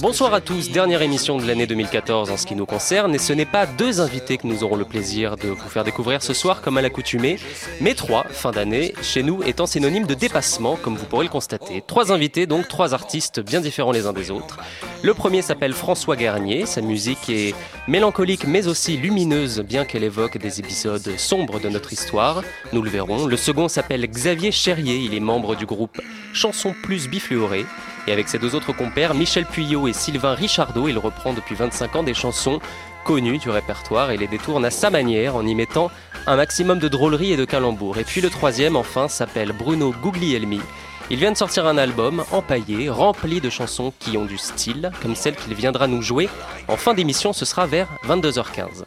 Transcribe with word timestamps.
Bonsoir 0.00 0.34
à 0.34 0.40
tous, 0.40 0.70
dernière 0.70 1.00
émission 1.02 1.38
de 1.38 1.46
l'année 1.46 1.66
2014 1.66 2.30
en 2.30 2.36
ce 2.36 2.44
qui 2.44 2.56
nous 2.56 2.66
concerne, 2.66 3.14
et 3.14 3.18
ce 3.18 3.32
n'est 3.32 3.46
pas 3.46 3.66
deux 3.66 4.00
invités 4.00 4.36
que 4.36 4.46
nous 4.46 4.64
aurons 4.64 4.74
le 4.74 4.84
plaisir 4.84 5.36
de 5.36 5.48
vous 5.48 5.68
faire 5.68 5.84
découvrir 5.84 6.22
ce 6.22 6.34
soir 6.34 6.60
comme 6.60 6.76
à 6.76 6.82
l'accoutumée, 6.82 7.38
mais 7.80 7.94
trois, 7.94 8.24
fin 8.24 8.50
d'année, 8.50 8.94
chez 9.00 9.22
nous 9.22 9.42
étant 9.44 9.66
synonyme 9.66 10.06
de 10.06 10.14
dépassement, 10.14 10.76
comme 10.76 10.96
vous 10.96 11.06
pourrez 11.06 11.24
le 11.24 11.30
constater. 11.30 11.84
Trois 11.86 12.10
invités, 12.10 12.46
donc 12.46 12.66
trois 12.66 12.94
artistes 12.94 13.40
bien 13.40 13.60
différents 13.60 13.92
les 13.92 14.06
uns 14.06 14.12
des 14.12 14.30
autres. 14.30 14.58
Le 15.02 15.14
premier 15.14 15.40
s'appelle 15.40 15.72
François 15.72 16.16
Garnier, 16.16 16.66
sa 16.66 16.80
musique 16.80 17.28
est 17.28 17.54
mélancolique 17.86 18.46
mais 18.46 18.66
aussi 18.66 18.96
lumineuse, 18.96 19.60
bien 19.60 19.84
qu'elle 19.84 20.04
évoque 20.04 20.38
des 20.38 20.58
épisodes 20.58 21.16
sombres 21.16 21.60
de 21.60 21.68
notre 21.68 21.92
histoire, 21.92 22.42
nous 22.72 22.82
le 22.82 22.90
verrons. 22.90 23.26
Le 23.26 23.36
second 23.36 23.68
s'appelle 23.68 24.04
Xavier 24.06 24.50
Cherrier, 24.50 24.96
il 24.96 25.14
est 25.14 25.20
membre 25.20 25.54
du 25.54 25.64
groupe 25.64 26.00
Chanson 26.32 26.74
Plus 26.82 27.08
Bifluoré. 27.08 27.64
Et 28.06 28.12
avec 28.12 28.28
ses 28.28 28.38
deux 28.38 28.54
autres 28.54 28.72
compères, 28.72 29.14
Michel 29.14 29.46
Puyot 29.46 29.88
et 29.88 29.92
Sylvain 29.92 30.34
Richardot, 30.34 30.88
il 30.88 30.98
reprend 30.98 31.32
depuis 31.32 31.54
25 31.54 31.96
ans 31.96 32.02
des 32.02 32.14
chansons 32.14 32.60
connues 33.04 33.38
du 33.38 33.50
répertoire 33.50 34.10
et 34.10 34.16
les 34.16 34.26
détourne 34.26 34.64
à 34.64 34.70
sa 34.70 34.90
manière 34.90 35.36
en 35.36 35.46
y 35.46 35.54
mettant 35.54 35.90
un 36.26 36.36
maximum 36.36 36.78
de 36.78 36.88
drôlerie 36.88 37.32
et 37.32 37.36
de 37.36 37.44
calembour. 37.44 37.98
Et 37.98 38.04
puis 38.04 38.20
le 38.20 38.30
troisième, 38.30 38.76
enfin, 38.76 39.08
s'appelle 39.08 39.52
Bruno 39.52 39.92
Guglielmi. 40.02 40.60
Il 41.10 41.18
vient 41.18 41.30
de 41.30 41.36
sortir 41.36 41.66
un 41.66 41.78
album 41.78 42.24
empaillé, 42.32 42.88
rempli 42.90 43.40
de 43.40 43.48
chansons 43.48 43.92
qui 44.00 44.16
ont 44.16 44.24
du 44.24 44.38
style, 44.38 44.90
comme 45.02 45.14
celle 45.14 45.36
qu'il 45.36 45.54
viendra 45.54 45.86
nous 45.86 46.02
jouer 46.02 46.28
en 46.66 46.76
fin 46.76 46.94
d'émission, 46.94 47.32
ce 47.32 47.44
sera 47.44 47.66
vers 47.66 47.88
22h15. 48.08 48.84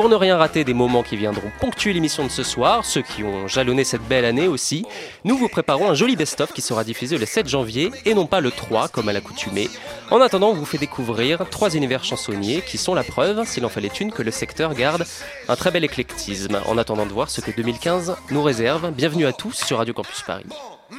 Pour 0.00 0.08
ne 0.08 0.14
rien 0.14 0.38
rater 0.38 0.64
des 0.64 0.72
moments 0.72 1.02
qui 1.02 1.18
viendront 1.18 1.52
ponctuer 1.60 1.92
l'émission 1.92 2.24
de 2.24 2.30
ce 2.30 2.42
soir, 2.42 2.86
ceux 2.86 3.02
qui 3.02 3.22
ont 3.22 3.46
jalonné 3.46 3.84
cette 3.84 4.00
belle 4.00 4.24
année 4.24 4.48
aussi, 4.48 4.86
nous 5.24 5.36
vous 5.36 5.50
préparons 5.50 5.90
un 5.90 5.94
joli 5.94 6.16
best-of 6.16 6.54
qui 6.54 6.62
sera 6.62 6.84
diffusé 6.84 7.18
le 7.18 7.26
7 7.26 7.46
janvier 7.46 7.90
et 8.06 8.14
non 8.14 8.24
pas 8.24 8.40
le 8.40 8.50
3 8.50 8.88
comme 8.88 9.10
à 9.10 9.12
l'accoutumée. 9.12 9.68
En 10.10 10.22
attendant, 10.22 10.48
on 10.48 10.54
vous 10.54 10.64
fait 10.64 10.78
découvrir 10.78 11.46
trois 11.50 11.76
univers 11.76 12.02
chansonniers 12.02 12.62
qui 12.62 12.78
sont 12.78 12.94
la 12.94 13.04
preuve, 13.04 13.44
s'il 13.44 13.66
en 13.66 13.68
fallait 13.68 13.88
une, 13.88 14.10
que 14.10 14.22
le 14.22 14.30
secteur 14.30 14.72
garde 14.72 15.04
un 15.48 15.56
très 15.56 15.70
bel 15.70 15.84
éclectisme. 15.84 16.62
En 16.64 16.78
attendant 16.78 17.04
de 17.04 17.12
voir 17.12 17.28
ce 17.28 17.42
que 17.42 17.50
2015 17.50 18.16
nous 18.30 18.42
réserve, 18.42 18.92
bienvenue 18.92 19.26
à 19.26 19.34
tous 19.34 19.62
sur 19.66 19.76
Radio 19.76 19.92
Campus 19.92 20.22
Paris. 20.22 20.46
Hmm, 20.88 20.96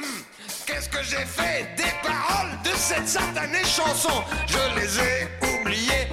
Qu'est-ce 0.64 0.88
que 0.88 1.02
j'ai 1.02 1.16
fait 1.26 1.66
des 1.76 1.90
paroles 2.04 2.56
de 2.64 2.70
cette 2.76 3.08
satanée 3.08 3.64
chanson? 3.64 4.22
Je 4.46 4.80
les 4.80 4.98
ai 5.00 5.60
oubliées, 5.60 6.06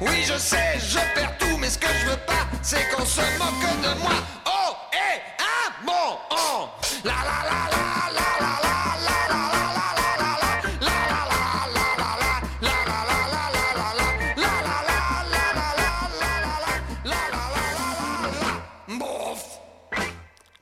oui, 0.00 0.22
je 0.22 0.38
sais, 0.38 0.78
je 0.78 0.98
perds 1.14 1.36
tout, 1.38 1.56
mais 1.58 1.68
ce 1.68 1.78
que 1.78 1.88
je 1.88 2.10
veux 2.10 2.16
pas, 2.26 2.46
c'est 2.62 2.88
qu'on 2.94 3.04
se 3.04 3.20
moque 3.38 3.82
de 3.82 4.00
moi. 4.00 4.12
Oh, 4.46 4.74
et 4.92 5.20
ah, 5.38 5.72
bon, 5.84 6.18
oh. 6.30 6.68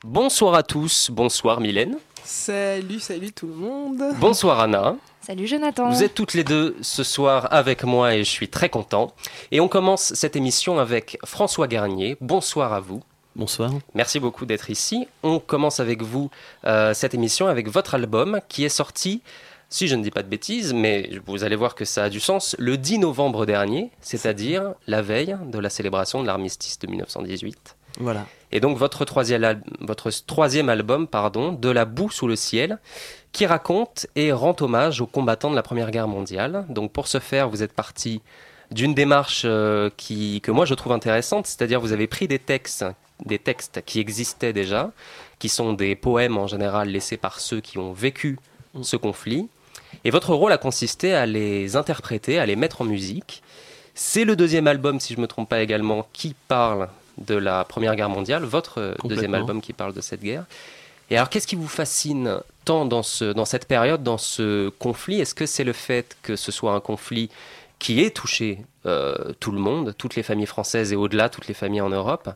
Bonsoir 0.03 0.55
à 0.55 0.63
tous, 0.63 1.11
bonsoir 1.11 1.61
Mylène. 1.61 1.99
Salut, 2.23 2.99
salut 2.99 3.31
tout 3.31 3.45
le 3.47 3.53
monde. 3.53 4.01
Bonsoir 4.19 4.59
Anna. 4.59 4.95
Salut 5.27 5.45
Jonathan. 5.45 5.89
Vous 5.89 6.03
êtes 6.03 6.13
toutes 6.13 6.35
les 6.35 6.45
deux 6.45 6.77
ce 6.79 7.03
soir 7.03 7.49
avec 7.51 7.83
moi 7.83 8.15
et 8.15 8.23
je 8.23 8.29
suis 8.29 8.47
très 8.47 8.69
content. 8.69 9.13
Et 9.51 9.59
on 9.59 9.67
commence 9.67 10.13
cette 10.13 10.37
émission 10.37 10.79
avec 10.79 11.17
François 11.25 11.67
Garnier. 11.67 12.15
Bonsoir 12.21 12.71
à 12.71 12.79
vous. 12.79 13.03
Bonsoir. 13.35 13.71
Merci 13.93 14.21
beaucoup 14.21 14.45
d'être 14.45 14.69
ici. 14.69 15.05
On 15.23 15.39
commence 15.39 15.81
avec 15.81 16.01
vous 16.01 16.31
euh, 16.63 16.93
cette 16.93 17.13
émission 17.13 17.47
avec 17.47 17.67
votre 17.67 17.95
album 17.95 18.39
qui 18.47 18.63
est 18.63 18.69
sorti, 18.69 19.21
si 19.67 19.89
je 19.89 19.95
ne 19.95 20.01
dis 20.01 20.11
pas 20.11 20.23
de 20.23 20.29
bêtises, 20.29 20.73
mais 20.73 21.09
vous 21.25 21.43
allez 21.43 21.57
voir 21.57 21.75
que 21.75 21.83
ça 21.83 22.05
a 22.05 22.09
du 22.09 22.21
sens, 22.21 22.55
le 22.57 22.77
10 22.77 22.99
novembre 22.99 23.45
dernier, 23.45 23.91
c'est-à-dire 23.99 24.75
la 24.87 25.01
veille 25.01 25.35
de 25.45 25.59
la 25.59 25.69
célébration 25.69 26.21
de 26.21 26.27
l'armistice 26.27 26.79
de 26.79 26.87
1918. 26.87 27.75
Voilà. 27.99 28.25
Et 28.51 28.59
donc 28.59 28.77
votre 28.77 29.03
troisième, 29.05 29.43
al- 29.43 29.63
votre 29.81 30.09
troisième 30.25 30.69
album, 30.69 31.07
pardon, 31.07 31.51
De 31.51 31.69
la 31.69 31.85
boue 31.85 32.09
sous 32.09 32.27
le 32.27 32.35
ciel, 32.35 32.79
qui 33.33 33.45
raconte 33.45 34.07
et 34.15 34.31
rend 34.31 34.55
hommage 34.61 35.01
aux 35.01 35.07
combattants 35.07 35.51
de 35.51 35.55
la 35.55 35.63
Première 35.63 35.91
Guerre 35.91 36.07
mondiale. 36.07 36.65
Donc 36.69 36.91
pour 36.91 37.07
ce 37.07 37.19
faire, 37.19 37.49
vous 37.49 37.61
êtes 37.61 37.73
parti 37.73 38.21
d'une 38.71 38.93
démarche 38.93 39.43
euh, 39.45 39.89
qui, 39.97 40.41
que 40.41 40.51
moi 40.51 40.65
je 40.65 40.73
trouve 40.73 40.91
intéressante, 40.93 41.47
c'est-à-dire 41.47 41.79
vous 41.79 41.93
avez 41.93 42.07
pris 42.07 42.27
des 42.27 42.39
textes, 42.39 42.85
des 43.25 43.39
textes 43.39 43.81
qui 43.85 43.99
existaient 43.99 44.53
déjà, 44.53 44.91
qui 45.39 45.49
sont 45.49 45.73
des 45.73 45.95
poèmes 45.95 46.37
en 46.37 46.47
général 46.47 46.89
laissés 46.89 47.17
par 47.17 47.39
ceux 47.39 47.61
qui 47.61 47.77
ont 47.77 47.93
vécu 47.93 48.37
ce 48.81 48.97
conflit, 48.97 49.47
et 50.03 50.11
votre 50.11 50.33
rôle 50.33 50.51
a 50.51 50.57
consisté 50.57 51.13
à 51.13 51.25
les 51.25 51.75
interpréter, 51.75 52.39
à 52.39 52.45
les 52.45 52.55
mettre 52.55 52.81
en 52.81 52.85
musique. 52.85 53.41
C'est 53.95 54.25
le 54.25 54.35
deuxième 54.35 54.67
album, 54.67 54.99
si 54.99 55.13
je 55.13 55.17
ne 55.17 55.23
me 55.23 55.27
trompe 55.27 55.49
pas 55.49 55.61
également, 55.61 56.07
qui 56.11 56.35
parle 56.47 56.89
de 57.17 57.35
la 57.35 57.63
Première 57.63 57.95
Guerre 57.95 58.09
mondiale, 58.09 58.43
votre 58.43 58.79
euh, 58.79 58.95
deuxième 59.03 59.33
album 59.33 59.61
qui 59.61 59.73
parle 59.73 59.93
de 59.93 60.01
cette 60.01 60.21
guerre. 60.21 60.45
Et 61.09 61.17
alors, 61.17 61.29
qu'est-ce 61.29 61.47
qui 61.47 61.55
vous 61.55 61.67
fascine 61.67 62.39
tant 62.65 62.85
dans, 62.85 63.03
ce, 63.03 63.25
dans 63.31 63.45
cette 63.45 63.65
période, 63.65 64.03
dans 64.03 64.17
ce 64.17 64.69
conflit? 64.69 65.21
Est-ce 65.21 65.33
que 65.33 65.45
c'est 65.45 65.63
le 65.63 65.73
fait 65.73 66.17
que 66.21 66.35
ce 66.35 66.51
soit 66.51 66.73
un 66.73 66.81
conflit 66.81 67.29
qui 67.79 68.01
ait 68.01 68.11
touché 68.11 68.59
euh, 68.85 69.15
tout 69.39 69.51
le 69.51 69.59
monde, 69.59 69.95
toutes 69.97 70.15
les 70.15 70.23
familles 70.23 70.47
françaises 70.47 70.91
et 70.91 70.95
au-delà, 70.95 71.29
toutes 71.29 71.47
les 71.47 71.53
familles 71.53 71.81
en 71.81 71.89
Europe? 71.89 72.29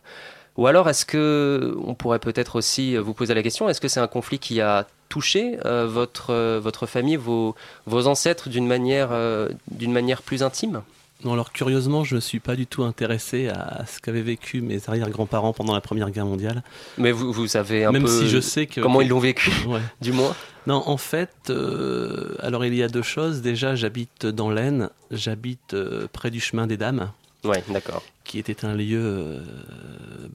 Ou 0.58 0.68
alors, 0.68 0.90
est-ce 0.90 1.06
que 1.06 1.78
on 1.86 1.96
pourrait 1.96 2.20
peut-être 2.20 2.58
aussi 2.58 2.96
vous 2.98 3.14
poser 3.14 3.34
la 3.34 3.44
question 3.44 3.70
est-ce 3.70 3.82
que 3.82 3.88
c'est 3.88 4.00
un 4.00 4.08
conflit 4.08 4.40
qui 4.40 4.62
a 4.62 4.86
touché 5.12 5.58
euh, 5.66 5.86
votre, 5.88 6.32
euh, 6.32 6.60
votre 6.60 6.88
famille, 6.88 7.18
vos, 7.18 7.54
vos 7.86 8.08
ancêtres 8.08 8.50
d'une 8.50 8.66
manière, 8.66 9.10
euh, 9.12 9.50
d'une 9.70 9.92
manière 9.92 10.22
plus 10.22 10.42
intime? 10.42 10.82
Non, 11.24 11.34
alors 11.34 11.52
curieusement, 11.52 12.04
je 12.04 12.16
ne 12.16 12.20
suis 12.20 12.40
pas 12.40 12.56
du 12.56 12.66
tout 12.66 12.84
intéressé 12.84 13.48
à 13.50 13.86
ce 13.86 14.00
qu'avaient 14.00 14.22
vécu 14.24 14.62
mes 14.62 14.80
arrière-grands-parents 14.90 15.54
pendant 15.54 15.74
la 15.74 15.82
Première 15.82 16.10
Guerre 16.10 16.26
mondiale. 16.26 16.64
Mais 16.98 17.12
vous, 17.12 17.32
vous 17.32 17.48
savez 17.48 17.86
un 17.86 17.92
Même 17.92 18.04
peu 18.04 18.08
si 18.10 18.28
je 18.28 18.40
sais 18.40 18.66
que 18.66 18.82
comment 18.82 19.02
ils 19.02 19.08
l'ont 19.10 19.20
vécu, 19.20 19.52
Ouais. 19.68 19.82
du 20.02 20.12
moins. 20.14 20.36
Non, 20.68 20.82
en 20.86 20.98
fait, 20.98 21.32
euh, 21.50 22.36
alors 22.40 22.66
il 22.66 22.74
y 22.76 22.82
a 22.84 22.88
deux 22.88 23.02
choses. 23.04 23.42
Déjà, 23.42 23.76
j'habite 23.76 24.26
dans 24.26 24.50
l'Aisne, 24.52 24.90
j'habite 25.12 25.74
euh, 25.74 26.08
près 26.12 26.32
du 26.32 26.40
chemin 26.40 26.66
des 26.68 26.78
Dames, 26.78 27.12
Ouais, 27.44 27.64
d'accord. 27.70 28.04
qui 28.24 28.38
était 28.38 28.66
un 28.66 28.76
lieu 28.76 29.02
euh, 29.02 29.40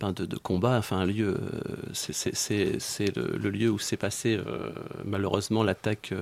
ben, 0.00 0.12
de, 0.12 0.24
de 0.26 0.36
combat, 0.36 0.76
enfin 0.78 0.98
un 0.98 1.06
lieu, 1.06 1.36
c'est- 1.92 3.16
le, 3.16 3.36
le 3.38 3.50
lieu 3.50 3.70
où 3.70 3.78
s'est 3.78 3.96
passé 3.96 4.36
euh, 4.36 4.70
malheureusement 5.04 5.62
l'attaque, 5.62 6.12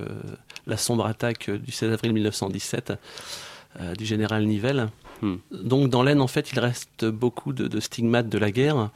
la 0.67 0.77
sombre 0.77 1.05
attaque 1.07 1.49
du 1.49 1.71
16 1.71 1.91
avril 1.93 2.13
1917 2.13 2.91
euh, 2.91 2.95
du 3.97 4.05
général 4.05 4.45
Nivelle. 4.45 4.89
Hmm. 5.21 5.35
Donc 5.51 5.89
dans 5.89 6.03
l'Aisne, 6.03 6.21
en 6.21 6.27
fait, 6.27 6.51
il 6.51 6.59
reste 6.59 7.05
beaucoup 7.05 7.53
de, 7.53 7.67
de 7.67 7.79
stigmates 7.79 8.29
de 8.29 8.37
la 8.37 8.51
guerre. 8.51 8.89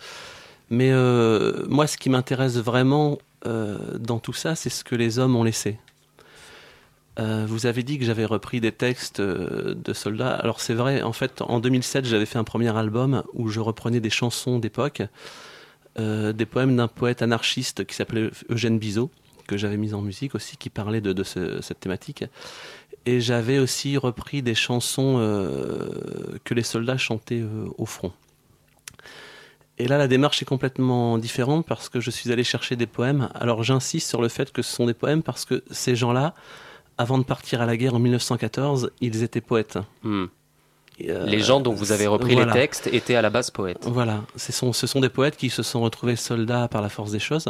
Mais 0.69 0.91
euh, 0.91 1.65
moi, 1.67 1.87
ce 1.87 1.97
qui 1.97 2.09
m'intéresse 2.09 2.57
vraiment 2.57 3.17
euh, 3.47 3.77
dans 3.97 4.19
tout 4.19 4.33
ça, 4.33 4.55
c'est 4.55 4.69
ce 4.69 4.83
que 4.83 4.95
les 4.95 5.17
hommes 5.17 5.35
ont 5.35 5.43
laissé. 5.43 5.77
Euh, 7.19 7.45
vous 7.47 7.65
avez 7.65 7.83
dit 7.83 7.99
que 7.99 8.05
j'avais 8.05 8.23
repris 8.25 8.61
des 8.61 8.71
textes 8.71 9.19
euh, 9.19 9.73
de 9.75 9.93
soldats. 9.93 10.35
Alors 10.35 10.61
c'est 10.61 10.73
vrai, 10.73 11.01
en 11.01 11.11
fait, 11.11 11.41
en 11.41 11.59
2007, 11.59 12.05
j'avais 12.05 12.25
fait 12.25 12.37
un 12.37 12.43
premier 12.45 12.75
album 12.77 13.23
où 13.33 13.49
je 13.49 13.59
reprenais 13.59 13.99
des 13.99 14.09
chansons 14.09 14.57
d'époque, 14.59 15.01
euh, 15.99 16.31
des 16.31 16.45
poèmes 16.45 16.77
d'un 16.77 16.87
poète 16.87 17.21
anarchiste 17.21 17.85
qui 17.85 17.95
s'appelait 17.95 18.29
Eugène 18.49 18.79
Bizot, 18.79 19.09
que 19.47 19.57
j'avais 19.57 19.75
mis 19.77 19.93
en 19.93 20.01
musique 20.01 20.35
aussi, 20.35 20.55
qui 20.55 20.69
parlait 20.69 21.01
de, 21.01 21.11
de 21.11 21.23
ce- 21.23 21.61
cette 21.61 21.79
thématique. 21.81 22.23
Et 23.05 23.21
j'avais 23.21 23.59
aussi 23.59 23.97
repris 23.97 24.41
des 24.41 24.55
chansons 24.55 25.15
euh, 25.17 25.89
que 26.43 26.53
les 26.53 26.63
soldats 26.63 26.97
chantaient 26.97 27.41
euh, 27.41 27.67
au 27.77 27.85
front. 27.85 28.11
Et 29.77 29.87
là, 29.87 29.97
la 29.97 30.07
démarche 30.07 30.41
est 30.41 30.45
complètement 30.45 31.17
différente 31.17 31.65
parce 31.65 31.87
que 31.87 32.01
je 32.01 32.11
suis 32.11 32.31
allé 32.31 32.43
chercher 32.43 32.75
des 32.75 32.85
poèmes. 32.85 33.29
Alors 33.33 33.63
j'insiste 33.63 34.09
sur 34.09 34.21
le 34.21 34.27
fait 34.27 34.51
que 34.51 34.61
ce 34.61 34.73
sont 34.73 34.85
des 34.85 34.93
poèmes 34.93 35.23
parce 35.23 35.45
que 35.45 35.63
ces 35.71 35.95
gens-là, 35.95 36.35
avant 36.97 37.17
de 37.17 37.23
partir 37.23 37.61
à 37.61 37.65
la 37.65 37.77
guerre 37.77 37.95
en 37.95 37.99
1914, 37.99 38.91
ils 38.99 39.23
étaient 39.23 39.39
poètes. 39.41 39.79
Hmm. 40.03 40.25
Euh, 41.07 41.25
Les 41.25 41.39
gens 41.39 41.61
dont 41.61 41.73
vous 41.73 41.93
avez 41.93 42.07
repris 42.07 42.33
voilà. 42.33 42.53
les 42.53 42.59
textes 42.59 42.87
étaient 42.87 43.15
à 43.15 43.21
la 43.21 43.29
base 43.29 43.51
poètes. 43.51 43.85
Voilà, 43.87 44.23
ce 44.35 44.51
sont, 44.51 44.73
ce 44.73 44.85
sont 44.85 44.99
des 44.99 45.07
poètes 45.07 45.37
qui 45.37 45.49
se 45.49 45.63
sont 45.63 45.79
retrouvés 45.79 46.17
soldats 46.17 46.67
par 46.67 46.81
la 46.81 46.89
force 46.89 47.11
des 47.11 47.19
choses. 47.19 47.49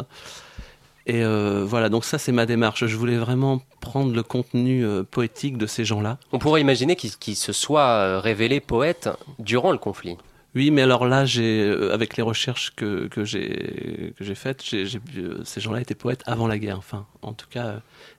Et 1.10 1.24
euh, 1.24 1.64
voilà, 1.66 1.88
donc 1.88 2.04
ça 2.04 2.18
c'est 2.18 2.30
ma 2.30 2.46
démarche. 2.46 2.86
Je 2.86 2.96
voulais 2.96 3.16
vraiment 3.18 3.60
prendre 3.80 4.14
le 4.14 4.22
contenu 4.22 4.84
euh, 4.84 5.02
poétique 5.02 5.58
de 5.58 5.66
ces 5.66 5.84
gens-là. 5.84 6.18
On 6.30 6.38
pourrait 6.38 6.60
imaginer 6.60 6.94
qu'ils 6.94 7.34
se 7.36 7.52
soient 7.52 7.88
euh, 7.90 8.20
révélés 8.20 8.60
poètes 8.60 9.08
durant 9.40 9.72
le 9.72 9.78
conflit. 9.78 10.16
Oui, 10.54 10.70
mais 10.70 10.82
alors 10.82 11.06
là, 11.06 11.24
j'ai, 11.24 11.68
avec 11.92 12.16
les 12.16 12.22
recherches 12.22 12.72
que, 12.76 13.08
que 13.08 13.24
j'ai 13.24 14.12
que 14.18 14.24
j'ai 14.24 14.34
faites, 14.36 14.62
ces 14.62 15.60
gens-là 15.60 15.80
étaient 15.80 15.96
poètes 15.96 16.22
avant 16.26 16.46
la 16.46 16.58
guerre. 16.58 16.78
Enfin, 16.78 17.06
en 17.22 17.32
tout 17.32 17.46
cas, 17.50 17.66
euh, 17.66 17.78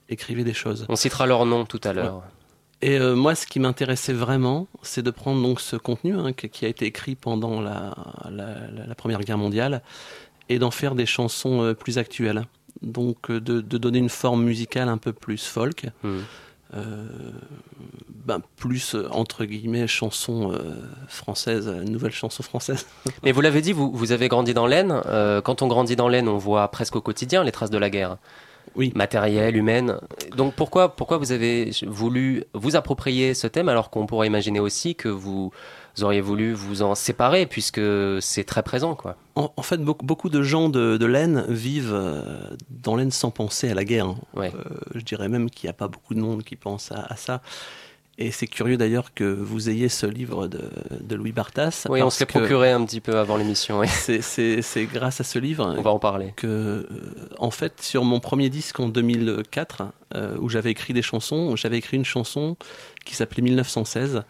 écrivaient 0.09 0.43
des 0.43 0.53
choses. 0.53 0.85
On 0.89 0.95
citera 0.97 1.25
leur 1.27 1.45
nom 1.45 1.63
tout 1.65 1.81
à 1.85 1.93
l'heure. 1.93 2.23
Et 2.81 2.97
euh, 2.99 3.15
moi, 3.15 3.35
ce 3.35 3.45
qui 3.47 3.59
m'intéressait 3.61 4.11
vraiment, 4.13 4.67
c'est 4.81 5.03
de 5.03 5.11
prendre 5.11 5.41
donc 5.41 5.61
ce 5.61 5.77
contenu 5.77 6.15
hein, 6.17 6.33
qui, 6.33 6.65
a 6.65 6.67
été 6.67 6.85
écrit 6.85 7.15
pendant 7.15 7.61
la, 7.61 7.95
la, 8.29 8.45
la- 8.75 8.85
la 8.87 8.95
Première 8.95 9.21
Guerre 9.21 9.37
mondiale 9.37 9.81
et 10.49 10.57
d'en 10.59 10.71
faire 10.71 10.95
des 10.95 11.05
chansons 11.05 11.61
euh, 11.63 11.73
plus 11.73 11.97
actuelles. 11.97 12.43
Donc, 12.81 13.29
euh, 13.29 13.39
de, 13.39 13.61
de 13.61 13.77
donner 13.77 13.99
une 13.99 14.09
forme 14.09 14.43
musicale 14.43 14.89
un 14.89 14.97
peu 14.97 15.13
plus 15.13 15.45
folk, 15.45 15.87
Hmm. 16.03 16.19
euh, 16.75 17.05
ben, 18.25 18.41
plus 18.57 18.95
entre 19.11 19.45
guillemets 19.45 19.87
chanson 19.87 20.57
française, 21.07 21.67
nouvelle 21.67 22.11
chanson 22.11 22.43
française. 22.43 22.85
Mais 23.23 23.31
vous 23.31 23.41
l'avez 23.41 23.61
dit, 23.61 23.73
vous, 23.73 23.91
vous 23.91 24.11
avez 24.11 24.27
grandi 24.27 24.53
dans 24.53 24.67
l'Aisne. 24.67 25.01
quand 25.43 25.61
on 25.61 25.67
grandit 25.67 25.95
dans 25.95 26.07
l'Aisne, 26.07 26.27
on 26.27 26.37
voit 26.37 26.67
presque 26.69 26.95
au 26.95 27.01
quotidien 27.01 27.43
les 27.43 27.51
traces 27.51 27.71
de 27.71 27.77
la 27.77 27.89
guerre. 27.89 28.17
Oui. 28.75 28.93
Matérielle, 28.95 29.57
humaine. 29.57 29.97
Donc 30.37 30.53
pourquoi, 30.53 30.95
pourquoi 30.95 31.17
vous 31.17 31.31
avez 31.31 31.71
voulu 31.87 32.43
vous 32.53 32.75
approprier 32.75 33.33
ce 33.33 33.47
thème 33.47 33.67
alors 33.69 33.89
qu'on 33.89 34.05
pourrait 34.05 34.27
imaginer 34.27 34.59
aussi 34.59 34.95
que 34.95 35.09
vous 35.09 35.51
vous 35.97 36.03
auriez 36.03 36.21
voulu 36.21 36.53
vous 36.53 36.81
en 36.81 36.95
séparer 36.95 37.45
puisque 37.45 37.81
c'est 38.21 38.43
très 38.43 38.63
présent 38.63 38.95
quoi. 38.95 39.17
En, 39.35 39.61
fait, 39.61 39.77
beaucoup, 39.77 40.05
beaucoup, 40.05 40.29
de 40.29 40.41
gens 40.41 40.67
de, 40.67 40.97
de 40.97 41.05
l'Aisne 41.05 41.45
vivent 41.47 41.93
euh, 41.93 42.21
dans 42.69 42.97
l'Aisne 42.97 43.11
sans 43.11 43.31
penser 43.31 43.69
à 43.69 43.73
la 43.73 43.85
guerre. 43.85 44.07
Hein. 44.07 44.17
Euh, 44.37 44.49
je 44.93 45.01
dirais 45.01 45.29
même 45.29 45.49
qu'il 45.49 45.67
n'y 45.67 45.69
a 45.69 45.73
pas 45.73 45.87
beaucoup 45.87 46.13
de 46.13 46.19
monde 46.19 46.43
qui 46.43 46.57
pense 46.57 46.91
à, 46.91 47.15
ça. 47.15 47.41
Et 48.17 48.31
c'est 48.31 48.45
curieux 48.45 48.75
d'ailleurs 48.75 49.13
que 49.13 49.23
vous 49.23 49.69
ayez 49.69 49.87
ce 49.87 50.05
livre 50.05 50.47
de, 50.47 50.69
de 50.99 51.15
Louis 51.15 51.31
Bartas. 51.31 51.85
Oui, 51.89 52.03
on 52.03 52.09
s'est 52.09 52.25
procuré 52.25 52.71
un 52.71 52.83
petit 52.85 52.99
peu 52.99 53.17
avant 53.17 53.37
l'émission. 53.37 53.81
C'est 53.85 54.85
grâce 54.91 55.21
à 55.21 55.23
ce 55.23 55.39
livre. 55.39 55.75
On 55.77 55.81
va 55.81 55.91
en 55.91 55.99
parler. 55.99 56.33
Que, 56.35 56.47
euh, 56.47 56.85
en 57.39 57.51
fait, 57.51 57.81
sur 57.81 58.03
mon 58.03 58.19
premier 58.19 58.49
disque 58.49 58.81
en 58.81 58.89
2004, 58.89 59.83
où 60.39 60.49
j'avais 60.49 60.71
écrit 60.71 60.93
des 60.93 61.01
chansons, 61.01 61.55
j'avais 61.55 61.77
écrit 61.77 61.95
une 61.95 62.05
chanson 62.05 62.57
qui 63.05 63.15
s'appelait 63.15 63.43
1916 63.43 64.23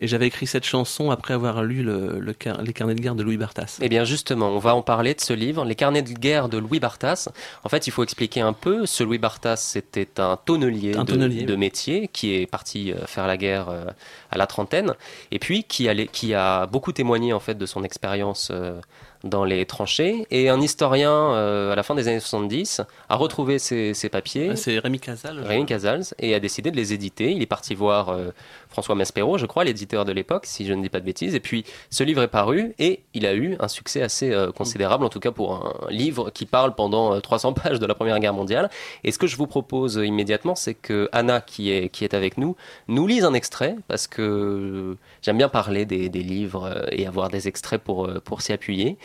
et 0.00 0.06
j'avais 0.06 0.26
écrit 0.26 0.46
cette 0.46 0.64
chanson 0.64 1.10
après 1.10 1.34
avoir 1.34 1.62
lu 1.62 1.82
le, 1.82 2.20
les 2.20 2.72
carnets 2.72 2.94
de 2.94 3.00
guerre 3.00 3.14
de 3.14 3.22
Louis 3.22 3.36
Bartas. 3.36 3.78
Eh 3.80 3.88
bien 3.88 4.04
justement, 4.04 4.48
on 4.48 4.58
va 4.58 4.74
en 4.74 4.82
parler 4.82 5.14
de 5.14 5.20
ce 5.20 5.32
livre, 5.32 5.64
Les 5.64 5.74
carnets 5.74 6.02
de 6.02 6.12
guerre 6.12 6.48
de 6.48 6.58
Louis 6.58 6.80
Bartas. 6.80 7.28
En 7.62 7.68
fait, 7.68 7.86
il 7.86 7.90
faut 7.90 8.02
expliquer 8.02 8.40
un 8.40 8.52
peu. 8.52 8.86
Ce 8.86 9.04
Louis 9.04 9.18
Bartas, 9.18 9.56
c'était 9.56 10.20
un 10.20 10.36
tonnelier, 10.36 10.92
de, 10.94 11.56
métier 11.56 12.08
qui 12.08 12.34
est 12.34 12.46
parti 12.46 12.92
euh, 12.92 13.06
faire 13.06 13.26
la 13.26 13.36
guerre 13.36 13.68
euh, 13.68 13.86
à 14.30 14.36
la 14.36 14.46
trentaine 14.46 14.94
et 15.30 15.38
puis 15.38 15.64
qui, 15.64 15.88
allait, 15.88 16.08
qui 16.08 16.34
a 16.34 16.66
beaucoup 16.66 16.92
témoigné 16.92 17.32
en 17.32 17.40
fait 17.40 17.54
de 17.54 17.66
son 17.66 17.84
expérience 17.84 18.48
euh, 18.50 18.80
dans 19.24 19.44
les 19.44 19.64
tranchées. 19.64 20.26
Et 20.30 20.48
un 20.48 20.60
historien, 20.60 21.10
euh, 21.10 21.72
à 21.72 21.74
la 21.74 21.82
fin 21.82 21.94
des 21.94 22.08
années 22.08 22.20
70, 22.20 22.82
a 23.08 23.16
retrouvé 23.16 23.58
ces, 23.58 23.94
papiers. 24.12 24.50
Ah, 24.52 24.56
c'est 24.56 24.78
Rémi 24.78 25.00
Casals. 25.00 25.40
Rémi 25.40 25.66
Casals, 25.66 26.04
et 26.18 26.34
a 26.34 26.40
décidé 26.40 26.70
de 26.70 26.76
les 26.76 26.92
éditer. 26.92 27.32
Il 27.32 27.42
est 27.42 27.46
parti 27.46 27.74
voir 27.74 28.10
euh, 28.10 28.30
François 28.74 28.94
Maspero, 28.94 29.38
je 29.38 29.46
crois, 29.46 29.64
l'éditeur 29.64 30.04
de 30.04 30.12
l'époque, 30.12 30.46
si 30.46 30.66
je 30.66 30.74
ne 30.74 30.82
dis 30.82 30.88
pas 30.88 31.00
de 31.00 31.04
bêtises. 31.04 31.34
Et 31.34 31.40
puis, 31.40 31.64
ce 31.90 32.04
livre 32.04 32.22
est 32.22 32.28
paru, 32.28 32.74
et 32.78 33.00
il 33.14 33.24
a 33.24 33.34
eu 33.34 33.56
un 33.60 33.68
succès 33.68 34.02
assez 34.02 34.30
euh, 34.30 34.52
considérable, 34.52 35.04
en 35.04 35.08
tout 35.08 35.20
cas 35.20 35.30
pour 35.30 35.54
un 35.54 35.90
livre 35.90 36.30
qui 36.30 36.44
parle 36.44 36.74
pendant 36.74 37.20
300 37.20 37.52
pages 37.54 37.78
de 37.78 37.86
la 37.86 37.94
Première 37.94 38.18
Guerre 38.18 38.34
mondiale. 38.34 38.68
Et 39.04 39.12
ce 39.12 39.18
que 39.18 39.26
je 39.26 39.36
vous 39.36 39.46
propose 39.46 39.94
immédiatement, 40.04 40.54
c'est 40.54 40.74
que 40.74 41.08
Anna, 41.12 41.40
qui 41.40 41.70
est, 41.70 41.88
qui 41.88 42.04
est 42.04 42.14
avec 42.14 42.36
nous, 42.36 42.56
nous 42.88 43.06
lise 43.06 43.24
un 43.24 43.34
extrait, 43.34 43.76
parce 43.88 44.06
que 44.06 44.96
j'aime 45.22 45.38
bien 45.38 45.48
parler 45.48 45.86
des, 45.86 46.08
des 46.08 46.22
livres 46.22 46.86
et 46.92 47.06
avoir 47.06 47.28
des 47.30 47.48
extraits 47.48 47.80
pour, 47.80 48.10
pour 48.24 48.42
s'y 48.42 48.52
appuyer. 48.52 48.98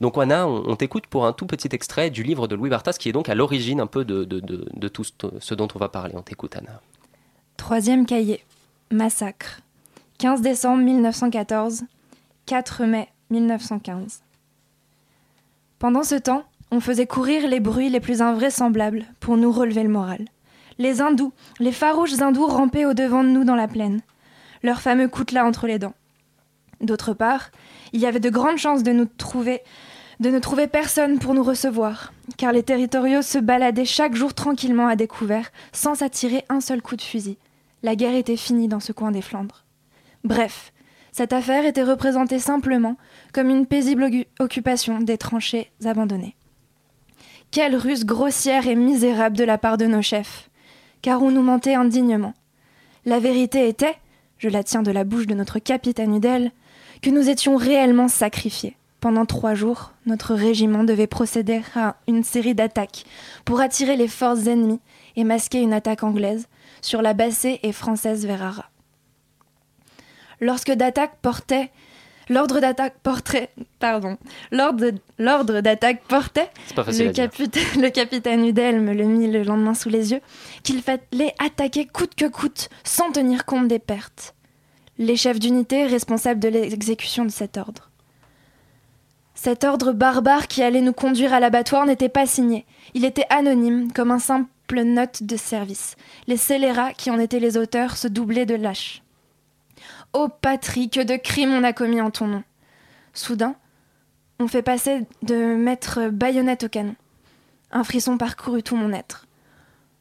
Donc 0.00 0.16
Anna, 0.16 0.46
on, 0.46 0.76
t'écoute 0.76 1.06
pour 1.06 1.26
un 1.26 1.32
tout 1.32 1.46
petit 1.46 1.68
extrait 1.72 2.08
du 2.08 2.22
livre 2.22 2.48
de 2.48 2.54
Louis 2.54 2.70
Bartas 2.70 2.94
qui 2.98 3.10
est 3.10 3.12
donc 3.12 3.28
à 3.28 3.34
l'origine 3.34 3.80
un 3.80 3.86
peu 3.86 4.04
de, 4.04 4.24
tout 4.88 5.04
ce 5.04 5.54
dont 5.54 5.68
on 5.74 5.78
va 5.78 5.88
parler. 5.88 6.14
On 6.16 6.22
t'écoute 6.22 6.56
Anna. 6.56 6.80
Troisième 7.58 8.06
cahier. 8.06 8.42
Massacre. 8.92 9.60
15 10.18 10.40
décembre 10.40 10.82
1914, 10.82 11.84
4 12.46 12.84
mai 12.86 13.08
1915. 13.30 14.22
Pendant 15.78 16.02
ce 16.02 16.16
temps, 16.16 16.42
on 16.72 16.80
faisait 16.80 17.06
courir 17.06 17.46
les 17.46 17.60
bruits 17.60 17.88
les 17.88 18.00
plus 18.00 18.20
invraisemblables 18.20 19.04
pour 19.20 19.36
nous 19.36 19.52
relever 19.52 19.84
le 19.84 19.90
moral. 19.90 20.24
Les 20.78 21.00
hindous, 21.00 21.32
les 21.60 21.70
farouches 21.70 22.20
hindous 22.20 22.48
rampaient 22.48 22.84
au-devant 22.84 23.22
de 23.22 23.28
nous 23.28 23.44
dans 23.44 23.54
la 23.54 23.68
plaine, 23.68 24.00
leur 24.64 24.80
fameux 24.80 25.06
coutelas 25.06 25.46
entre 25.46 25.68
les 25.68 25.78
dents. 25.78 25.94
D'autre 26.80 27.14
part, 27.14 27.52
il 27.92 28.00
y 28.00 28.06
avait 28.06 28.18
de 28.18 28.28
grandes 28.28 28.58
chances 28.58 28.82
de 28.82 28.92
nous 28.92 29.06
trouver 29.06 29.62
de 30.18 30.30
ne 30.30 30.38
trouver 30.40 30.66
personne 30.66 31.18
pour 31.18 31.32
nous 31.32 31.44
recevoir, 31.44 32.12
car 32.36 32.52
les 32.52 32.64
territoriaux 32.64 33.22
se 33.22 33.38
baladaient 33.38 33.86
chaque 33.86 34.16
jour 34.16 34.34
tranquillement 34.34 34.88
à 34.88 34.96
découvert, 34.96 35.50
sans 35.72 35.94
s'attirer 35.94 36.44
un 36.50 36.60
seul 36.60 36.82
coup 36.82 36.96
de 36.96 37.02
fusil. 37.02 37.38
La 37.82 37.96
guerre 37.96 38.14
était 38.14 38.36
finie 38.36 38.68
dans 38.68 38.80
ce 38.80 38.92
coin 38.92 39.10
des 39.10 39.22
Flandres. 39.22 39.64
Bref, 40.24 40.72
cette 41.12 41.32
affaire 41.32 41.64
était 41.64 41.82
représentée 41.82 42.38
simplement 42.38 42.96
comme 43.32 43.50
une 43.50 43.66
paisible 43.66 44.08
occupation 44.38 45.00
des 45.00 45.18
tranchées 45.18 45.70
abandonnées. 45.84 46.36
Quelle 47.50 47.74
ruse 47.74 48.04
grossière 48.04 48.68
et 48.68 48.76
misérable 48.76 49.36
de 49.36 49.44
la 49.44 49.58
part 49.58 49.76
de 49.76 49.86
nos 49.86 50.02
chefs, 50.02 50.50
car 51.02 51.22
on 51.22 51.30
nous 51.30 51.42
mentait 51.42 51.74
indignement. 51.74 52.34
La 53.04 53.18
vérité 53.18 53.66
était, 53.66 53.96
je 54.38 54.48
la 54.48 54.62
tiens 54.62 54.82
de 54.82 54.92
la 54.92 55.04
bouche 55.04 55.26
de 55.26 55.34
notre 55.34 55.58
capitaine 55.58 56.14
Udel, 56.14 56.52
que 57.02 57.10
nous 57.10 57.28
étions 57.28 57.56
réellement 57.56 58.08
sacrifiés. 58.08 58.76
Pendant 59.00 59.24
trois 59.24 59.54
jours, 59.54 59.92
notre 60.04 60.34
régiment 60.34 60.84
devait 60.84 61.06
procéder 61.06 61.62
à 61.74 61.96
une 62.06 62.22
série 62.22 62.54
d'attaques 62.54 63.04
pour 63.46 63.60
attirer 63.60 63.96
les 63.96 64.08
forces 64.08 64.46
ennemies 64.46 64.80
et 65.16 65.24
masquer 65.24 65.62
une 65.62 65.72
attaque 65.72 66.04
anglaise 66.04 66.46
sur 66.82 67.02
la 67.02 67.14
Bassée 67.14 67.60
et 67.62 67.72
française 67.72 68.26
Verrara. 68.26 68.70
Lorsque 70.40 70.72
d'attaque 70.72 71.16
portait 71.20 71.70
L'ordre 72.30 72.60
d'attaque 72.60 72.94
portait, 73.02 73.50
pardon, 73.80 74.16
l'ordre 74.52 75.60
d'attaque 75.60 76.00
portait, 76.06 76.48
le, 76.76 77.10
capitaine, 77.10 77.82
le 77.82 77.90
capitaine 77.90 78.46
Udel 78.46 78.80
me 78.80 78.94
le 78.94 79.04
mit 79.04 79.26
le 79.26 79.42
lendemain 79.42 79.74
sous 79.74 79.88
les 79.88 80.12
yeux, 80.12 80.20
qu'il 80.62 80.80
fallait 80.80 81.34
attaquer 81.44 81.86
coûte 81.86 82.14
que 82.14 82.26
coûte, 82.26 82.68
sans 82.84 83.10
tenir 83.10 83.46
compte 83.46 83.66
des 83.66 83.80
pertes. 83.80 84.36
Les 84.96 85.16
chefs 85.16 85.40
d'unité 85.40 85.86
responsables 85.86 86.38
de 86.38 86.48
l'exécution 86.48 87.24
de 87.24 87.32
cet 87.32 87.56
ordre. 87.56 87.90
Cet 89.34 89.64
ordre 89.64 89.90
barbare 89.90 90.46
qui 90.46 90.62
allait 90.62 90.82
nous 90.82 90.92
conduire 90.92 91.34
à 91.34 91.40
l'abattoir 91.40 91.84
n'était 91.84 92.08
pas 92.08 92.26
signé. 92.26 92.64
Il 92.94 93.04
était 93.04 93.26
anonyme, 93.30 93.92
comme 93.92 94.12
un 94.12 94.20
simple 94.20 94.48
note 94.78 95.22
de 95.22 95.36
service. 95.36 95.96
Les 96.26 96.36
scélérats 96.36 96.92
qui 96.92 97.10
en 97.10 97.18
étaient 97.18 97.40
les 97.40 97.56
auteurs 97.56 97.96
se 97.96 98.08
doublaient 98.08 98.46
de 98.46 98.54
lâches. 98.54 99.02
Ô 100.12 100.28
patrie, 100.28 100.90
que 100.90 101.00
de 101.00 101.16
crimes 101.16 101.52
on 101.52 101.64
a 101.64 101.72
commis 101.72 102.00
en 102.00 102.10
ton 102.10 102.26
nom. 102.26 102.42
Soudain, 103.12 103.54
on 104.38 104.48
fait 104.48 104.62
passer 104.62 105.06
de 105.22 105.54
mettre 105.54 106.08
baïonnette 106.08 106.64
au 106.64 106.68
canon. 106.68 106.94
Un 107.72 107.84
frisson 107.84 108.16
parcourut 108.16 108.62
tout 108.62 108.76
mon 108.76 108.92
être. 108.92 109.26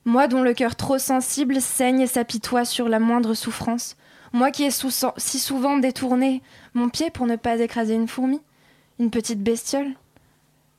Moi 0.05 0.27
dont 0.27 0.41
le 0.41 0.53
cœur 0.53 0.75
trop 0.75 0.97
sensible 0.97 1.61
saigne 1.61 2.01
et 2.01 2.07
s'apitoie 2.07 2.65
sur 2.65 2.89
la 2.89 2.99
moindre 2.99 3.33
souffrance, 3.33 3.97
moi 4.31 4.51
qui 4.51 4.63
ai 4.63 4.71
si 4.71 5.39
souvent 5.39 5.77
détourné 5.77 6.41
mon 6.73 6.89
pied 6.89 7.09
pour 7.09 7.25
ne 7.25 7.35
pas 7.35 7.59
écraser 7.59 7.93
une 7.93 8.07
fourmi, 8.07 8.41
une 8.99 9.11
petite 9.11 9.43
bestiole 9.43 9.93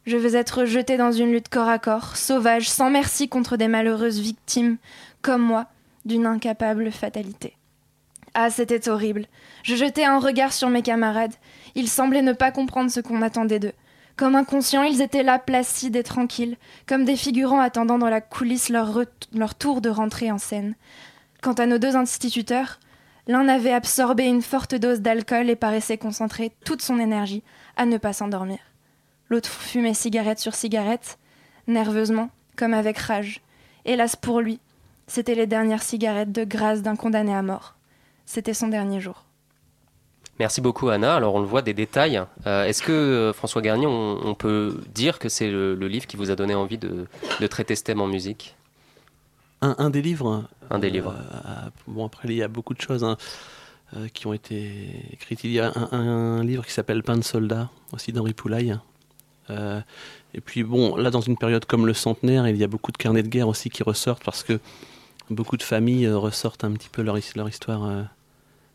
Je 0.07 0.16
veux 0.16 0.35
être 0.35 0.64
jeté 0.64 0.97
dans 0.97 1.12
une 1.12 1.33
lutte 1.33 1.50
corps 1.50 1.69
à 1.69 1.78
corps, 1.78 2.16
sauvage, 2.16 2.69
sans 2.69 2.90
merci 2.90 3.28
contre 3.28 3.57
des 3.57 3.69
malheureuses 3.69 4.19
victimes, 4.19 4.78
comme 5.21 5.42
moi, 5.42 5.66
d'une 6.04 6.26
incapable 6.26 6.90
fatalité. 6.90 7.54
Ah, 8.35 8.50
c'était 8.50 8.88
horrible. 8.88 9.26
Je 9.62 9.76
jetai 9.76 10.04
un 10.04 10.19
regard 10.19 10.52
sur 10.52 10.71
mes 10.71 10.83
camarades. 10.83 11.35
Ils 11.75 11.88
semblaient 11.88 12.23
ne 12.23 12.33
pas 12.33 12.52
comprendre 12.52 12.90
ce 12.90 13.00
qu'on 13.00 13.23
attendait 13.23 13.59
d'eux. 13.59 13.73
Comme 14.16 14.37
inconscients, 14.37 14.83
ils 14.83 15.02
étaient 15.02 15.23
là, 15.23 15.38
placides 15.38 15.97
et 15.97 16.02
tranquilles, 16.02 16.57
comme 16.87 17.04
des 17.04 17.16
figurants 17.16 17.61
attendant 17.61 17.99
dans 17.99 18.11
la 18.11 18.21
coulisse 18.21 18.69
leur, 18.69 19.02
leur 19.35 19.54
tour 19.54 19.80
de 19.80 19.90
rentrée 19.90 20.30
en 20.30 20.38
scène. 20.38 20.75
Quant 21.42 21.54
à 21.54 21.66
nos 21.66 21.78
deux 21.78 21.97
instituteurs, 21.97 22.80
l'un 23.26 23.49
avait 23.49 23.73
absorbé 23.73 24.25
une 24.25 24.42
forte 24.42 24.75
dose 24.75 25.00
d'alcool 25.00 25.50
et 25.50 25.57
paraissait 25.57 25.99
concentrer 25.99 26.52
toute 26.64 26.83
son 26.83 26.99
énergie 26.99 27.42
à 27.76 27.87
ne 27.87 27.99
pas 27.99 28.12
s'endormir. 28.12 28.59
L'autre 29.30 29.49
fumait 29.49 29.94
cigarette 29.94 30.40
sur 30.40 30.54
cigarette, 30.54 31.18
nerveusement, 31.66 32.30
comme 32.56 32.75
avec 32.75 32.99
rage. 32.99 33.40
Hélas 33.84 34.16
pour 34.16 34.40
lui, 34.40 34.60
c'était 35.06 35.34
les 35.34 35.46
dernières 35.46 35.82
cigarettes 35.82 36.32
de 36.32 36.44
grâce 36.44 36.82
d'un 36.82 36.96
condamné 36.96 37.34
à 37.34 37.42
mort. 37.42 37.76
C'était 38.26 38.54
son 38.54 38.68
dernier 38.68 39.00
jour. 39.00 39.25
Merci 40.40 40.60
beaucoup 40.60 40.88
Anna. 40.88 41.16
Alors 41.16 41.34
on 41.34 41.40
le 41.40 41.46
voit 41.46 41.62
des 41.62 41.75
détails. 41.75 42.22
Euh, 42.46 42.64
est-ce 42.64 42.82
que 42.82 42.92
euh, 42.92 43.32
François 43.32 43.60
Garnier, 43.60 43.87
on, 43.87 44.34
peut 44.34 44.80
dire 44.94 45.18
que 45.18 45.28
c'est 45.28 45.50
le, 45.50 45.75
livre 45.75 46.06
qui 46.06 46.16
vous 46.16 46.30
a 46.30 46.34
donné 46.34 46.54
envie 46.54 46.78
de, 46.78 47.06
traiter 47.49 47.76
ce 47.76 47.84
thème 47.84 48.00
en 48.00 48.06
musique? 48.06 48.56
Un, 49.60 49.90
des 49.90 50.00
livres. 50.00 50.44
Un 50.70 50.78
des 50.78 50.88
livres. 50.88 51.14
Euh, 51.14 51.68
bon 51.87 52.06
après 52.06 52.28
il 52.28 52.34
y 52.34 52.42
a 52.42 52.49
beaucoup 52.49 52.72
de 52.72 52.80
choses. 52.80 53.04
Hein. 53.04 53.16
Qui 54.14 54.28
ont 54.28 54.32
été 54.32 55.08
écrites. 55.12 55.42
Il 55.42 55.50
y 55.50 55.58
a 55.58 55.72
un, 55.90 56.44
livre 56.44 56.64
qui 56.64 56.70
s'appelle 56.72 57.02
Pain 57.02 57.16
de 57.16 57.25
soldat, 57.25 57.68
aussi 57.92 58.12
d'Henri 58.12 58.34
Poulaille. 58.34 58.78
Euh, 59.50 59.80
et 60.35 60.40
puis 60.40 60.62
bon, 60.62 60.97
là 60.97 61.11
dans 61.11 61.21
une 61.21 61.37
période 61.37 61.64
comme 61.64 61.87
le 61.87 61.95
centenaire, 61.95 62.49
il 62.49 62.57
y 62.57 62.64
a 62.64 62.69
beaucoup 62.69 62.92
de 62.92 62.97
carnets 62.97 63.23
de 63.23 63.28
guerre 63.28 63.49
aussi 63.49 63.71
qui 63.71 63.83
ressortent 63.83 64.25
parce 64.25 64.42
que 64.42 64.61
beaucoup 65.28 65.57
de 65.57 65.62
familles 65.62 66.07
euh, 66.07 66.16
ressortent 66.16 66.64
un 66.64 66.73
petit 66.73 66.88
peu 66.88 67.02
leur, 67.02 67.19
histoire 67.19 68.09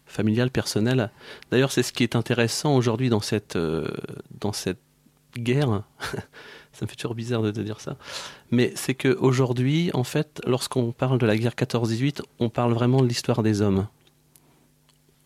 familiale, 0.05 0.51
personnelle. 0.51 1.09
D'ailleurs, 1.51 1.71
c'est 1.71 1.83
ce 1.83 1.93
qui 1.93 2.03
est 2.03 2.15
intéressant 2.15 2.75
aujourd'hui 2.75 3.09
dans 3.09 3.21
dans 4.39 4.53
cette 4.53 4.79
guerre, 5.37 5.83
Ça 6.75 6.83
me 6.83 6.89
fait 6.89 6.97
toujours 6.97 7.15
bizarre 7.15 7.41
de, 7.41 7.51
te 7.51 7.61
dire 7.61 7.79
ça. 7.79 7.95
Mais 8.51 8.73
c'est 8.75 8.95
qu'aujourd'hui, 8.95 9.91
en 9.93 10.03
fait, 10.03 10.41
lorsqu'on 10.45 10.91
parle 10.91 11.17
de 11.19 11.25
la 11.25 11.37
guerre 11.37 11.53
14-18, 11.53 12.21
on 12.39 12.49
parle 12.49 12.73
vraiment 12.73 13.01
de 13.01 13.07
l'histoire 13.07 13.43
des 13.43 13.61
hommes. 13.61 13.87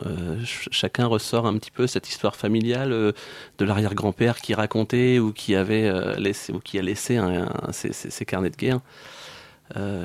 Euh, 0.06 0.40
chacun 0.46 1.08
ressort 1.08 1.46
un 1.46 1.58
petit 1.58 1.72
peu 1.72 1.86
cette 1.86 2.08
histoire 2.08 2.36
familiale 2.36 2.94
euh, 2.94 3.12
de 3.58 3.66
l'arrière-grand-père 3.66 4.40
qui 4.40 4.54
racontait 4.54 5.20
ou 5.20 5.34
qui 5.34 5.56
avait 5.56 5.90
euh, 5.90 6.16
laissé 6.16 6.54
ou 6.54 6.60
qui 6.60 6.80
a 6.80 6.82
laissé 6.82 7.20
ses, 7.72 8.26
carnets 8.26 8.50
de 8.50 8.56
guerre. 8.56 8.80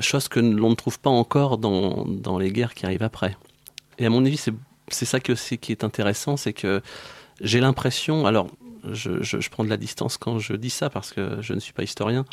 chose 0.01 0.27
que 0.27 0.39
l'on 0.39 0.71
ne 0.71 0.75
trouve 0.75 0.99
pas 0.99 1.09
encore 1.09 1.57
dans, 1.57 2.37
les 2.37 2.51
guerres 2.51 2.73
qui 2.73 2.85
arrivent 2.85 3.03
après. 3.03 3.37
Et 3.97 4.05
à 4.05 4.09
mon 4.09 4.25
avis, 4.25 4.43
c'est 4.89 5.05
ça 5.05 5.19
qui, 5.19 5.71
est 5.71 5.83
intéressant, 5.83 6.35
c'est 6.35 6.53
que 6.53 6.81
j'ai 7.41 7.61
l'impression, 7.61 8.25
alors 8.25 8.47
je, 8.91 9.49
prends 9.49 9.63
de 9.63 9.69
la 9.69 9.77
distance 9.77 10.17
quand 10.17 10.39
je 10.39 10.53
dis 10.53 10.69
ça 10.69 10.89
parce 10.89 11.13
que 11.13 11.41
je 11.41 11.53
ne 11.53 11.59
suis 11.59 11.73
pas 11.73 11.83
historien, 11.83 12.25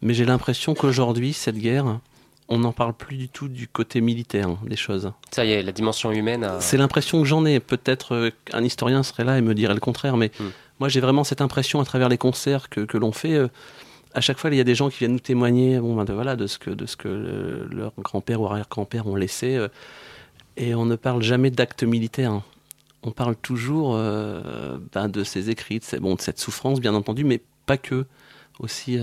mais 0.00 0.14
j'ai 0.14 0.24
l'impression 0.24 0.74
qu'aujourd'hui, 0.74 1.34
cette 1.34 1.58
guerre, 1.58 2.00
on 2.48 2.58
n'en 2.58 2.72
parle 2.72 2.94
plus 2.94 3.16
du 3.16 3.28
tout 3.28 3.48
du 3.48 3.66
côté 3.66 4.00
militaire 4.00 4.56
des 4.64 4.76
choses. 4.76 5.12
Ça 5.30 5.44
y 5.44 5.52
est, 5.52 5.62
la 5.62 5.72
dimension 5.72 6.12
humaine. 6.12 6.48
C'est 6.60 6.76
l'impression 6.76 7.20
que 7.20 7.26
j'en 7.26 7.44
ai. 7.44 7.60
Peut-être 7.60 8.14
euh, 8.14 8.30
qu'un 8.44 8.62
historien 8.62 9.02
serait 9.02 9.24
là 9.24 9.38
et 9.38 9.40
me 9.40 9.54
dirait 9.54 9.74
le 9.74 9.80
contraire, 9.80 10.16
mais 10.16 10.30
hmm. 10.38 10.50
moi 10.78 10.88
j'ai 10.88 11.00
vraiment 11.00 11.24
cette 11.24 11.40
impression 11.40 11.80
à 11.80 11.84
travers 11.84 12.08
les 12.08 12.18
concerts 12.18 12.68
que, 12.68 12.80
que 12.80 12.98
l'on 12.98 13.12
fait. 13.12 13.34
Euh, 13.34 13.48
à 14.14 14.20
chaque 14.20 14.38
fois, 14.38 14.48
il 14.50 14.56
y 14.56 14.60
a 14.60 14.64
des 14.64 14.74
gens 14.74 14.88
qui 14.88 14.98
viennent 14.98 15.12
nous 15.12 15.18
témoigner 15.18 15.78
bon, 15.78 15.94
ben, 15.94 16.04
de, 16.04 16.12
voilà, 16.12 16.36
de 16.36 16.46
ce 16.46 16.58
que, 16.58 16.70
de 16.70 16.86
ce 16.86 16.96
que 16.96 17.68
leur 17.70 17.92
grand-père 17.98 18.40
ou 18.40 18.46
arrière-grand-père 18.46 19.06
ont 19.06 19.16
laissé. 19.16 19.56
Euh, 19.56 19.68
et 20.56 20.74
on 20.74 20.86
ne 20.86 20.96
parle 20.96 21.22
jamais 21.22 21.50
d'actes 21.50 21.82
militaires. 21.82 22.40
On 23.02 23.10
parle 23.10 23.36
toujours 23.36 23.92
ben, 23.92 25.08
de 25.08 25.22
ces 25.22 25.50
écrits, 25.50 25.80
de, 25.80 25.98
bon, 25.98 26.14
de 26.14 26.20
cette 26.20 26.38
souffrance, 26.38 26.80
bien 26.80 26.94
entendu, 26.94 27.24
mais 27.24 27.42
pas 27.66 27.76
que. 27.76 28.06
Aussi 28.58 28.98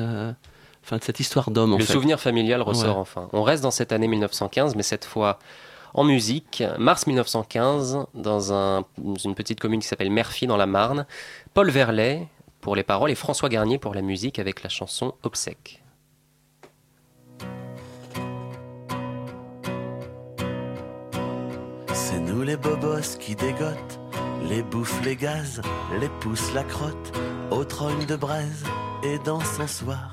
enfin, 0.83 0.97
de 0.97 1.03
cette 1.03 1.19
histoire 1.19 1.51
d'homme. 1.51 1.77
Le 1.77 1.85
souvenir 1.85 2.19
familial 2.19 2.61
ressort 2.61 2.97
enfin. 2.97 3.29
On 3.33 3.43
reste 3.43 3.63
dans 3.63 3.71
cette 3.71 3.91
année 3.91 4.07
1915, 4.07 4.75
mais 4.75 4.83
cette 4.83 5.05
fois 5.05 5.39
en 5.93 6.03
musique. 6.03 6.63
Mars 6.77 7.07
1915, 7.07 8.05
dans 8.13 8.83
une 9.23 9.35
petite 9.35 9.59
commune 9.59 9.79
qui 9.79 9.87
s'appelle 9.87 10.11
Merphy 10.11 10.47
dans 10.47 10.57
la 10.57 10.65
Marne. 10.65 11.05
Paul 11.53 11.69
Verlet 11.69 12.27
pour 12.61 12.75
les 12.75 12.83
paroles 12.83 13.11
et 13.11 13.15
François 13.15 13.49
Garnier 13.49 13.77
pour 13.77 13.93
la 13.93 14.01
musique 14.01 14.39
avec 14.39 14.63
la 14.63 14.69
chanson 14.69 15.13
Obsèque. 15.23 15.83
C'est 21.93 22.19
nous 22.19 22.41
les 22.41 22.57
bobos 22.57 23.17
qui 23.19 23.35
dégotent, 23.35 23.99
les 24.49 24.63
bouffes 24.63 25.01
les 25.03 25.15
gaz, 25.15 25.61
les 25.99 26.09
poussent 26.21 26.53
la 26.53 26.63
crotte, 26.63 27.11
au 27.51 27.63
trogne 27.63 28.05
de 28.05 28.15
braise 28.15 28.63
et 29.03 29.19
dans 29.19 29.39
son 29.39 29.67
soir. 29.67 30.11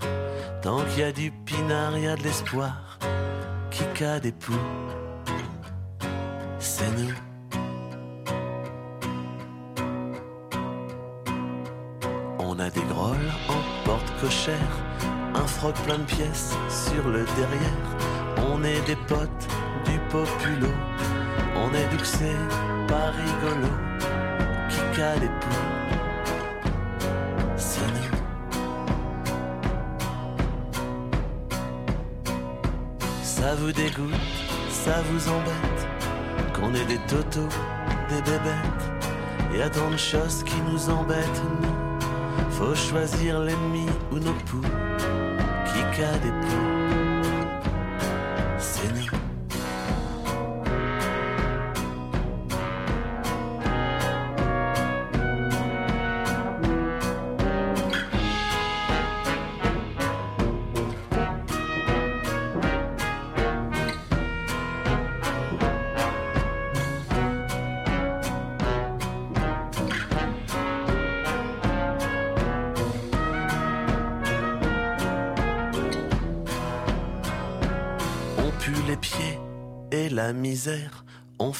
Tant 0.62 0.82
qu'il 0.84 1.00
y 1.00 1.02
a 1.04 1.12
du 1.12 1.30
pinard, 1.30 1.96
il 1.96 2.04
y 2.04 2.08
a 2.08 2.16
de 2.16 2.22
l'espoir. 2.22 2.98
Qui 3.70 3.84
des 4.22 4.32
poux, 4.32 4.52
c'est 6.58 6.90
nous. 6.98 7.14
On 12.38 12.58
a 12.58 12.68
des 12.68 12.82
grolles 12.82 13.32
en 13.48 13.84
porte 13.84 14.12
cochère, 14.20 14.72
un 15.34 15.46
froc 15.46 15.74
plein 15.86 15.98
de 15.98 16.04
pièces 16.04 16.54
sur 16.68 17.08
le 17.08 17.24
derrière. 17.36 18.50
On 18.52 18.62
est 18.64 18.80
des 18.86 18.96
potes 18.96 19.46
du 19.86 19.98
populo, 20.10 20.72
on 21.56 21.72
est 21.74 21.88
duxé, 21.96 22.32
pas 22.88 23.10
rigolo. 23.10 23.72
Qui 24.68 25.20
des 25.20 25.28
poux 25.28 25.69
Ça 33.40 33.54
vous 33.54 33.72
dégoûte, 33.72 34.12
ça 34.68 35.00
vous 35.10 35.28
embête, 35.30 36.52
qu'on 36.52 36.74
ait 36.74 36.84
des 36.84 36.98
totos, 37.08 37.48
des 38.10 38.20
bébêtes. 38.20 39.56
Y 39.56 39.62
a 39.62 39.70
tant 39.70 39.90
de 39.90 39.96
choses 39.96 40.44
qui 40.44 40.56
nous 40.70 40.90
embêtent, 40.90 41.42
nous. 41.62 42.50
Faut 42.50 42.74
choisir 42.74 43.40
l'ennemi 43.40 43.86
ou 44.12 44.18
nos 44.18 44.34
poux. 44.44 44.60
Qui 45.64 46.02
a 46.02 46.18
des 46.18 46.28
poux? 46.28 46.79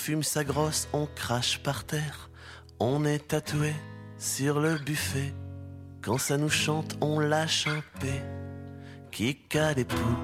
Fume 0.00 0.23
sa 0.23 0.45
grosse, 0.45 0.88
on 0.95 1.07
crache 1.14 1.59
par 1.62 1.85
terre. 1.85 2.30
On 2.78 3.04
est 3.04 3.28
tatoué 3.28 3.75
sur 4.16 4.59
le 4.59 4.78
buffet. 4.78 5.35
Quand 6.00 6.16
ça 6.16 6.38
nous 6.38 6.49
chante, 6.49 6.97
on 7.02 7.21
lâche 7.21 7.66
un 7.66 7.83
P. 8.00 8.09
Qui 9.11 9.38
a 9.59 9.75
des 9.75 9.85
poux, 9.85 10.16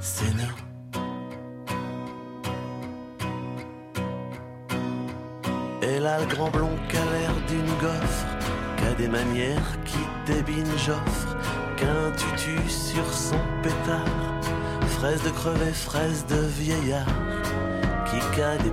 c'est 0.00 0.34
nous. 0.34 0.58
Et 5.80 5.98
là, 5.98 6.20
le 6.20 6.26
grand 6.26 6.50
blond 6.50 6.76
qu'a 6.90 7.04
l'air 7.12 7.34
d'une 7.48 7.74
gaufre, 7.80 8.26
qu'a 8.76 8.92
des 8.94 9.08
manières 9.08 9.78
qui 9.86 10.02
débine 10.30 10.76
j'offre, 10.76 11.36
qu'un 11.78 12.10
tutu 12.12 12.58
sur 12.68 13.10
son 13.10 13.40
pétard 13.62 14.34
fraise 15.04 15.22
de 15.22 15.30
crevet, 15.30 15.72
fraise 15.72 16.24
de 16.26 16.46
vieillard, 16.62 17.06
qui 18.32 18.42
a 18.42 18.56
des 18.58 18.70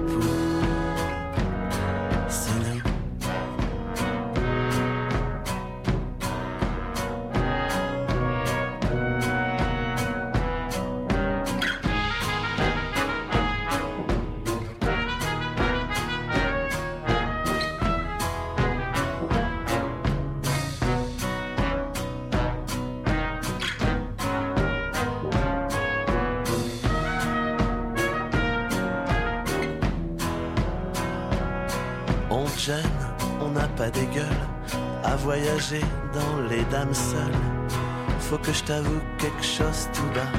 Faut 38.32 38.38
que 38.38 38.54
je 38.54 38.64
t'avoue 38.64 39.02
quelque 39.18 39.44
chose 39.44 39.90
tout 39.94 40.10
bas. 40.16 40.32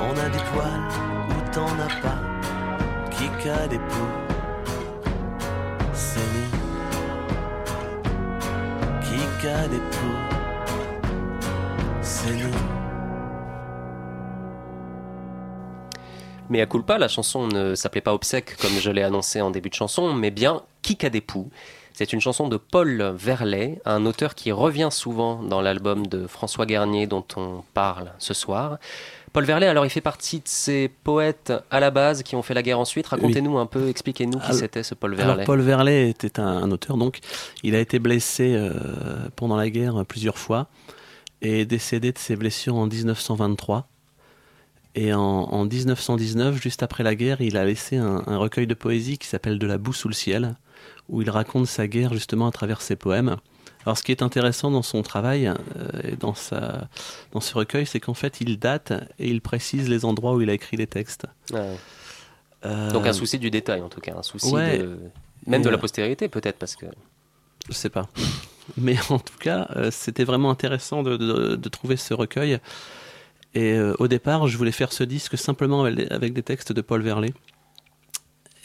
On 0.00 0.12
a 0.12 0.28
des 0.28 0.38
poils 0.52 0.88
ou 1.30 1.50
t'en 1.50 1.66
as 1.80 2.00
pas. 2.00 2.20
Qui 3.10 3.48
a 3.48 3.66
des 3.66 3.78
poux, 3.78 4.12
c'est 5.92 6.20
nous. 6.20 6.58
Qui 9.00 9.48
a 9.48 9.66
des 9.66 9.78
poux, 9.78 10.16
c'est 12.02 12.30
nous. 12.30 12.54
Mais 16.50 16.60
à 16.60 16.66
culpa, 16.66 16.98
la 16.98 17.08
chanson 17.08 17.48
ne 17.48 17.74
s'appelait 17.74 18.00
pas 18.00 18.14
Obsèque 18.14 18.56
comme 18.58 18.78
je 18.78 18.92
l'ai 18.92 19.02
annoncé 19.02 19.40
en 19.40 19.50
début 19.50 19.70
de 19.70 19.74
chanson, 19.74 20.14
mais 20.14 20.30
bien 20.30 20.62
Qui 20.82 20.96
a 21.04 21.10
des 21.10 21.20
poux? 21.20 21.50
C'est 22.02 22.12
une 22.12 22.20
chanson 22.20 22.48
de 22.48 22.56
Paul 22.56 23.14
Verlet, 23.16 23.80
un 23.84 24.06
auteur 24.06 24.34
qui 24.34 24.50
revient 24.50 24.88
souvent 24.90 25.40
dans 25.40 25.60
l'album 25.60 26.08
de 26.08 26.26
François 26.26 26.66
Garnier 26.66 27.06
dont 27.06 27.24
on 27.36 27.62
parle 27.74 28.10
ce 28.18 28.34
soir. 28.34 28.78
Paul 29.32 29.44
Verlet, 29.44 29.68
alors 29.68 29.86
il 29.86 29.88
fait 29.88 30.00
partie 30.00 30.38
de 30.38 30.48
ces 30.48 30.90
poètes 31.04 31.52
à 31.70 31.78
la 31.78 31.92
base 31.92 32.24
qui 32.24 32.34
ont 32.34 32.42
fait 32.42 32.54
la 32.54 32.64
guerre 32.64 32.80
ensuite. 32.80 33.06
Racontez-nous 33.06 33.56
un 33.56 33.66
peu, 33.66 33.88
expliquez-nous 33.88 34.40
qui 34.40 34.52
c'était 34.52 34.82
ce 34.82 34.96
Paul 34.96 35.14
Verlet. 35.14 35.32
Alors 35.32 35.44
Paul 35.44 35.60
Verlet 35.60 36.10
était 36.10 36.40
un, 36.40 36.68
auteur, 36.72 36.96
donc 36.96 37.20
il 37.62 37.76
a 37.76 37.78
été 37.78 38.00
blessé 38.00 38.52
euh, 38.56 38.72
pendant 39.36 39.54
la 39.54 39.70
guerre 39.70 40.04
plusieurs 40.04 40.38
fois 40.38 40.66
et 41.40 41.64
décédé 41.66 42.10
de 42.10 42.18
ses 42.18 42.34
blessures 42.34 42.74
en 42.74 42.88
1923. 42.88 43.86
Et 44.96 45.14
en, 45.14 45.64
1919, 45.66 46.60
juste 46.60 46.82
après 46.82 47.04
la 47.04 47.14
guerre, 47.14 47.40
il 47.42 47.56
a 47.56 47.64
laissé 47.64 47.96
un, 47.96 48.24
un 48.26 48.38
recueil 48.38 48.66
de 48.66 48.74
poésie 48.74 49.18
qui 49.18 49.28
s'appelle 49.28 49.60
De 49.60 49.68
la 49.68 49.78
boue 49.78 49.92
sous 49.92 50.08
le 50.08 50.14
ciel, 50.14 50.56
où 51.08 51.22
il 51.22 51.30
raconte 51.30 51.66
sa 51.66 51.86
guerre 51.86 52.12
justement 52.14 52.46
à 52.46 52.52
travers 52.52 52.80
ses 52.80 52.96
poèmes. 52.96 53.36
Alors, 53.84 53.98
ce 53.98 54.02
qui 54.02 54.12
est 54.12 54.22
intéressant 54.22 54.70
dans 54.70 54.82
son 54.82 55.02
travail 55.02 55.46
euh, 55.48 55.54
et 56.04 56.16
dans, 56.16 56.34
sa, 56.34 56.88
dans 57.32 57.40
ce 57.40 57.54
recueil, 57.54 57.84
c'est 57.86 58.00
qu'en 58.00 58.14
fait, 58.14 58.40
il 58.40 58.58
date 58.58 58.92
et 59.18 59.28
il 59.28 59.40
précise 59.40 59.88
les 59.88 60.04
endroits 60.04 60.34
où 60.34 60.40
il 60.40 60.50
a 60.50 60.52
écrit 60.52 60.76
les 60.76 60.86
textes. 60.86 61.26
Euh, 62.64 62.90
Donc, 62.92 63.06
un 63.06 63.12
souci 63.12 63.38
du 63.38 63.50
détail, 63.50 63.80
en 63.80 63.88
tout 63.88 64.00
cas, 64.00 64.14
un 64.16 64.22
souci 64.22 64.54
même 65.44 65.62
de 65.62 65.68
la 65.68 65.78
postérité, 65.78 66.28
peut-être, 66.28 66.58
parce 66.58 66.76
que. 66.76 66.86
Je 67.68 67.72
sais 67.74 67.90
pas. 67.90 68.08
Mais 68.76 68.96
en 69.10 69.18
tout 69.18 69.36
cas, 69.40 69.68
c'était 69.90 70.22
vraiment 70.22 70.50
intéressant 70.50 71.02
de, 71.02 71.16
de, 71.16 71.68
trouver 71.68 71.96
ce 71.96 72.14
recueil. 72.14 72.60
Et 73.54 73.76
au 73.98 74.06
départ, 74.06 74.46
je 74.46 74.56
voulais 74.56 74.70
faire 74.70 74.92
ce 74.92 75.02
disque 75.02 75.36
simplement 75.36 75.82
avec 75.84 76.32
des 76.32 76.42
textes 76.44 76.72
de 76.72 76.80
Paul 76.80 77.02
Verlet. 77.02 77.34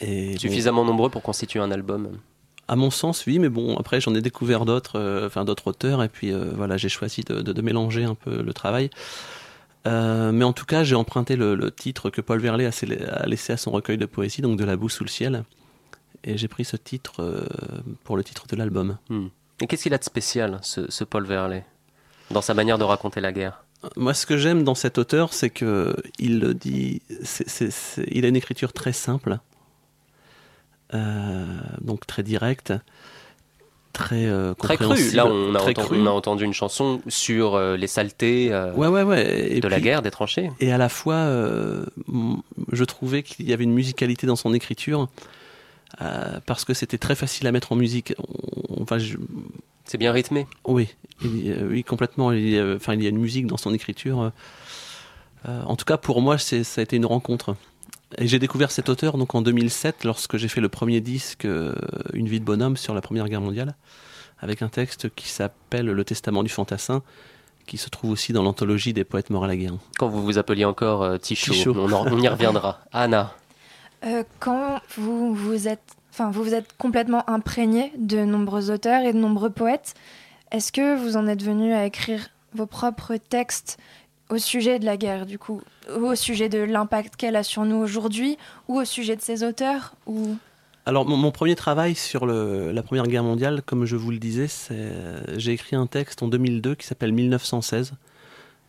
Suffisamment 0.00 0.84
nombreux 0.84 1.10
pour 1.10 1.22
constituer 1.22 1.60
un 1.60 1.70
album 1.70 2.18
à 2.68 2.76
mon 2.76 2.90
sens, 2.90 3.24
oui, 3.26 3.38
mais 3.38 3.48
bon, 3.48 3.76
après 3.76 4.00
j'en 4.00 4.14
ai 4.14 4.20
découvert 4.20 4.66
d'autres, 4.66 4.98
euh, 4.98 5.26
enfin 5.26 5.44
d'autres 5.44 5.68
auteurs, 5.68 6.02
et 6.02 6.08
puis 6.08 6.32
euh, 6.32 6.50
voilà, 6.54 6.76
j'ai 6.76 6.90
choisi 6.90 7.22
de, 7.22 7.62
mélanger 7.62 8.04
un 8.04 8.14
peu 8.14 8.42
le 8.42 8.52
travail. 8.52 8.90
Euh, 9.86 10.32
mais 10.32 10.44
en 10.44 10.52
tout 10.52 10.66
cas, 10.66 10.84
j'ai 10.84 10.94
emprunté 10.94 11.34
le, 11.34 11.70
titre 11.70 12.10
que 12.10 12.20
Paul 12.20 12.40
Verlet 12.40 12.66
a, 12.66 13.26
laissé 13.26 13.54
à 13.54 13.56
son 13.56 13.70
recueil 13.70 13.96
de 13.96 14.04
poésie, 14.04 14.42
donc 14.42 14.58
de 14.58 14.64
la 14.64 14.76
boue 14.76 14.90
sous 14.90 15.02
le 15.02 15.08
ciel, 15.08 15.44
et 16.24 16.36
j'ai 16.36 16.48
pris 16.48 16.64
ce 16.64 16.76
titre 16.76 17.46
pour 18.04 18.16
le 18.16 18.24
titre 18.24 18.46
de 18.46 18.56
l'album. 18.56 18.98
Hmm. 19.08 19.28
Et 19.60 19.66
qu'est-ce 19.66 19.84
qu'il 19.84 19.94
a 19.94 19.98
de 19.98 20.04
spécial, 20.04 20.60
ce, 20.62 21.04
Paul 21.04 21.24
Verlet, 21.24 21.64
dans 22.30 22.42
sa 22.42 22.52
manière 22.52 22.76
de 22.76 22.84
raconter 22.84 23.20
la 23.20 23.32
guerre? 23.32 23.64
Moi, 23.96 24.12
ce 24.12 24.26
que 24.26 24.36
j'aime 24.36 24.62
dans 24.62 24.74
cet 24.74 24.98
auteur, 24.98 25.32
c'est 25.32 25.50
que 25.50 25.96
il 26.18 26.54
dit, 26.54 27.00
il 28.10 28.24
a 28.24 28.28
une 28.28 28.36
écriture 28.36 28.72
très 28.72 28.92
simple, 28.92 29.38
donc 30.92 32.06
très 32.06 32.22
direct, 32.22 32.72
très 33.92 34.26
euh, 34.26 34.54
très 34.54 34.76
cru. 34.76 35.10
Là, 35.12 35.26
on 35.26 35.54
a, 35.54 35.60
entendu, 35.60 36.00
on 36.00 36.06
a, 36.06 36.10
entendu, 36.10 36.44
une 36.44 36.54
chanson 36.54 37.00
sur 37.08 37.54
euh, 37.54 37.76
les 37.76 37.86
saletés 37.86 38.50
ouais, 38.76 38.86
ouais, 38.86 39.02
ouais. 39.02 39.60
de 39.60 39.68
la 39.68 39.80
guerre, 39.80 40.02
des 40.02 40.10
tranchées. 40.10 40.50
Et 40.60 40.72
à 40.72 40.78
la 40.78 40.88
fois, 40.88 41.26
je 42.72 42.84
trouvais 42.84 43.22
qu'il 43.22 43.48
y 43.48 43.52
avait 43.52 43.64
une 43.64 43.74
musicalité 43.74 44.26
dans 44.26 44.36
son 44.36 44.54
écriture 44.54 45.08
parce 46.46 46.64
que 46.64 46.74
c'était 46.74 46.98
très 46.98 47.14
facile 47.14 47.46
à 47.46 47.52
mettre 47.52 47.72
en 47.72 47.76
musique. 47.76 48.14
enfin, 48.80 48.98
C'est 49.84 49.98
bien 49.98 50.12
rythmé. 50.12 50.46
Oui, 50.64 50.88
oui, 51.22 51.82
complètement. 51.84 52.32
Il 52.32 52.76
enfin, 52.76 52.94
il 52.94 53.02
y 53.02 53.06
a 53.06 53.10
une 53.10 53.18
musique 53.18 53.46
dans 53.46 53.56
son 53.56 53.74
écriture. 53.74 54.32
en 55.46 55.76
tout 55.76 55.84
cas, 55.84 55.96
pour 55.96 56.22
moi, 56.22 56.38
ça 56.38 56.56
a 56.56 56.82
été 56.82 56.96
une 56.96 57.06
rencontre. 57.06 57.56
Et 58.16 58.26
j'ai 58.26 58.38
découvert 58.38 58.70
cet 58.70 58.88
auteur 58.88 59.18
donc 59.18 59.34
en 59.34 59.42
2007 59.42 60.04
lorsque 60.04 60.38
j'ai 60.38 60.48
fait 60.48 60.62
le 60.62 60.70
premier 60.70 61.00
disque 61.00 61.44
euh, 61.44 61.74
Une 62.14 62.28
vie 62.28 62.40
de 62.40 62.44
bonhomme 62.44 62.76
sur 62.76 62.94
la 62.94 63.02
Première 63.02 63.28
Guerre 63.28 63.42
mondiale, 63.42 63.74
avec 64.38 64.62
un 64.62 64.68
texte 64.68 65.14
qui 65.14 65.28
s'appelle 65.28 65.86
Le 65.86 66.04
Testament 66.04 66.42
du 66.42 66.48
fantassin, 66.48 67.02
qui 67.66 67.76
se 67.76 67.90
trouve 67.90 68.10
aussi 68.10 68.32
dans 68.32 68.42
l'anthologie 68.42 68.94
des 68.94 69.04
poètes 69.04 69.28
morts 69.28 69.44
à 69.44 69.46
la 69.46 69.56
guerre. 69.56 69.74
Quand 69.98 70.08
vous 70.08 70.22
vous 70.22 70.38
appeliez 70.38 70.64
encore 70.64 71.02
euh, 71.02 71.18
Tichot, 71.18 71.74
On, 71.76 72.18
y 72.18 72.28
reviendra. 72.28 72.80
Anna. 72.92 73.34
Euh, 74.04 74.22
quand 74.40 74.80
vous 74.96 75.34
vous 75.34 75.68
êtes, 75.68 75.96
enfin 76.10 76.30
vous 76.30 76.42
vous 76.42 76.54
êtes 76.54 76.76
complètement 76.78 77.28
imprégné 77.28 77.92
de 77.98 78.24
nombreux 78.24 78.70
auteurs 78.70 79.02
et 79.02 79.12
de 79.12 79.18
nombreux 79.18 79.50
poètes, 79.50 79.94
est-ce 80.50 80.72
que 80.72 80.96
vous 80.96 81.16
en 81.18 81.26
êtes 81.26 81.42
venu 81.42 81.74
à 81.74 81.84
écrire 81.84 82.30
vos 82.54 82.66
propres 82.66 83.16
textes 83.16 83.76
au 84.30 84.38
sujet 84.38 84.78
de 84.78 84.84
la 84.84 84.96
guerre, 84.96 85.26
du 85.26 85.38
coup, 85.38 85.60
au 85.94 86.14
sujet 86.14 86.48
de 86.48 86.58
l'impact 86.58 87.16
qu'elle 87.16 87.36
a 87.36 87.42
sur 87.42 87.64
nous 87.64 87.76
aujourd'hui, 87.76 88.36
ou 88.68 88.78
au 88.80 88.84
sujet 88.84 89.16
de 89.16 89.22
ses 89.22 89.44
auteurs 89.44 89.94
ou... 90.06 90.36
Alors, 90.86 91.04
mon, 91.04 91.30
premier 91.32 91.54
travail 91.54 91.94
sur 91.94 92.24
la 92.24 92.82
Première 92.82 93.06
Guerre 93.06 93.22
mondiale, 93.22 93.60
comme 93.60 93.84
je 93.84 93.94
vous 93.94 94.10
le 94.10 94.16
disais, 94.16 94.46
j'ai 95.36 95.52
écrit 95.52 95.76
un 95.76 95.86
texte 95.86 96.22
en 96.22 96.28
2002 96.28 96.76
qui 96.76 96.86
s'appelle 96.86 97.12
1916, 97.12 97.92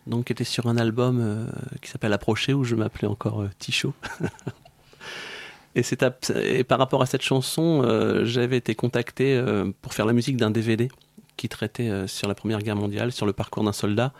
donc 0.05 0.25
qui 0.25 0.33
était 0.33 0.43
sur 0.43 0.67
un 0.67 0.75
album 0.75 1.21
euh, 1.21 1.45
qui 1.81 1.89
s'appelle 1.89 2.11
Approcher, 2.11 2.53
où 2.53 2.65
je 2.65 2.75
m'appelais 2.75 3.07
encore 3.07 3.43
euh, 3.43 3.49
Tichot. 3.57 3.93
et, 5.75 6.63
par 6.65 6.77
rapport 6.77 7.01
à 7.01 7.05
cette 7.05 7.21
chanson, 7.21 7.83
euh, 7.85 8.25
j'avais 8.25 8.57
été 8.57 8.75
contacté 8.75 9.41
pour 9.81 9.93
faire 9.93 10.05
la 10.05 10.11
musique 10.11 10.35
d'un 10.35 10.51
DVD 10.51 10.89
qui 11.37 11.47
traitait 11.47 12.05
sur 12.07 12.27
la 12.27 12.35
Première 12.35 12.59
Guerre 12.59 12.75
mondiale, 12.75 13.13
sur 13.13 13.25
le 13.25 13.31
parcours 13.31 13.63
d'un 13.63 13.71
soldat. 13.71 14.11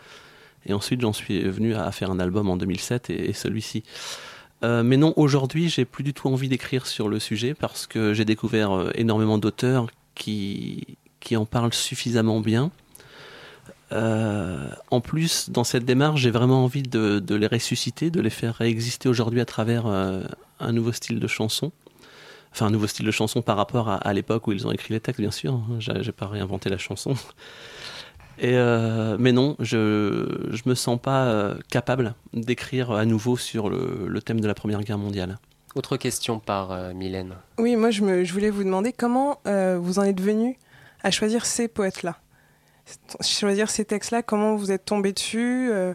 Et 0.66 0.72
ensuite, 0.72 1.00
j'en 1.00 1.12
suis 1.12 1.42
venu 1.42 1.74
à 1.74 1.90
faire 1.92 2.10
un 2.10 2.20
album 2.20 2.48
en 2.48 2.56
2007 2.56 3.10
et, 3.10 3.32
celui-ci. 3.32 3.82
Euh, 4.62 4.82
mais 4.82 4.96
non, 4.96 5.14
aujourd'hui, 5.16 5.68
j'ai 5.68 5.84
plus 5.84 6.04
du 6.04 6.12
tout 6.12 6.28
envie 6.28 6.48
d'écrire 6.48 6.86
sur 6.86 7.08
le 7.08 7.18
sujet 7.18 7.54
parce 7.54 7.86
que 7.86 8.12
j'ai 8.12 8.26
découvert 8.26 8.72
euh, 8.72 8.90
énormément 8.94 9.38
d'auteurs 9.38 9.86
qui, 10.14 10.98
qui 11.20 11.36
en 11.36 11.46
parlent 11.46 11.72
suffisamment 11.72 12.40
bien. 12.40 12.70
Euh, 13.92 14.68
en 14.90 15.00
plus, 15.00 15.48
dans 15.50 15.64
cette 15.64 15.84
démarche, 15.84 16.20
j'ai 16.20 16.30
vraiment 16.30 16.62
envie 16.64 16.82
de, 16.82 17.22
les 17.34 17.46
ressusciter, 17.46 18.10
de 18.10 18.20
les 18.20 18.30
faire 18.30 18.54
réexister 18.56 19.08
aujourd'hui 19.08 19.40
à 19.40 19.46
travers 19.46 19.86
un 19.86 20.72
nouveau 20.72 20.92
style 20.92 21.18
de 21.18 21.26
chanson. 21.26 21.72
Enfin, 22.52 22.66
un 22.66 22.70
nouveau 22.70 22.86
style 22.86 23.06
de 23.06 23.10
chanson 23.10 23.42
par 23.42 23.56
rapport 23.56 23.88
à, 23.88 23.96
à 23.96 24.12
l'époque 24.12 24.46
où 24.46 24.52
ils 24.52 24.66
ont 24.66 24.72
écrit 24.72 24.92
les 24.92 25.00
textes, 25.00 25.20
bien 25.20 25.30
sûr. 25.30 25.60
J'ai 25.78 26.12
pas 26.12 26.26
réinventé 26.26 26.68
la 26.68 26.78
chanson. 26.78 27.14
Euh, 28.42 29.16
mais 29.18 29.32
non, 29.32 29.56
je 29.58 29.76
ne 29.76 30.68
me 30.68 30.74
sens 30.74 30.98
pas 31.00 31.26
euh, 31.26 31.54
capable 31.70 32.14
d'écrire 32.32 32.92
à 32.92 33.04
nouveau 33.04 33.36
sur 33.36 33.68
le, 33.68 34.20
thème 34.22 34.40
de 34.40 34.46
la 34.46 34.54
Première 34.54 34.82
Guerre 34.82 34.98
mondiale. 34.98 35.38
Autre 35.74 35.96
question 35.96 36.40
par 36.40 36.72
euh, 36.72 36.92
Mylène. 36.94 37.34
Oui, 37.58 37.76
moi 37.76 37.90
je, 37.90 38.02
me, 38.02 38.24
je, 38.24 38.32
voulais 38.32 38.50
vous 38.50 38.64
demander 38.64 38.92
comment 38.92 39.40
vous 39.44 39.98
en 39.98 40.02
êtes 40.02 40.20
venu 40.20 40.58
à 41.02 41.10
choisir 41.10 41.46
ces 41.46 41.68
poètes-là? 41.68 42.16
Choisir 43.20 43.70
ces 43.70 43.84
textes-là, 43.84 44.22
comment 44.22 44.56
vous 44.56 44.72
êtes 44.72 44.84
tombé 44.84 45.12
dessus 45.12 45.70
euh, 45.70 45.94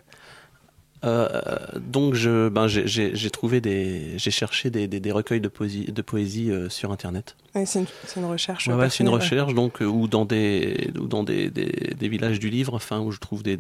donc 1.06 2.16
je, 2.16 2.50
ben 2.50 2.68
j'ai 2.68 3.30
trouvé 3.30 3.62
des, 3.62 4.18
j'ai 4.18 4.32
cherché 4.32 4.70
des, 4.70 4.88
des, 4.88 5.12
recueils 5.12 5.42
de 5.42 5.48
poésie, 5.48 5.92
de 5.92 6.02
poésie 6.02 6.52
euh, 6.52 6.70
sur 6.70 6.92
internet. 6.92 7.36
c'est 7.54 7.80
une, 7.80 7.86
une, 8.18 8.26
recherche. 8.26 8.68
Ouais, 8.68 8.90
c'est 8.90 9.04
une 9.04 9.10
recherche 9.10 9.54
donc 9.54 9.82
euh, 9.82 9.86
ou 9.86 10.08
dans 10.08 10.26
des 10.26 10.92
ou 11.00 11.08
dans 11.08 11.24
des, 11.24 11.50
des, 11.50 12.08
villages 12.10 12.40
du 12.40 12.50
livre, 12.50 12.74
enfin 12.74 13.00
où 13.02 13.12
je 13.12 13.20
trouve 13.20 13.44
des, 13.44 13.56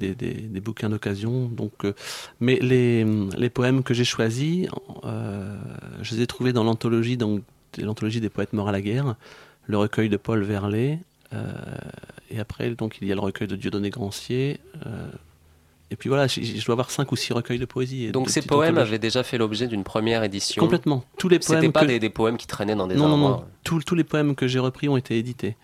bouquins 0.59 0.89
d'occasion. 0.89 1.45
Donc, 1.45 1.85
mais 2.39 2.57
les, 2.61 3.05
les 3.37 3.49
poèmes 3.49 3.83
que 3.83 3.93
j'ai 3.93 4.05
choisis, 4.05 4.67
je 5.03 6.15
les 6.15 6.21
ai 6.21 6.27
trouvés 6.27 6.53
dans 6.53 6.63
l'anthologie 6.63 7.17
donc 7.17 7.41
l'anthologie 7.77 8.21
des 8.21 8.29
poètes 8.29 8.53
morts 8.53 8.69
à 8.69 8.71
la 8.71 8.81
guerre, 8.81 9.15
le 9.67 9.77
recueil 9.77 10.09
de 10.09 10.17
Paul 10.17 10.43
Verlet. 10.43 10.99
et 12.31 12.39
après, 12.39 12.69
donc, 12.71 12.97
il 13.01 13.07
y 13.07 13.11
a 13.11 13.15
le 13.15 13.21
recueil 13.21 13.47
de 13.47 13.55
Dieudonné 13.55 13.89
Grancier, 13.89 14.61
et 15.91 15.95
puis 15.95 16.09
voilà, 16.09 16.27
je, 16.27 16.65
dois 16.65 16.73
avoir 16.73 16.89
cinq 16.89 17.11
ou 17.11 17.15
six 17.15 17.31
recueils 17.31 17.59
de 17.59 17.65
poésie. 17.65 18.11
Donc 18.11 18.29
ces 18.29 18.41
poèmes 18.41 18.77
avaient 18.77 18.99
déjà 18.99 19.23
fait 19.23 19.37
l'objet 19.37 19.67
d'une 19.67 19.83
première 19.83 20.23
édition 20.23 20.59
Complètement. 20.59 21.03
Tous 21.17 21.29
les 21.29 21.39
poèmes. 21.39 21.61
C'était 21.61 21.71
pas 21.71 21.85
des, 21.85 22.09
poèmes 22.09 22.37
qui 22.37 22.47
traînaient 22.47 22.75
dans 22.75 22.87
des 22.87 22.95
non, 22.95 23.07
Non, 23.09 23.17
non. 23.17 23.45
Tous, 23.63 23.79
tous 23.83 23.95
les 23.95 24.03
poèmes 24.03 24.35
que 24.35 24.47
j'ai 24.47 24.59
repris 24.59 24.89
ont 24.89 24.97
été 24.97 25.17
édités. 25.17 25.55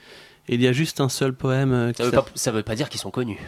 Et 0.48 0.56
il 0.56 0.62
y 0.62 0.68
a 0.68 0.74
juste 0.74 1.02
un 1.02 1.10
seul 1.10 1.34
poème. 1.34 1.74
Euh, 1.74 1.94
ça, 1.94 2.06
veut 2.06 2.12
pas, 2.12 2.26
ça 2.36 2.52
veut 2.52 2.64
pas 2.64 2.76
dire 2.76 2.90
qu'ils 2.90 3.00
sont 3.00 3.12
connus. 3.12 3.40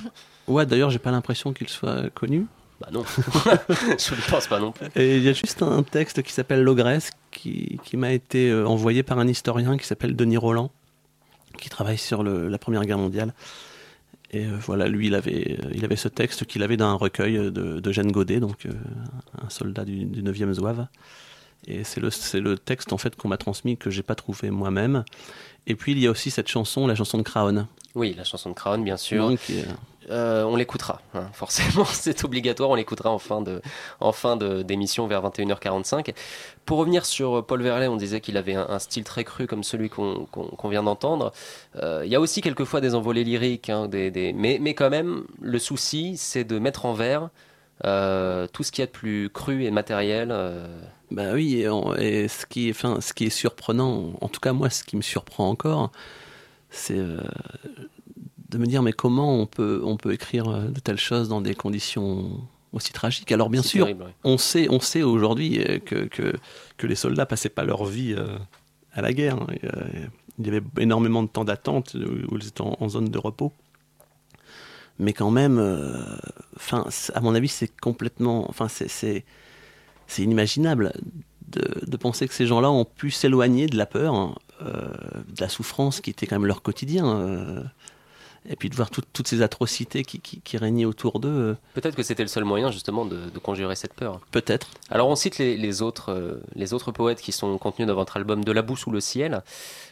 ouais, 0.48 0.64
d'ailleurs, 0.64 0.90
j'ai 0.90 0.98
pas 0.98 1.10
l'impression 1.10 1.52
qu'ils 1.52 1.68
soient 1.68 2.08
connus. 2.14 2.46
Bah 2.80 2.88
non, 2.92 3.04
je 3.68 4.14
ne 4.14 4.30
pense 4.30 4.48
pas 4.48 4.58
non 4.58 4.72
plus. 4.72 4.86
Et 4.96 5.18
il 5.18 5.22
y 5.22 5.28
a 5.28 5.32
juste 5.32 5.62
un 5.62 5.82
texte 5.82 6.22
qui 6.22 6.32
s'appelle 6.32 6.62
L'Ogresse 6.62 7.10
qui, 7.30 7.78
qui 7.84 7.96
m'a 7.96 8.10
été 8.10 8.50
euh, 8.50 8.66
envoyé 8.66 9.02
par 9.02 9.18
un 9.18 9.28
historien 9.28 9.76
qui 9.76 9.86
s'appelle 9.86 10.16
Denis 10.16 10.36
Roland, 10.36 10.72
qui 11.58 11.68
travaille 11.68 11.98
sur 11.98 12.22
le, 12.22 12.48
la 12.48 12.58
Première 12.58 12.84
Guerre 12.84 12.98
mondiale. 12.98 13.34
Et 14.32 14.46
euh, 14.46 14.56
voilà, 14.60 14.88
lui, 14.88 15.08
il 15.08 15.14
avait, 15.14 15.58
euh, 15.62 15.70
il 15.74 15.84
avait 15.84 15.96
ce 15.96 16.08
texte 16.08 16.46
qu'il 16.46 16.62
avait 16.62 16.76
dans 16.78 16.86
un 16.86 16.94
recueil 16.94 17.34
de, 17.34 17.80
de 17.80 17.92
Jeanne 17.92 18.10
Godet, 18.10 18.40
donc 18.40 18.64
euh, 18.66 18.72
un 19.42 19.50
soldat 19.50 19.84
du, 19.84 20.04
du 20.06 20.22
9e 20.22 20.52
Zouave. 20.54 20.86
Et 21.66 21.84
c'est 21.84 22.00
le, 22.00 22.10
le 22.40 22.58
texte 22.58 22.92
en 22.92 22.98
fait 22.98 23.14
qu'on 23.14 23.28
m'a 23.28 23.36
transmis 23.36 23.76
que 23.76 23.90
j'ai 23.90 24.02
pas 24.02 24.14
trouvé 24.14 24.50
moi-même. 24.50 25.04
Et 25.66 25.76
puis 25.76 25.92
il 25.92 25.98
y 25.98 26.06
a 26.06 26.10
aussi 26.10 26.30
cette 26.30 26.48
chanson, 26.48 26.86
la 26.86 26.94
chanson 26.94 27.18
de 27.18 27.22
Craon. 27.22 27.68
Oui, 27.94 28.14
la 28.16 28.24
chanson 28.24 28.50
de 28.50 28.54
Craon, 28.54 28.78
bien 28.78 28.96
sûr. 28.96 29.28
Euh, 29.28 29.36
on 30.10 30.56
l'écoutera, 30.56 31.00
hein, 31.14 31.28
forcément, 31.32 31.84
c'est 31.84 32.24
obligatoire, 32.24 32.70
on 32.70 32.74
l'écoutera 32.74 33.10
en 33.10 33.18
fin 33.18 33.40
de, 33.40 33.60
en 34.00 34.12
fin 34.12 34.36
d'émission 34.36 35.06
vers 35.06 35.22
21h45. 35.22 36.14
Pour 36.64 36.78
revenir 36.78 37.04
sur 37.04 37.44
Paul 37.44 37.62
Verlet, 37.62 37.88
on 37.88 37.96
disait 37.96 38.20
qu'il 38.20 38.36
avait 38.36 38.54
un, 38.54 38.78
style 38.78 39.04
très 39.04 39.24
cru 39.24 39.46
comme 39.46 39.64
celui 39.64 39.88
qu'on 39.88 40.68
vient 40.68 40.82
d'entendre. 40.82 41.32
Euh, 41.82 42.02
il 42.04 42.10
y 42.10 42.14
a 42.14 42.20
aussi 42.20 42.40
quelqueis 42.40 42.80
des 42.80 42.94
envolées 42.94 43.24
lyriques, 43.24 43.68
hein, 43.70 43.88
Mais, 43.92 44.58
mais, 44.60 44.74
quand 44.74 44.90
même, 44.90 45.24
le 45.40 45.58
souci, 45.58 46.16
c'est 46.16 46.44
de 46.44 46.58
mettre 46.58 46.86
en 46.86 46.92
vers 46.92 47.30
euh, 47.84 48.46
tout 48.52 48.62
ce 48.62 48.70
qu'il 48.70 48.82
y 48.82 48.84
a 48.84 48.86
de 48.86 48.92
plus 48.92 49.28
cru 49.30 49.64
et 49.64 49.70
matériel. 49.70 50.34
Bah 51.10 51.32
oui, 51.34 51.64
et, 51.98 52.28
ce, 52.28 52.46
qui 52.46 52.72
ce 52.72 53.12
qui 53.12 53.24
est 53.26 53.30
surprenant, 53.30 54.12
en 54.20 54.28
tout 54.28 54.40
cas 54.40 54.52
moi, 54.52 54.70
ce 54.70 54.82
qui 54.84 54.96
me 54.96 55.02
surprend 55.02 55.48
encore, 55.50 55.90
c'est 56.70 56.98
de 58.52 58.58
me 58.58 58.66
dire 58.66 58.82
mais 58.82 58.92
comment 58.92 59.34
on 59.34 59.46
peut, 59.46 59.82
on 59.84 59.96
peut 59.96 60.12
écrire 60.12 60.48
euh, 60.48 60.68
de 60.68 60.78
telles 60.78 60.98
choses 60.98 61.28
dans 61.28 61.40
des 61.40 61.54
conditions 61.54 62.40
aussi 62.72 62.92
tragiques? 62.92 63.32
Alors 63.32 63.50
bien 63.50 63.62
sûr, 63.62 63.88
on 64.24 64.38
sait, 64.38 64.68
on 64.70 64.80
sait 64.80 65.02
aujourd'hui 65.02 65.60
euh, 65.60 65.78
que, 65.78 66.04
que, 66.04 66.34
que, 66.76 66.86
les 66.86 66.94
soldats 66.94 67.26
passaient 67.26 67.48
pas 67.48 67.64
leur 67.64 67.84
vie 67.84 68.14
euh, 68.16 68.26
à 68.92 69.02
la 69.02 69.12
guerre. 69.12 69.36
Hein, 69.36 69.46
il 70.38 70.46
y 70.46 70.50
avait 70.50 70.62
énormément 70.78 71.22
de 71.22 71.28
temps 71.28 71.44
d'attente 71.44 71.94
où 71.94 72.36
ils 72.38 72.46
étaient 72.46 72.62
en, 72.62 72.88
zone 72.88 73.08
de 73.08 73.18
repos. 73.18 73.52
Mais 74.98 75.12
quand 75.12 75.30
même, 75.30 75.58
enfin, 76.56 76.86
à 77.14 77.20
mon 77.20 77.34
avis, 77.34 77.48
c'est 77.48 77.68
complètement, 77.80 78.48
enfin, 78.48 78.66
c'est 78.68 79.24
inimaginable 80.18 80.92
de, 81.48 81.96
penser 81.96 82.26
que 82.26 82.34
ces 82.34 82.46
gens-là 82.46 82.70
ont 82.70 82.84
pu 82.84 83.10
s'éloigner 83.10 83.66
de 83.66 83.76
la 83.76 83.86
peur, 83.86 84.14
hein, 84.14 84.34
de 84.62 85.40
la 85.40 85.48
souffrance 85.48 86.00
qui 86.00 86.10
était 86.10 86.26
quand 86.26 86.36
même 86.36 86.46
leur 86.46 86.62
quotidien 86.62 87.62
et 88.48 88.56
puis 88.56 88.68
de 88.68 88.74
voir 88.74 88.90
toutes 88.90 89.26
ces 89.28 89.40
atrocités 89.40 90.02
qui, 90.04 90.18
qui, 90.20 90.56
régnaient 90.56 90.84
autour 90.84 91.20
d'eux. 91.20 91.28
Euh. 91.28 91.54
Peut-être 91.74 91.94
que 91.94 92.02
c'était 92.02 92.24
le 92.24 92.28
seul 92.28 92.44
moyen 92.44 92.72
justement 92.72 93.04
de, 93.04 93.18
conjurer 93.40 93.76
cette 93.76 93.94
peur. 93.94 94.20
Peut-être. 94.32 94.68
Alors 94.90 95.08
on 95.08 95.14
cite 95.14 95.38
les, 95.38 95.82
autres, 95.82 96.10
euh, 96.10 96.42
les 96.56 96.74
autres 96.74 96.90
poètes 96.90 97.20
qui 97.20 97.30
sont 97.30 97.56
contenus 97.58 97.86
dans 97.86 97.94
votre 97.94 98.16
album 98.16 98.44
De 98.44 98.52
la 98.52 98.62
boue 98.62 98.76
sous 98.76 98.90
le 98.90 99.00
ciel. 99.00 99.42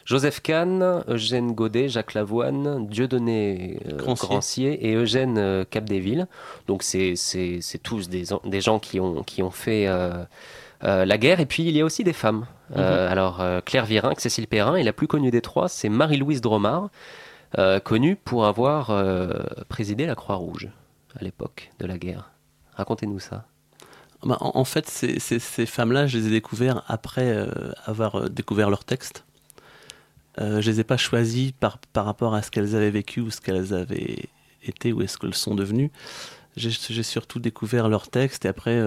Joseph 0.05 0.41
Kahn, 0.41 1.03
Eugène 1.07 1.53
Godet, 1.53 1.87
Jacques 1.87 2.13
Lavoine, 2.13 2.87
Dieudonné 2.87 3.79
euh, 3.87 3.97
Grancier. 3.97 4.89
et 4.89 4.95
Eugène 4.95 5.65
Capdeville. 5.69 6.27
Donc 6.67 6.83
c'est 6.83 7.13
tous 7.83 8.09
des, 8.09 8.25
des, 8.43 8.61
gens 8.61 8.79
qui 8.79 8.99
ont, 8.99 9.23
qui 9.23 9.43
ont 9.43 9.51
fait... 9.51 9.87
la 10.81 11.17
guerre. 11.17 11.39
Et 11.39 11.45
puis 11.45 11.63
il 11.63 11.75
y 11.75 11.81
a 11.81 11.85
aussi 11.85 12.03
des 12.03 12.13
femmes. 12.13 12.45
Mhm. 12.71 12.79
alors 12.79 13.43
Claire 13.65 13.85
Virin, 13.85 14.13
Cécile 14.17 14.47
Perrin, 14.47 14.75
et 14.75 14.83
la 14.83 14.93
plus 14.93 15.07
connue 15.07 15.31
des 15.31 15.41
trois, 15.41 15.67
c'est 15.67 15.89
Marie-Louise 15.89 16.41
Dromard, 16.41 16.85
euh, 16.85 16.87
connu 17.83 18.15
pour 18.15 18.45
avoir 18.45 18.89
euh, 18.89 19.29
présidé 19.69 20.05
la 20.05 20.15
Croix-Rouge 20.15 20.69
à 21.19 21.23
l'époque 21.23 21.71
de 21.79 21.85
la 21.85 21.97
guerre. 21.97 22.31
Racontez-nous 22.75 23.19
ça. 23.19 23.45
Bah, 24.23 24.37
en, 24.39 24.63
fait, 24.65 24.87
ces, 24.87 25.65
femmes-là, 25.65 26.07
je 26.07 26.19
les 26.19 26.27
ai 26.27 26.29
découvertes 26.29 26.83
après 26.87 27.27
euh, 27.27 27.71
avoir 27.85 28.29
découvert 28.29 28.69
leur 28.69 28.85
texte. 28.85 29.25
je 30.37 30.59
les 30.59 30.79
ai 30.79 30.83
pas 30.83 30.97
choisies 30.97 31.53
par, 31.59 31.79
par 31.79 32.05
rapport 32.05 32.35
à 32.35 32.41
ce 32.41 32.51
qu'elles 32.51 32.75
avaient 32.75 32.91
vécu 32.91 33.19
ou 33.21 33.31
ce 33.31 33.41
qu'elles 33.41 33.73
avaient 33.73 34.29
été 34.63 34.93
ou 34.93 35.01
est-ce 35.01 35.17
qu'elles 35.17 35.33
sont 35.33 35.55
devenues. 35.55 35.91
J'ai 36.55 37.03
surtout 37.03 37.39
découvert 37.39 37.89
leur 37.89 38.09
texte 38.09 38.45
et 38.45 38.47
après 38.47 38.79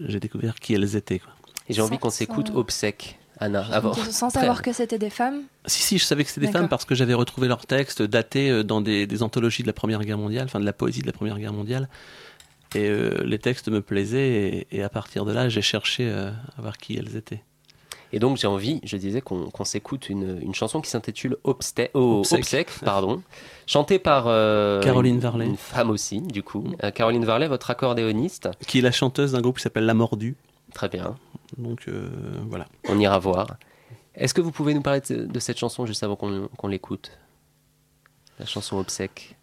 j'ai 0.00 0.20
découvert 0.20 0.56
qui 0.56 0.74
elles 0.74 0.96
étaient. 0.96 1.22
Et 1.68 1.72
j'ai 1.72 1.82
envie 1.82 1.98
qu'on 1.98 2.10
s'écoute 2.10 2.50
obsèque 2.54 3.18
Anna, 3.38 3.66
avant. 3.70 3.92
Sans 3.92 4.30
savoir 4.30 4.62
que 4.62 4.72
c'était 4.72 4.98
des 4.98 5.10
femmes 5.10 5.42
Si, 5.66 5.82
si, 5.82 5.98
je 5.98 6.04
savais 6.04 6.24
que 6.24 6.30
c'était 6.30 6.46
des 6.46 6.52
femmes 6.52 6.68
parce 6.68 6.84
que 6.84 6.94
j'avais 6.94 7.14
retrouvé 7.14 7.48
leurs 7.48 7.66
textes 7.66 8.02
datés 8.02 8.50
euh, 8.50 8.62
dans 8.64 8.80
des, 8.80 9.22
anthologies 9.22 9.62
de 9.62 9.66
la 9.66 9.74
Première 9.74 10.02
Guerre 10.04 10.18
mondiale, 10.18 10.44
enfin 10.46 10.60
de 10.60 10.64
la 10.64 10.72
poésie 10.72 11.02
de 11.02 11.06
la 11.06 11.12
Première 11.12 11.38
Guerre 11.38 11.52
mondiale. 11.52 11.88
Et 12.74 12.88
euh, 12.88 13.22
les 13.24 13.38
textes 13.38 13.68
me 13.68 13.80
plaisaient 13.80 14.66
et, 14.70 14.82
à 14.82 14.88
partir 14.88 15.24
de 15.24 15.32
là, 15.32 15.48
j'ai 15.48 15.62
cherché 15.62 16.08
euh, 16.08 16.30
à 16.58 16.62
voir 16.62 16.78
qui 16.78 16.96
elles 16.96 17.16
étaient. 17.16 17.42
Et 18.12 18.18
donc 18.18 18.36
j'ai 18.36 18.46
envie, 18.46 18.80
je 18.84 18.96
disais, 18.96 19.20
qu'on 19.20 19.64
s'écoute 19.64 20.08
une, 20.08 20.54
chanson 20.54 20.80
qui 20.80 20.88
s'intitule 20.88 21.36
Obsec, 21.42 21.90
oh, 21.94 22.22
pardon, 22.84 23.22
chantée 23.66 23.98
par 23.98 24.24
Caroline 24.80 25.18
Varlet. 25.18 25.46
Une 25.46 25.56
femme 25.56 25.90
aussi, 25.90 26.20
du 26.20 26.42
coup. 26.42 26.60
Mm. 26.60 26.92
Caroline 26.92 27.24
Varlet, 27.24 27.48
votre 27.48 27.70
accordéoniste. 27.70 28.48
Qui 28.66 28.78
est 28.78 28.82
la 28.82 28.92
chanteuse 28.92 29.32
d'un 29.32 29.40
groupe 29.40 29.56
qui 29.56 29.62
s'appelle 29.62 29.86
La 29.86 29.94
Mordue. 29.94 30.36
Très 30.72 30.88
bien. 30.88 31.16
Donc 31.56 31.88
euh, 31.88 32.08
voilà. 32.48 32.66
On 32.88 32.98
ira 32.98 33.18
voir. 33.18 33.56
Est-ce 34.14 34.34
que 34.34 34.40
vous 34.40 34.52
pouvez 34.52 34.74
nous 34.74 34.82
parler 34.82 35.00
de, 35.00 35.38
cette 35.38 35.58
chanson 35.58 35.86
juste 35.86 36.02
avant 36.02 36.16
qu'on 36.16 36.68
l'écoute? 36.68 37.12
La 38.38 38.46
chanson 38.46 38.78
Obsèque. 38.78 39.36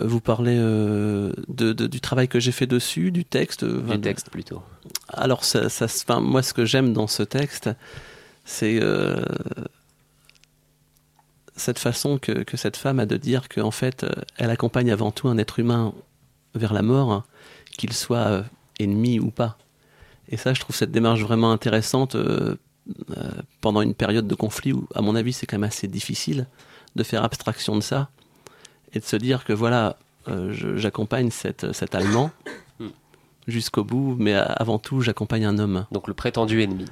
Euh, 0.00 0.06
vous 0.06 0.20
parlez 0.20 0.56
euh, 0.58 1.32
de, 1.48 1.72
du 1.72 2.00
travail 2.00 2.26
que 2.26 2.40
j'ai 2.40 2.52
fait 2.52 2.66
dessus, 2.66 3.12
du 3.12 3.24
texte 3.24 3.64
Du 3.64 4.00
texte 4.00 4.30
plutôt. 4.30 4.62
Alors, 5.08 5.44
ça, 5.44 5.68
ça, 5.68 6.20
moi, 6.20 6.42
ce 6.42 6.52
que 6.52 6.64
j'aime 6.64 6.92
dans 6.92 7.06
ce 7.06 7.22
texte, 7.22 7.70
c'est 8.44 8.80
cette 11.56 11.78
façon 11.78 12.18
que, 12.18 12.32
que, 12.42 12.56
cette 12.56 12.76
femme 12.76 12.98
a 12.98 13.06
de 13.06 13.16
dire 13.16 13.48
qu'en 13.48 13.70
fait, 13.70 14.04
elle 14.36 14.50
accompagne 14.50 14.90
avant 14.90 15.12
tout 15.12 15.28
un 15.28 15.38
être 15.38 15.60
humain 15.60 15.94
vers 16.56 16.72
la 16.72 16.82
mort, 16.82 17.24
qu'il 17.78 17.92
soit 17.92 18.44
ennemi 18.80 19.20
ou 19.20 19.30
pas. 19.30 19.56
Et 20.28 20.36
ça, 20.36 20.54
je 20.54 20.60
trouve 20.60 20.74
cette 20.74 20.90
démarche 20.90 21.20
vraiment 21.20 21.52
intéressante 21.52 22.14
euh, 22.14 22.56
euh, 23.16 23.30
pendant 23.60 23.82
une 23.82 23.94
période 23.94 24.26
de 24.26 24.34
conflit 24.34 24.72
où, 24.72 24.88
à 24.94 25.02
mon 25.02 25.14
avis, 25.14 25.32
c'est 25.32 25.46
quand 25.46 25.56
même 25.56 25.64
assez 25.68 25.88
difficile 25.88 26.46
de 26.96 27.02
faire 27.02 27.24
abstraction 27.24 27.76
de 27.76 27.80
ça 27.80 28.08
et 28.92 29.00
de 29.00 29.04
se 29.04 29.16
dire 29.16 29.44
que 29.44 29.52
voilà, 29.52 29.96
euh, 30.28 30.52
j'accompagne 30.76 31.30
cet 31.30 31.94
Allemand 31.94 32.30
hmm. 32.80 32.88
jusqu'au 33.48 33.84
bout, 33.84 34.16
mais 34.18 34.34
avant 34.34 34.78
tout, 34.78 35.00
j'accompagne 35.00 35.44
un 35.44 35.58
homme. 35.58 35.86
Donc 35.92 36.08
le 36.08 36.14
prétendu 36.14 36.62
ennemi. 36.62 36.86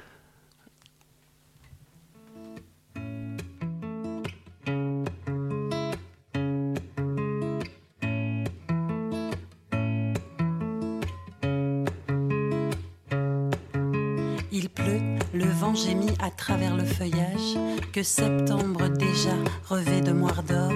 À 16.19 16.29
travers 16.29 16.75
le 16.75 16.83
feuillage 16.83 17.57
que 17.93 18.03
septembre 18.03 18.89
déjà 18.89 19.35
revêt 19.69 20.01
de 20.01 20.11
moire 20.11 20.43
d'or. 20.43 20.73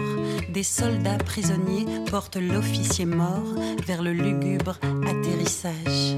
Des 0.50 0.63
soldats 0.63 1.17
prisonniers 1.17 1.86
portent 2.10 2.38
l'officier 2.38 3.06
mort 3.06 3.54
vers 3.86 4.02
le 4.02 4.13
lugubre 4.13 4.80
atterrissage. 5.06 6.15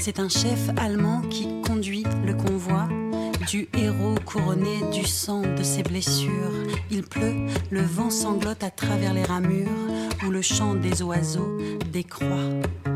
C'est 0.00 0.18
un 0.18 0.30
chef 0.30 0.70
allemand 0.78 1.20
qui 1.28 1.46
conduit 1.62 2.04
le 2.24 2.34
convoi 2.34 2.88
du 3.50 3.68
héros 3.76 4.14
couronné 4.24 4.80
du 4.92 5.04
sang 5.04 5.42
de 5.42 5.62
ses 5.62 5.82
blessures. 5.82 6.52
Il 6.90 7.02
pleut, 7.02 7.48
le 7.70 7.82
vent 7.82 8.10
sanglote 8.10 8.64
à 8.64 8.70
travers 8.70 9.12
les 9.12 9.24
ramures 9.24 9.68
où 10.26 10.30
le 10.30 10.40
chant 10.40 10.74
des 10.74 11.02
oiseaux 11.02 11.58
décroît. 11.92 12.87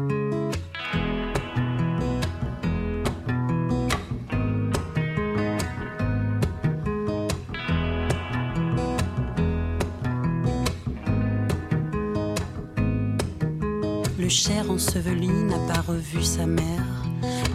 N'a 14.94 15.58
pas 15.72 15.80
revu 15.80 16.22
sa 16.22 16.44
mère, 16.44 16.84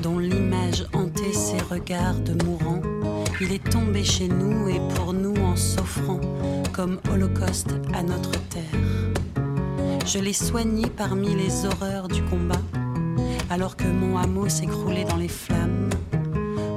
dont 0.01 0.17
l'image 0.17 0.85
hantait 0.93 1.33
ses 1.33 1.59
regards 1.59 2.19
de 2.19 2.33
mourant. 2.43 2.81
Il 3.39 3.51
est 3.51 3.63
tombé 3.69 4.03
chez 4.03 4.27
nous 4.27 4.67
et 4.69 4.79
pour 4.95 5.13
nous 5.13 5.35
en 5.43 5.55
s'offrant 5.55 6.19
comme 6.73 6.99
holocauste 7.11 7.75
à 7.93 8.01
notre 8.01 8.31
terre. 8.49 8.63
Je 10.05 10.17
l'ai 10.17 10.33
soigné 10.33 10.87
parmi 10.87 11.35
les 11.35 11.65
horreurs 11.65 12.07
du 12.07 12.23
combat, 12.23 12.61
alors 13.51 13.75
que 13.75 13.87
mon 13.87 14.17
hameau 14.17 14.49
s'écroulait 14.49 15.05
dans 15.05 15.17
les 15.17 15.27
flammes. 15.27 15.89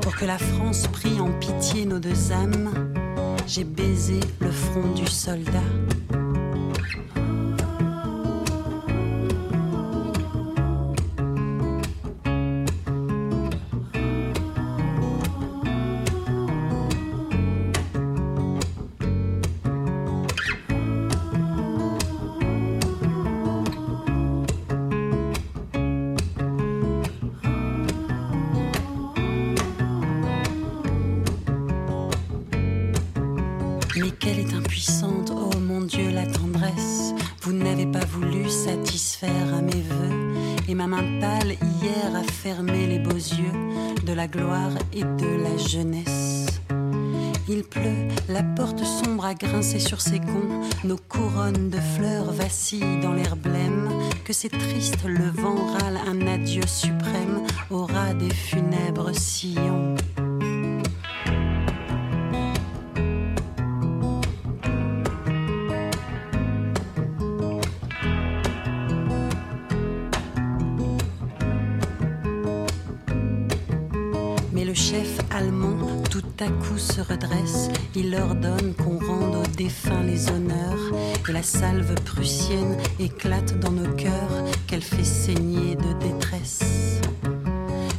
Pour 0.02 0.14
que 0.14 0.26
la 0.26 0.38
France 0.38 0.86
prie 0.88 1.20
en 1.20 1.30
pitié 1.38 1.86
nos 1.86 1.98
deux 2.00 2.32
âmes, 2.32 2.70
j'ai 3.46 3.64
baisé 3.64 4.20
le 4.40 4.50
front 4.50 4.92
du 4.94 5.06
soldat. 5.06 5.62
Grincer 49.34 49.80
sur 49.80 50.00
ses 50.00 50.20
gonds, 50.20 50.62
nos 50.84 50.96
couronnes 50.96 51.70
de 51.70 51.78
fleurs 51.96 52.32
vacillent 52.32 53.00
dans 53.00 53.12
l'air 53.12 53.36
blême, 53.36 53.90
que 54.24 54.32
c'est 54.32 54.48
triste, 54.48 55.04
le 55.04 55.30
vent 55.30 55.66
râle 55.78 55.98
un 56.06 56.26
adieu 56.26 56.66
suprême 56.66 57.42
au 57.70 57.84
ras 57.84 58.14
des 58.14 58.32
funèbres 58.32 59.14
sillons. 59.14 59.94
Il 77.94 78.14
ordonne 78.14 78.74
qu'on 78.74 78.98
rende 78.98 79.36
aux 79.36 79.56
défunts 79.56 80.02
les 80.02 80.28
honneurs, 80.30 80.94
et 81.28 81.32
la 81.32 81.42
salve 81.42 81.94
prussienne 82.04 82.76
éclate 82.98 83.58
dans 83.60 83.72
nos 83.72 83.92
cœurs, 83.94 84.44
qu'elle 84.66 84.82
fait 84.82 85.04
saigner 85.04 85.76
de 85.76 85.92
détresse. 85.98 87.00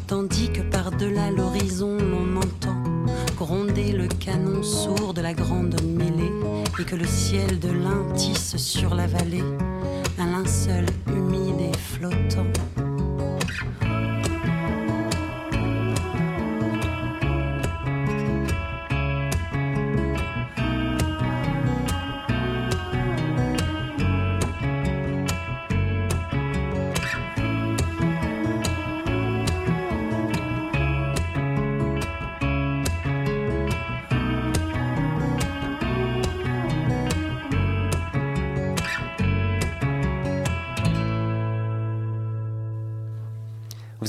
Tandis 0.07 0.49
que 0.49 0.61
par-delà 0.61 1.31
l'horizon 1.31 1.97
l'on 1.97 2.37
entend 2.37 2.83
gronder 3.37 3.91
le 3.91 4.07
canon 4.07 4.61
sourd 4.61 5.13
de 5.13 5.21
la 5.21 5.33
grande 5.33 5.81
mêlée, 5.81 6.31
et 6.79 6.83
que 6.83 6.95
le 6.95 7.07
ciel 7.07 7.59
de 7.59 7.69
l'Ain 7.69 8.13
tisse 8.15 8.57
sur 8.57 8.95
la 8.95 9.07
vallée 9.07 9.43
un 10.19 10.31
linceul 10.31 10.85
humide 11.07 11.61
et 11.73 11.77
flottant. 11.77 12.60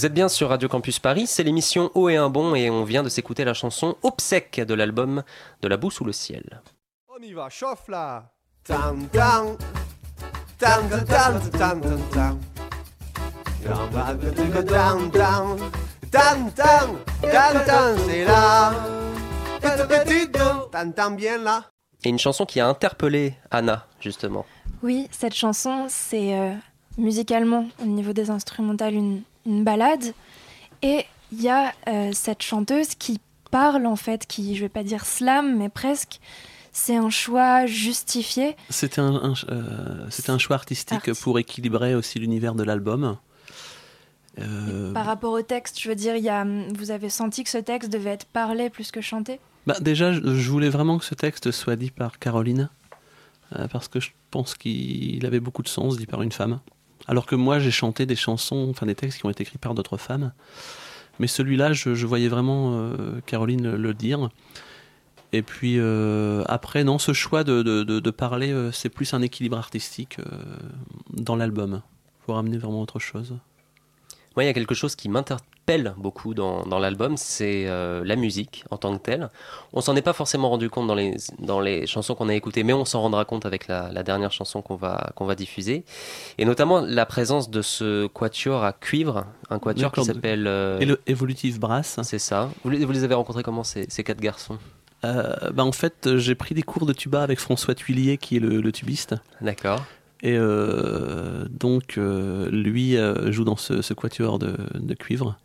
Vous 0.03 0.07
êtes 0.07 0.15
bien 0.15 0.29
sur 0.29 0.49
Radio 0.49 0.69
Campus 0.69 0.99
Paris, 0.99 1.29
c'est 1.29 1.45
l'émission 1.45 1.93
Haut 1.95 2.09
et 2.09 2.17
un 2.17 2.29
bon 2.29 2.57
et 2.57 2.69
on 2.71 2.83
vient 2.83 3.05
de 3.05 3.09
s'écouter 3.09 3.45
la 3.45 3.55
chanson 3.55 3.97
Obsèque 4.03 4.61
de 4.61 4.75
l'album 4.75 5.23
De 5.61 5.69
la 5.69 5.77
boue 5.77 5.93
sous 5.93 6.05
le 6.05 6.11
ciel. 6.11 6.61
On 7.07 7.23
y 7.23 7.33
va, 7.33 7.49
chauffe 7.49 7.87
là. 7.87 8.33
C'est 8.65 8.75
bien 21.15 21.39
là. 21.39 21.65
Et 22.03 22.09
une 22.09 22.19
chanson 22.19 22.45
qui 22.45 22.59
a 22.59 22.67
interpellé 22.67 23.35
Anna, 23.53 23.87
justement. 24.01 24.45
Oui, 24.83 25.07
cette 25.13 25.35
chanson, 25.35 25.87
c'est 25.89 26.37
euh, 26.37 26.55
musicalement, 26.99 27.69
au 27.81 27.87
niveau 27.87 28.13
des 28.13 28.31
instrumentales, 28.31 28.95
une 28.95 29.23
une 29.47 29.65
balade. 29.65 30.15
Et 30.83 31.05
il 31.33 31.43
y 31.43 31.49
a 31.49 31.73
euh, 31.89 32.11
cette 32.13 32.43
chanteuse 32.43 32.95
qui 32.95 33.21
parle, 33.51 33.87
en 33.87 33.97
fait, 33.97 34.27
qui, 34.27 34.57
je 34.57 34.63
vais 34.63 34.69
pas 34.69 34.83
dire 34.83 35.07
slam, 35.07 35.57
mais 35.59 35.69
presque. 35.69 36.21
C'est 36.75 36.97
un 36.97 37.11
choix 37.11 37.67
justifié. 37.67 38.57
C'était 38.71 39.01
un, 39.01 39.35
euh, 39.51 40.09
un 40.29 40.39
choix 40.39 40.57
artistique 40.57 41.13
pour 41.21 41.39
équilibrer 41.39 41.95
aussi 41.95 42.19
l'univers 42.19 42.55
de 42.55 42.63
l'album. 42.63 43.19
Euh, 44.39 44.91
Par 44.95 45.05
rapport 45.05 45.33
au 45.33 45.43
texte, 45.43 45.79
je 45.79 45.91
veux 45.91 45.95
dire, 45.95 46.17
y 46.17 46.31
a, 46.31 46.47
vous 46.75 46.91
avez 46.91 47.11
senti 47.11 47.45
que 47.45 47.51
ce 47.51 47.59
texte 47.59 47.91
devait 47.93 48.11
être 48.11 48.25
parlé 48.25 48.71
plus 48.71 48.91
que 48.91 49.03
chanté? 49.03 49.39
Bah, 49.67 49.77
Déjà, 49.81 50.15
je 50.15 50.51
voulais 50.51 50.71
vraiment 50.71 50.97
que 50.97 51.05
ce 51.05 51.15
texte 51.15 51.51
soit 51.51 51.77
dit 51.77 51.91
par 51.91 52.19
Caroline, 52.19 52.71
parce 53.71 53.89
que 53.89 54.01
je 54.01 54.09
pense 54.31 54.55
qu'il 54.55 55.25
avait 55.27 55.41
beaucoup 55.41 55.63
de 55.63 55.69
sens 55.69 55.99
dit 55.99 56.07
par 56.07 56.23
une 56.23 56.33
femme. 56.33 56.61
Alors 57.09 57.27
que 57.27 57.35
moi, 57.35 57.59
j'ai 57.59 57.71
chanté 57.71 58.07
des 58.07 58.17
chansons, 58.17 58.69
enfin 58.71 58.87
des 58.87 58.95
textes 58.95 59.19
qui 59.19 59.27
ont 59.27 59.31
été 59.31 59.43
écrits 59.43 59.59
par 59.59 59.75
d'autres 59.75 59.97
femmes. 59.97 60.33
Mais 61.19 61.27
celui-là, 61.27 61.73
je, 61.73 62.07
voyais 62.07 62.29
vraiment 62.29 62.73
euh, 62.75 63.21
Caroline 63.27 63.75
le, 63.75 63.95
dire. 63.95 64.29
Et 65.33 65.43
puis 65.43 65.77
euh, 65.79 66.43
après, 66.47 66.85
non, 66.85 66.99
ce 66.99 67.13
choix 67.13 67.45
de, 67.45 68.11
parler, 68.11 68.53
euh, 68.53 68.73
c'est 68.73 68.89
plus 68.89 69.15
un 69.15 69.23
équilibre 69.23 69.57
artistique 69.57 70.19
dans 71.13 71.37
l'album. 71.37 71.83
Pour 72.25 72.39
amener 72.39 72.57
vraiment 72.57 72.81
autre 72.81 73.01
chose. 73.01 73.35
Moi, 74.37 74.45
il 74.45 74.47
y 74.47 74.51
a 74.51 74.55
quelque 74.55 74.75
chose 74.75 74.97
qui 74.97 75.09
m'interpelle 75.09 75.95
beaucoup 75.97 76.35
dans, 76.35 76.65
dans 76.65 76.79
l'album, 76.79 77.17
c'est 77.17 77.65
euh, 77.67 78.03
la 78.05 78.17
musique 78.17 78.65
en 78.71 78.77
tant 78.77 78.97
que 78.97 79.03
telle. 79.03 79.29
On 79.73 79.81
s'en 79.81 79.95
est 79.95 80.03
pas 80.03 80.13
forcément 80.13 80.51
rendu 80.51 80.69
compte 80.71 80.87
dans 80.87 80.95
les, 80.95 81.17
dans 81.39 81.61
les 81.61 81.87
chansons 81.87 82.15
qu'on 82.15 82.29
a 82.29 82.35
écoutées, 82.35 82.65
mais 82.65 82.73
on 82.73 82.85
s'en 82.85 83.01
rendra 83.01 83.25
compte 83.25 83.47
avec 83.47 83.69
la, 83.69 83.93
la 83.93 84.03
dernière 84.03 84.33
chanson 84.33 84.61
qu'on 84.63 84.77
va, 84.77 85.13
qu'on 85.15 85.25
va 85.27 85.35
diffuser. 85.35 85.85
Et 86.39 86.45
notamment 86.45 86.81
la 86.81 87.07
présence 87.07 87.51
de 87.51 87.63
ce 87.63 88.07
quatuor 88.09 88.65
à 88.65 88.73
cuivre, 88.73 89.27
un 89.51 89.59
quatuor 89.59 89.93
qui 89.93 90.05
s'appelle... 90.05 90.47
Euh, 90.47 90.81
et 90.81 90.87
le 90.87 91.01
Evolutive 91.07 91.61
Brass. 91.61 92.01
C'est 92.03 92.19
ça. 92.19 92.51
Vous, 92.65 92.71
vous, 92.71 92.93
les 92.93 93.05
avez 93.05 93.15
rencontrés 93.15 93.43
comment, 93.43 93.65
ces, 93.65 93.87
ces 93.89 94.03
quatre 94.03 94.21
garçons? 94.21 94.59
Euh, 95.05 95.51
bah 95.53 95.65
en 95.65 95.73
fait, 95.73 96.17
j'ai 96.17 96.37
pris 96.37 96.55
des 96.55 96.63
cours 96.63 96.87
de 96.87 96.93
tuba 96.93 97.23
avec 97.23 97.41
François 97.41 97.75
Tuillier, 97.75 98.19
qui 98.19 98.37
est 98.37 98.41
le, 98.41 98.61
le 98.61 98.73
tubiste. 98.73 99.17
D'accord. 99.41 99.85
Et 100.23 100.37
euh, 100.37 101.45
donc, 101.51 101.99
euh, 101.99 102.49
lui 102.51 102.97
euh, 102.97 103.33
joue 103.33 103.45
dans 103.45 103.57
ce, 103.57 103.83
ce 103.83 103.93
quatuor 103.93 104.39
de, 104.39 104.57
de, 104.75 104.95
cuivre. 104.95 105.37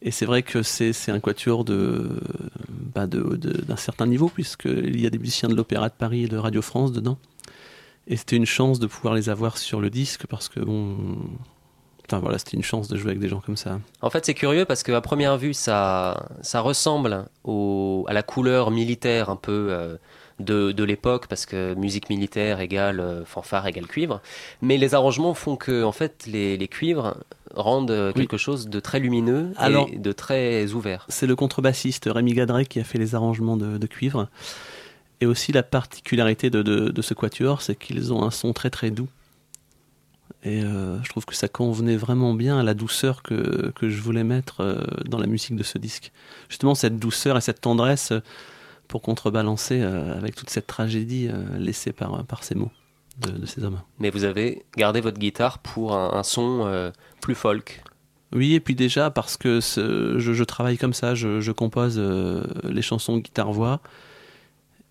Et 0.00 0.10
c'est 0.10 0.24
vrai 0.24 0.42
que 0.42 0.62
c'est 0.62 1.10
un 1.10 1.20
quatuor 1.20 1.64
de, 1.64 2.08
bah 2.94 3.06
de, 3.06 3.36
d'un 3.36 3.76
certain 3.76 4.06
niveau, 4.06 4.28
puisqu'il 4.28 4.98
y 4.98 5.06
a 5.06 5.10
des 5.10 5.18
musiciens 5.18 5.48
de 5.48 5.54
l'Opéra 5.54 5.90
de 5.90 5.94
Paris 5.94 6.24
et 6.24 6.28
de 6.28 6.38
Radio 6.38 6.62
France 6.62 6.92
dedans. 6.92 7.18
Et 8.06 8.16
c'était 8.16 8.36
une 8.36 8.46
chance 8.46 8.80
de 8.80 8.86
pouvoir 8.86 9.14
les 9.14 9.28
avoir 9.28 9.58
sur 9.58 9.80
le 9.80 9.90
disque, 9.90 10.26
parce 10.26 10.48
que 10.48 10.60
bon. 10.60 10.96
Enfin 12.06 12.18
voilà, 12.18 12.38
c'était 12.38 12.56
une 12.56 12.64
chance 12.64 12.88
de 12.88 12.96
jouer 12.96 13.10
avec 13.10 13.20
des 13.20 13.28
gens 13.28 13.40
comme 13.40 13.56
ça. 13.56 13.78
En 14.00 14.10
fait, 14.10 14.26
c'est 14.26 14.34
curieux 14.34 14.64
parce 14.64 14.82
qu'à 14.82 15.00
première 15.00 15.38
vue, 15.38 15.54
ça, 15.54 16.28
ça 16.40 16.60
ressemble 16.60 17.26
au, 17.44 18.04
à 18.08 18.12
la 18.12 18.22
couleur 18.22 18.70
militaire 18.70 19.30
un 19.30 19.36
peu 19.36 19.98
de, 20.38 20.84
l'époque, 20.84 21.26
parce 21.26 21.46
que 21.46 21.74
musique 21.74 22.10
militaire 22.10 22.60
égale 22.60 23.00
euh, 23.00 23.24
fanfare 23.24 23.66
égale 23.66 23.86
cuivre. 23.86 24.20
Mais 24.60 24.76
les 24.76 24.94
arrangements 24.94 25.34
font 25.34 25.56
que, 25.56 25.84
en 25.84 25.92
fait, 25.92 26.26
les, 26.26 26.68
cuivres 26.68 27.16
rendent 27.54 27.90
euh, 27.90 28.12
quelque 28.12 28.36
chose 28.36 28.68
de 28.68 28.80
très 28.80 28.98
lumineux 28.98 29.52
et 29.60 29.98
de 29.98 30.12
très 30.12 30.72
ouvert. 30.72 31.06
C'est 31.08 31.26
le 31.26 31.36
contrebassiste 31.36 32.08
Rémi 32.12 32.32
Gadret 32.34 32.66
qui 32.66 32.80
a 32.80 32.84
fait 32.84 32.98
les 32.98 33.14
arrangements 33.14 33.56
de, 33.56 33.86
cuivre. 33.86 34.28
Et 35.20 35.26
aussi 35.26 35.52
la 35.52 35.62
particularité 35.62 36.50
de, 36.50 37.02
ce 37.02 37.14
quatuor, 37.14 37.62
c'est 37.62 37.76
qu'ils 37.76 38.12
ont 38.12 38.22
un 38.22 38.30
son 38.30 38.52
très 38.52 38.70
très 38.70 38.90
doux. 38.90 39.08
Et 40.44 40.62
euh, 40.64 41.00
je 41.04 41.08
trouve 41.08 41.24
que 41.24 41.36
ça 41.36 41.46
convenait 41.46 41.96
vraiment 41.96 42.34
bien 42.34 42.58
à 42.58 42.64
la 42.64 42.74
douceur 42.74 43.22
que, 43.22 43.70
que 43.76 43.88
je 43.88 44.00
voulais 44.00 44.24
mettre 44.24 44.84
dans 45.04 45.18
la 45.18 45.28
musique 45.28 45.54
de 45.54 45.62
ce 45.62 45.78
disque. 45.78 46.10
Justement, 46.48 46.74
cette 46.74 46.98
douceur 46.98 47.36
et 47.36 47.40
cette 47.40 47.60
tendresse, 47.60 48.12
pour 48.92 49.00
contrebalancer 49.00 49.80
euh, 49.80 50.14
avec 50.18 50.34
toute 50.34 50.50
cette 50.50 50.66
tragédie 50.66 51.26
euh, 51.26 51.56
laissée 51.56 51.92
par, 51.92 52.26
par 52.26 52.44
ces 52.44 52.54
mots 52.54 52.70
de, 53.22 53.46
ces 53.46 53.64
hommes. 53.64 53.80
Mais 53.98 54.10
vous 54.10 54.24
avez 54.24 54.66
gardé 54.76 55.00
votre 55.00 55.18
guitare 55.18 55.60
pour 55.60 55.96
un, 55.96 56.22
son 56.22 56.66
euh, 56.66 56.90
plus 57.22 57.34
folk 57.34 57.82
oui, 58.34 58.54
et 58.54 58.60
puis 58.60 58.74
déjà 58.74 59.10
parce 59.10 59.36
que 59.36 59.60
je, 59.60 60.18
je, 60.18 60.44
travaille 60.44 60.78
comme 60.78 60.94
ça, 60.94 61.14
je, 61.14 61.42
je 61.42 61.52
compose 61.52 61.98
les 62.64 62.80
chansons 62.80 63.18
guitare-voix, 63.18 63.80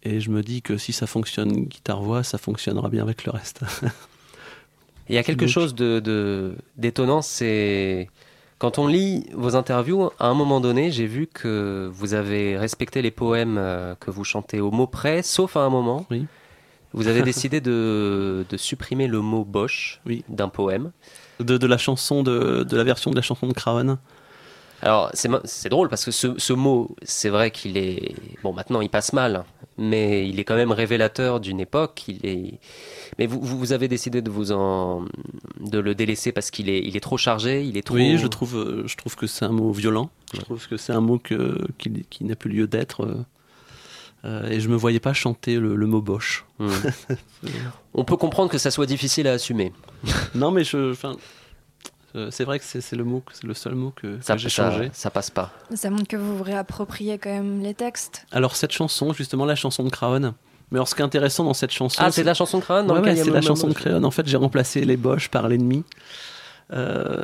et 0.04 0.20
je 0.20 0.30
me 0.30 0.44
dis 0.44 0.62
que 0.62 0.78
si 0.78 0.94
ça 0.94 1.08
fonctionne 1.08 1.66
guitare-voix, 1.66 2.22
ça 2.22 2.38
fonctionnera 2.38 2.88
bien 2.90 3.02
avec 3.02 3.26
le 3.26 3.32
reste. 3.32 3.62
Il 5.10 5.16
y 5.16 5.18
a 5.18 5.24
quelque 5.24 5.48
chose 5.48 5.74
de 5.74 6.56
d'étonnant, 6.78 7.24
c'est 7.24 8.10
quand 8.62 8.78
on 8.78 8.86
lit 8.86 9.26
vos 9.34 9.56
interviews, 9.56 10.12
à 10.20 10.28
un 10.28 10.36
moment 10.36 10.62
donné, 10.62 10.92
j'ai 10.92 11.08
vu 11.08 11.26
que 11.26 11.90
vous 11.92 12.14
avez 12.14 12.60
respecté 12.60 13.02
les 13.02 13.10
poèmes 13.10 13.58
euh, 13.58 13.96
que 14.00 14.12
vous 14.12 14.24
chantez 14.24 14.60
au 14.60 14.70
mot 14.70 14.86
près, 14.86 15.24
sauf 15.24 15.58
à 15.58 15.62
un 15.62 15.70
moment. 15.70 16.06
Oui. 16.12 16.28
Vous 16.94 17.08
avez 17.08 17.22
décidé 17.32 17.60
de, 17.60 18.46
supprimer 18.58 19.08
le 19.08 19.20
mot 19.20 19.44
Bosch 19.44 20.00
oui. 20.06 20.24
d'un 20.30 20.48
poème. 20.48 20.92
De, 21.40 21.66
la 21.66 21.80
chanson, 21.80 22.22
de, 22.22 22.64
la 22.72 22.84
version 22.84 23.10
de 23.10 23.16
la 23.16 23.24
chanson 23.24 23.48
de 23.48 23.54
Craven. 23.54 23.98
Alors, 24.82 25.12
c'est 25.14 25.70
drôle 25.70 25.90
parce 25.90 26.06
que 26.06 26.12
ce, 26.12 26.54
mot, 26.54 26.96
c'est 27.04 27.30
vrai 27.30 27.52
qu'il 27.52 27.78
est. 27.78 28.16
Bon, 28.44 28.52
maintenant, 28.52 28.82
il 28.82 28.90
passe 28.90 29.14
mal, 29.14 29.44
mais 29.78 30.28
il 30.28 30.40
est 30.40 30.44
quand 30.44 30.56
même 30.56 30.72
révélateur 30.72 31.40
d'une 31.40 31.60
époque. 31.60 32.04
Il 32.08 32.26
est. 32.26 32.60
Mais 33.20 33.28
vous, 33.28 33.40
vous 33.42 33.74
avez 33.74 33.88
décidé 33.88 34.24
de 34.24 34.32
vous 34.32 34.52
en. 34.52 35.06
de 35.60 35.78
le 35.78 35.94
délaisser 35.94 36.32
parce 36.32 36.50
qu'il 36.50 36.68
est, 36.68 36.80
il 36.80 36.98
est 36.98 37.02
trop 37.02 37.18
chargé, 37.18 37.64
il 37.64 37.78
est 37.78 37.84
trop. 37.84 37.96
Oui, 37.96 38.18
je 38.18 38.26
trouve, 38.26 38.58
euh, 38.58 38.84
je 38.88 38.98
trouve 38.98 39.16
que 39.16 39.28
c'est 39.28 39.46
un 39.46 39.52
mot 39.52 39.72
violent. 39.72 40.10
Je 40.34 40.42
trouve 40.42 40.68
que 40.68 40.78
c'est 40.78 40.94
un 40.94 41.02
mot 41.02 41.20
que, 41.20 41.60
qui, 41.78 42.24
n'a 42.24 42.36
plus 42.36 42.50
lieu 42.50 42.68
d'être. 42.68 43.24
Euh, 44.26 44.50
et 44.50 44.60
je 44.60 44.70
me 44.70 44.76
voyais 44.76 45.00
pas 45.00 45.14
chanter 45.14 45.58
le, 45.58 45.76
mot 45.86 46.02
Bosch. 46.02 46.46
Hmm. 46.58 46.70
On 47.94 48.04
peut 48.04 48.18
comprendre 48.18 48.50
que 48.50 48.58
ça 48.58 48.72
soit 48.72 48.86
difficile 48.88 49.28
à 49.28 49.34
assumer. 49.34 49.74
non, 50.34 50.50
mais 50.50 50.64
je. 50.64 50.78
Euh, 50.78 51.14
c'est 52.30 52.44
vrai 52.44 52.60
que 52.60 52.66
c'est 52.66 52.96
le 52.96 53.04
mot, 53.04 53.24
c'est 53.32 53.46
le 53.46 53.54
seul 53.54 53.76
mot 53.76 53.92
que, 53.96 54.20
j'ai 54.36 54.50
changé. 54.50 54.90
Ça 54.94 55.10
passe 55.10 55.30
pas. 55.30 55.52
Ça 55.74 55.90
montre 55.90 56.08
que 56.08 56.18
vous 56.18 56.38
vous 56.38 56.44
réappropriez 56.44 57.18
quand 57.18 57.30
même 57.30 57.62
les 57.62 57.74
textes. 57.74 58.26
Alors 58.32 58.56
cette 58.56 58.72
chanson, 58.72 59.14
justement 59.14 59.46
la 59.46 59.56
chanson 59.56 59.84
de 59.84 59.90
Craon. 59.90 60.34
Mais 60.72 60.78
alors 60.78 60.88
ce 60.88 60.96
qui 60.96 61.02
est 61.02 61.06
intéressant 61.06 61.44
dans 61.44 61.54
cette 61.54 61.72
chanson, 61.72 62.02
ah 62.04 62.12
c'est 62.12 62.24
la 62.24 62.34
chanson 62.34 62.60
de 62.60 62.64
Craon. 62.64 62.88
Ouais, 62.88 63.16
c'est 63.16 63.30
la 63.30 63.42
chanson 63.42 63.68
de 63.68 63.74
Craon. 63.74 64.04
En 64.04 64.12
fait, 64.12 64.28
j'ai 64.28 64.38
remplacé 64.38 64.84
les 64.86 64.98
Boches 64.98 65.30
par 65.30 65.48
l'ennemi. 65.48 65.84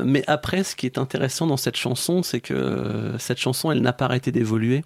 mais 0.04 0.24
après, 0.28 0.64
ce 0.64 0.76
qui 0.76 0.86
est 0.86 0.98
intéressant 0.98 1.48
dans 1.48 1.58
cette 1.58 1.78
chanson, 1.78 2.24
c'est 2.24 2.42
que 2.42 3.14
cette 3.20 3.40
chanson, 3.40 3.72
elle 3.72 3.82
n'a 3.82 3.94
pas 3.94 4.06
arrêté 4.06 4.32
d'évoluer. 4.32 4.84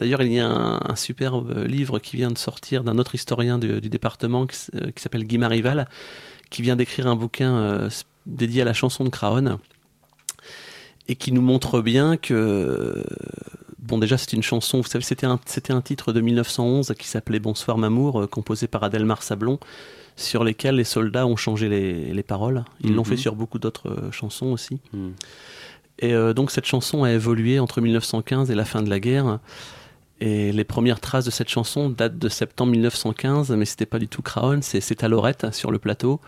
D'ailleurs, 0.00 0.22
il 0.22 0.32
y 0.32 0.40
a 0.40 0.48
un, 0.48 0.96
superbe 0.96 1.64
livre 1.66 2.00
qui 2.00 2.16
vient 2.16 2.30
de 2.30 2.38
sortir 2.38 2.82
d'un 2.82 2.98
autre 2.98 3.14
historien 3.14 3.58
du, 3.58 3.80
département 3.88 4.46
qui, 4.46 4.56
s'appelle 4.96 5.24
Guy 5.24 5.38
Marival, 5.38 5.88
qui 6.50 6.62
vient 6.62 6.76
d'écrire 6.76 7.06
un 7.06 7.16
bouquin 7.16 7.88
dédié 8.26 8.62
à 8.62 8.64
la 8.64 8.72
chanson 8.72 9.04
de 9.04 9.08
Craon 9.08 9.58
et 11.08 11.16
qui 11.16 11.32
nous 11.32 11.42
montre 11.42 11.80
bien 11.80 12.16
que 12.16 13.04
bon 13.84 13.98
déjà 13.98 14.16
c'est 14.16 14.32
une 14.32 14.42
chanson 14.42 14.78
vous 14.80 14.88
savez 14.88 15.04
c'était 15.04 15.26
un 15.26 15.38
c'était 15.44 15.72
un 15.72 15.82
titre 15.82 16.12
de 16.12 16.20
1911 16.20 16.94
qui 16.98 17.06
s'appelait 17.06 17.38
Bonsoir 17.38 17.78
Mamour 17.78 18.22
euh, 18.22 18.26
composé 18.26 18.66
par 18.66 18.82
Adelmar 18.82 19.22
Sablon 19.22 19.58
sur 20.16 20.44
lesquels 20.44 20.76
les 20.76 20.84
soldats 20.84 21.26
ont 21.26 21.36
changé 21.36 21.68
les, 21.68 22.12
les 22.12 22.22
paroles 22.22 22.64
ils 22.80 22.94
l'ont 22.94 23.04
fait 23.04 23.12
mhm. 23.12 23.18
sur 23.18 23.34
beaucoup 23.34 23.58
d'autres 23.58 23.90
euh, 23.90 24.10
chansons 24.10 24.46
aussi 24.46 24.80
mhm. 24.92 25.12
et 25.98 26.14
euh, 26.14 26.32
donc 26.32 26.50
cette 26.50 26.64
chanson 26.64 27.04
a 27.04 27.12
évolué 27.12 27.58
entre 27.58 27.80
1915 27.80 28.50
et 28.50 28.54
la 28.54 28.64
fin 28.64 28.82
de 28.82 28.88
la 28.88 29.00
guerre 29.00 29.38
et 30.20 30.52
les 30.52 30.64
premières 30.64 31.00
traces 31.00 31.26
de 31.26 31.30
cette 31.30 31.50
chanson 31.50 31.90
datent 31.90 32.18
de 32.18 32.28
septembre 32.30 32.72
1915 32.72 33.50
mais 33.50 33.66
c'était 33.66 33.86
pas 33.86 33.98
du 33.98 34.08
tout 34.08 34.22
Craon 34.22 34.60
c'est 34.62 35.04
à 35.04 35.08
Lorette 35.08 35.52
sur 35.52 35.70
le 35.70 35.78
plateau 35.78 36.20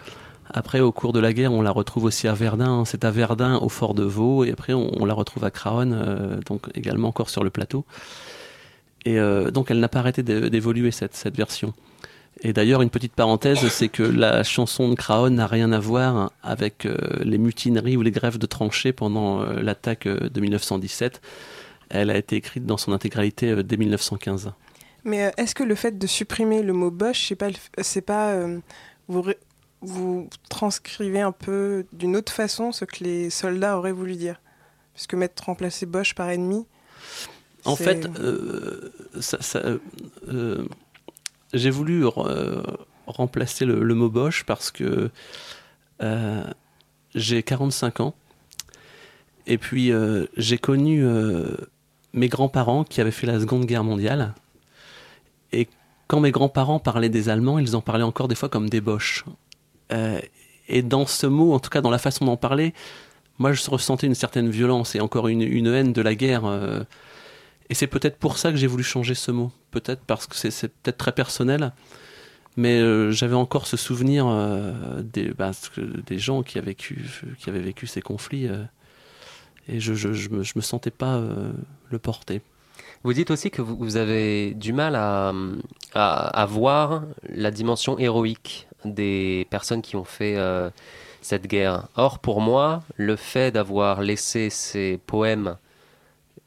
après, 0.57 0.81
au 0.81 0.91
cours 0.91 1.13
de 1.13 1.21
la 1.21 1.35
guerre, 1.35 1.53
on 1.53 1.61
la 1.61 1.71
retrouve 1.71 2.05
aussi 2.05 2.27
à 2.27 2.33
Verdun. 2.33 2.87
C'est 2.87 3.05
à 3.05 3.11
Verdun, 3.11 3.59
au 3.59 3.69
fort 3.69 3.93
de 3.93 4.05
Vaux, 4.05 4.43
et 4.43 4.51
après, 4.51 4.73
on, 4.73 5.05
la 5.05 5.13
retrouve 5.13 5.45
à 5.45 5.51
Craonne, 5.51 5.93
euh, 5.93 6.41
donc 6.47 6.69
également 6.75 7.09
encore 7.09 7.29
sur 7.29 7.45
le 7.45 7.51
plateau. 7.51 7.85
Et 9.05 9.19
euh, 9.19 9.51
donc, 9.51 9.71
elle 9.71 9.81
n'a 9.81 9.91
pas 9.91 9.99
arrêté 9.99 10.23
d'évoluer 10.23 10.93
cette, 10.93 11.15
cette 11.15 11.37
version. 11.37 11.75
Et 12.41 12.55
d'ailleurs, 12.55 12.81
une 12.81 12.89
petite 12.89 13.13
parenthèse, 13.13 13.69
c'est 13.69 13.89
que 13.89 14.03
la 14.03 14.45
chanson 14.45 14.89
de 14.89 14.95
Craonne 14.95 15.35
n'a 15.35 15.47
rien 15.47 15.73
à 15.73 15.79
voir 15.79 16.33
avec 16.43 16.87
euh, 16.87 16.97
les 17.21 17.37
mutineries 17.37 17.99
ou 17.99 18.03
les 18.03 18.11
grèves 18.11 18.39
de 18.39 18.47
tranchées 18.47 18.95
pendant 18.95 19.43
l'attaque 19.43 20.09
de 20.09 20.41
1917. 20.41 21.21
Elle 21.91 22.09
a 22.09 22.17
été 22.17 22.35
écrite 22.37 22.65
dans 22.65 22.79
son 22.79 22.93
intégralité 22.93 23.63
dès 23.63 23.77
1915. 23.77 24.53
Mais 25.05 25.35
est-ce 25.37 25.55
que 25.55 25.65
le 25.65 25.75
fait 25.75 25.99
de 25.99 26.07
supprimer 26.07 26.63
le 26.63 26.73
mot 26.73 26.91
Bosch, 26.91 27.29
c'est 27.29 27.37
pas, 27.37 27.49
c'est 27.83 28.01
pas 28.01 28.35
vous, 29.09 29.23
vous 29.83 30.29
transcrivez 30.49 31.21
un 31.21 31.33
peu 31.33 31.87
d'une 31.93 32.17
autre 32.17 32.33
façon 32.33 32.73
ce 32.73 32.85
que 32.85 33.05
les 33.05 33.31
soldats 33.31 33.79
auraient 33.79 33.93
voulu 33.93 34.17
dire 34.17 34.41
Puisque 34.95 35.15
mettre 35.15 35.45
remplacer 35.45 35.85
Bosch 35.85 36.15
par 36.15 36.31
ennemi. 36.31 36.65
En 37.67 37.77
fait, 37.77 38.09
euh, 38.19 38.91
euh, 40.29 40.65
j'ai 41.53 41.71
voulu 41.71 42.07
remplacer 43.07 43.65
le, 43.67 43.95
mot 43.95 44.09
Bosch 44.09 44.45
parce 44.45 44.71
que 44.71 45.11
euh, 46.03 46.45
j'ai 47.15 47.43
45 47.43 48.01
ans. 48.01 48.15
Et 49.47 49.59
puis, 49.59 49.93
j'ai 50.37 50.59
connu 50.59 51.05
mes 52.15 52.29
grands-parents 52.29 52.85
qui 52.85 53.01
avaient 53.01 53.11
fait 53.11 53.27
la 53.27 53.39
Seconde 53.39 53.67
Guerre 53.67 53.85
mondiale. 53.85 54.35
Et 55.53 55.69
quand 56.09 56.21
mes 56.21 56.31
grands-parents 56.31 56.79
parlaient 56.79 57.09
des 57.09 57.29
Allemands, 57.29 57.59
ils 57.59 57.77
en 57.77 57.81
parlaient 57.81 58.03
encore 58.05 58.29
des 58.29 58.35
fois 58.35 58.49
comme 58.49 58.71
des 58.71 58.81
Boches. 58.81 59.25
Euh, 59.93 60.21
et 60.69 60.83
dans 60.83 61.07
ce 61.07 61.27
mot, 61.27 61.53
en 61.53 61.61
tout 61.61 61.71
cas 61.71 61.81
dans 61.81 61.91
la 61.91 61.99
façon 61.99 62.25
d'en 62.25 62.37
parler, 62.37 62.75
moi 63.39 63.53
je 63.53 63.69
ressentais 63.71 64.07
une 64.07 64.15
certaine 64.15 64.51
violence 64.51 64.95
et 64.95 65.01
encore 65.01 65.29
une, 65.29 65.43
haine 65.67 65.93
de 65.93 66.03
la 66.03 66.15
guerre. 66.15 66.45
Euh, 66.45 66.83
et 67.69 67.75
c'est 67.75 67.87
peut-être 67.87 68.17
pour 68.17 68.39
ça 68.39 68.51
que 68.51 68.57
j'ai 68.57 68.67
voulu 68.67 68.85
changer 68.85 69.15
ce 69.15 69.31
mot. 69.31 69.53
Peut-être 69.71 70.03
parce 70.07 70.27
que 70.27 70.37
c'est 70.37 70.69
peut-être 70.69 70.99
très 70.99 71.13
personnel. 71.13 71.73
Mais 72.57 72.81
euh, 72.81 73.11
j'avais 73.11 73.35
encore 73.35 73.67
ce 73.67 73.77
souvenir 73.77 74.27
des, 75.03 75.29
bah, 75.31 75.51
des 76.07 76.19
gens 76.19 76.43
qui 76.43 76.59
avaient 76.59 76.75
vécu, 76.75 77.87
ces 77.87 78.01
conflits. 78.01 78.49
et 79.69 79.79
je, 79.81 79.95
je, 79.95 80.31
me, 80.31 80.61
sentais 80.63 80.91
pas 80.91 81.21
le 81.91 81.99
porter. 81.99 82.41
Vous 83.03 83.13
dites 83.13 83.31
aussi 83.31 83.51
que 83.51 83.63
vous, 83.63 83.97
avez 83.97 84.55
du 84.55 84.73
mal 84.73 84.97
à, 84.97 86.47
voir 86.49 87.05
la 87.29 87.51
dimension 87.51 87.99
héroïque 87.99 88.66
des 88.85 89.47
personnes 89.51 89.83
qui 89.83 89.97
ont 89.97 90.05
fait 90.05 90.37
euh, 90.37 90.71
cette 91.21 91.47
guerre. 91.47 91.89
Or, 91.97 92.19
pour 92.19 92.41
moi, 92.41 92.83
le 92.97 93.17
fait 93.17 93.51
d'avoir 93.51 94.03
laissé 94.03 94.51
ces 94.51 95.01
poèmes 95.07 95.57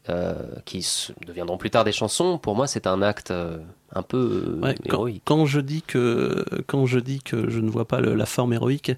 euh, 0.08 0.34
qui 0.66 0.86
deviendront 1.26 1.58
plus 1.58 1.70
tard 1.70 1.84
des 1.84 1.92
chansons, 1.92 2.38
pour 2.38 2.56
moi, 2.56 2.68
c'est 2.68 2.88
un 2.88 3.02
acte 3.02 3.32
euh, 3.32 3.58
un 3.94 4.04
peu 4.04 4.62
héroïque. 4.86 5.22
Quand, 5.26 5.46
je 5.46 5.60
dis 5.60 5.82
que, 5.82 6.46
quand 6.68 6.86
je 6.86 7.00
dis 7.00 7.22
que 7.22 7.50
je 7.50 7.60
ne 7.60 7.70
vois 7.70 7.88
pas 7.88 8.02
la 8.02 8.26
forme 8.26 8.54
héroïque, 8.54 8.92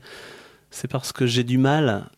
c'est 0.69 0.89
parce 0.89 1.11
que 1.11 1.25
j'ai 1.25 1.43
du 1.43 1.57
mal 1.57 2.09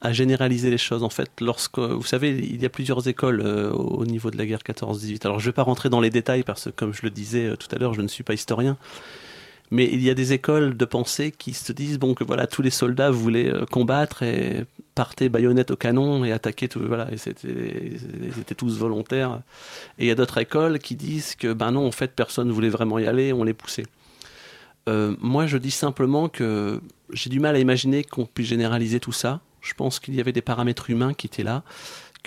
à 0.00 0.12
généraliser 0.12 0.70
les 0.70 0.78
choses. 0.78 1.02
En 1.02 1.10
fait, 1.10 1.30
lorsque 1.40 1.78
vous 1.78 2.04
savez, 2.04 2.30
il 2.30 2.62
y 2.62 2.64
a 2.64 2.70
plusieurs 2.70 3.06
écoles 3.06 3.42
au 3.42 4.06
niveau 4.06 4.30
de 4.30 4.38
la 4.38 4.46
guerre 4.46 4.60
14-18. 4.60 5.26
Alors, 5.26 5.40
je 5.40 5.46
ne 5.46 5.50
vais 5.50 5.54
pas 5.54 5.62
rentrer 5.62 5.90
dans 5.90 6.00
les 6.00 6.08
détails 6.08 6.42
parce 6.42 6.66
que, 6.66 6.70
comme 6.70 6.94
je 6.94 7.02
le 7.02 7.10
disais 7.10 7.54
tout 7.56 7.68
à 7.74 7.78
l'heure, 7.78 7.92
je 7.92 8.00
ne 8.00 8.08
suis 8.08 8.22
pas 8.22 8.32
historien. 8.32 8.78
Mais 9.70 9.88
il 9.90 10.02
y 10.02 10.10
a 10.10 10.14
des 10.14 10.32
écoles 10.32 10.76
de 10.76 10.84
pensée 10.84 11.30
qui 11.30 11.52
se 11.52 11.72
disent 11.72 11.98
bon 11.98 12.14
que 12.14 12.24
voilà 12.24 12.46
tous 12.46 12.62
les 12.62 12.70
soldats 12.70 13.10
voulaient 13.10 13.52
euh, 13.52 13.66
combattre 13.66 14.22
et 14.22 14.64
partaient 14.94 15.28
baïonnette 15.28 15.70
au 15.70 15.76
canon 15.76 16.24
et 16.24 16.32
attaquer 16.32 16.68
tout 16.68 16.80
voilà 16.84 17.08
et 17.12 17.16
ils 17.16 18.40
étaient 18.40 18.54
tous 18.54 18.78
volontaires. 18.78 19.40
Et 19.98 20.04
il 20.04 20.08
y 20.08 20.10
a 20.10 20.14
d'autres 20.14 20.38
écoles 20.38 20.78
qui 20.78 20.96
disent 20.96 21.34
que 21.34 21.52
ben 21.52 21.72
non 21.72 21.86
en 21.86 21.92
fait 21.92 22.12
personne 22.14 22.50
voulait 22.50 22.70
vraiment 22.70 22.98
y 22.98 23.06
aller, 23.06 23.32
on 23.32 23.44
les 23.44 23.54
poussait. 23.54 23.86
Euh, 24.88 25.14
moi 25.20 25.46
je 25.46 25.58
dis 25.58 25.70
simplement 25.70 26.28
que 26.28 26.80
j'ai 27.12 27.30
du 27.30 27.40
mal 27.40 27.54
à 27.54 27.58
imaginer 27.58 28.04
qu'on 28.04 28.24
puisse 28.24 28.48
généraliser 28.48 29.00
tout 29.00 29.12
ça. 29.12 29.40
Je 29.60 29.74
pense 29.74 29.98
qu'il 30.00 30.14
y 30.14 30.20
avait 30.20 30.32
des 30.32 30.40
paramètres 30.40 30.88
humains 30.88 31.12
qui 31.14 31.26
étaient 31.26 31.42
là 31.42 31.62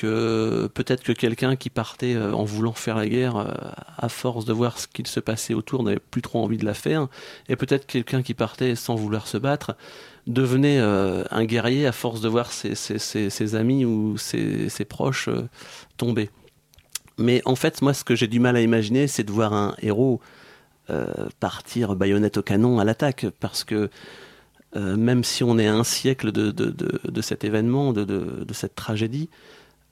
que 0.02 0.68
peut-être 0.74 1.04
que 1.04 1.12
quelqu'un 1.12 1.56
qui 1.56 1.70
partait 1.70 2.16
euh, 2.16 2.34
en 2.34 2.44
voulant 2.44 2.74
faire 2.74 2.96
la 2.96 3.08
guerre, 3.08 3.38
euh, 3.38 3.52
à 3.98 4.10
force 4.10 4.46
de 4.46 4.54
voir 4.54 4.80
ce 4.80 4.88
qu'il 4.88 5.06
se 5.06 5.20
passait 5.20 5.54
autour, 5.54 5.84
n'avait 5.84 6.00
plus 6.00 6.24
trop 6.24 6.44
envie 6.44 6.58
de 6.58 6.66
la 6.66 6.74
faire, 6.74 7.08
et 7.50 7.56
peut-être 7.56 7.86
quelqu'un 7.86 8.24
qui 8.24 8.34
partait 8.34 8.76
sans 8.76 8.96
vouloir 8.96 9.28
se 9.28 9.38
battre 9.38 9.76
devenait 10.26 10.80
euh, 10.80 11.24
un 11.30 11.46
guerrier 11.46 11.86
à 11.86 11.92
force 11.92 12.20
de 12.22 12.30
voir 12.30 12.52
ses, 12.52 13.56
amis 13.56 13.86
ou 13.86 14.18
ses, 14.18 14.86
proches 14.90 15.30
tomber. 15.98 16.32
Mais 17.20 17.44
en 17.46 17.56
fait, 17.56 17.84
moi, 17.84 17.94
ce 17.94 18.04
que 18.04 18.16
j'ai 18.16 18.28
du 18.28 18.40
mal 18.40 18.56
à 18.56 18.62
imaginer, 18.62 19.06
c'est 19.06 19.24
de 19.24 19.32
voir 19.32 19.54
un 19.54 19.76
héros 19.82 20.20
partir 21.40 21.96
baïonnette 21.96 22.38
au 22.38 22.42
canon 22.42 22.80
à 22.80 22.84
l'attaque, 22.84 23.26
parce 23.40 23.64
que 23.64 23.90
même 24.76 25.24
si 25.24 25.44
on 25.44 25.58
est 25.58 25.68
un 25.68 25.86
siècle 25.86 26.32
de 26.32 27.22
cet 27.22 27.44
événement, 27.44 27.94
de, 27.94 28.54
cette 28.54 28.76
tragédie, 28.76 29.30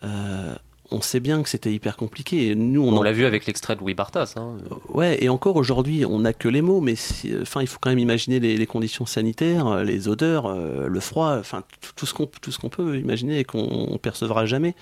euh, 0.03 0.55
on 0.91 1.01
sait 1.01 1.19
bien 1.19 1.43
que 1.43 1.49
c'était 1.49 1.71
hyper 1.71 1.97
compliqué. 1.97 2.55
nous, 2.55 2.81
on, 2.81 3.01
l'a 3.03 3.11
vu 3.11 3.25
avec 3.25 3.45
l'extrait 3.45 3.75
de 3.75 3.81
Louis 3.81 3.93
Bartas. 3.93 4.33
Hein. 4.37 4.57
Ouais, 4.87 5.23
et 5.23 5.29
encore 5.29 5.55
aujourd'hui, 5.55 6.03
on 6.03 6.19
n'a 6.19 6.33
que 6.33 6.47
les 6.47 6.61
mots, 6.61 6.81
mais 6.81 6.95
enfin, 7.41 7.61
il 7.61 7.67
faut 7.67 7.77
quand 7.79 7.91
même 7.91 7.99
imaginer 7.99 8.39
les, 8.39 8.65
conditions 8.65 9.05
sanitaires, 9.05 9.83
les 9.83 10.07
odeurs, 10.07 10.47
euh, 10.47 10.87
le 10.87 10.99
froid, 10.99 11.37
enfin, 11.37 11.63
tout 11.95 12.05
ce 12.05 12.13
qu'on 12.13 12.25
tout 12.25 12.51
ce 12.51 12.57
qu'on 12.57 12.69
peut 12.69 12.97
imaginer 12.97 13.39
et 13.39 13.43
qu'on 13.43 13.99
percevra 14.01 14.45
jamais. 14.45 14.75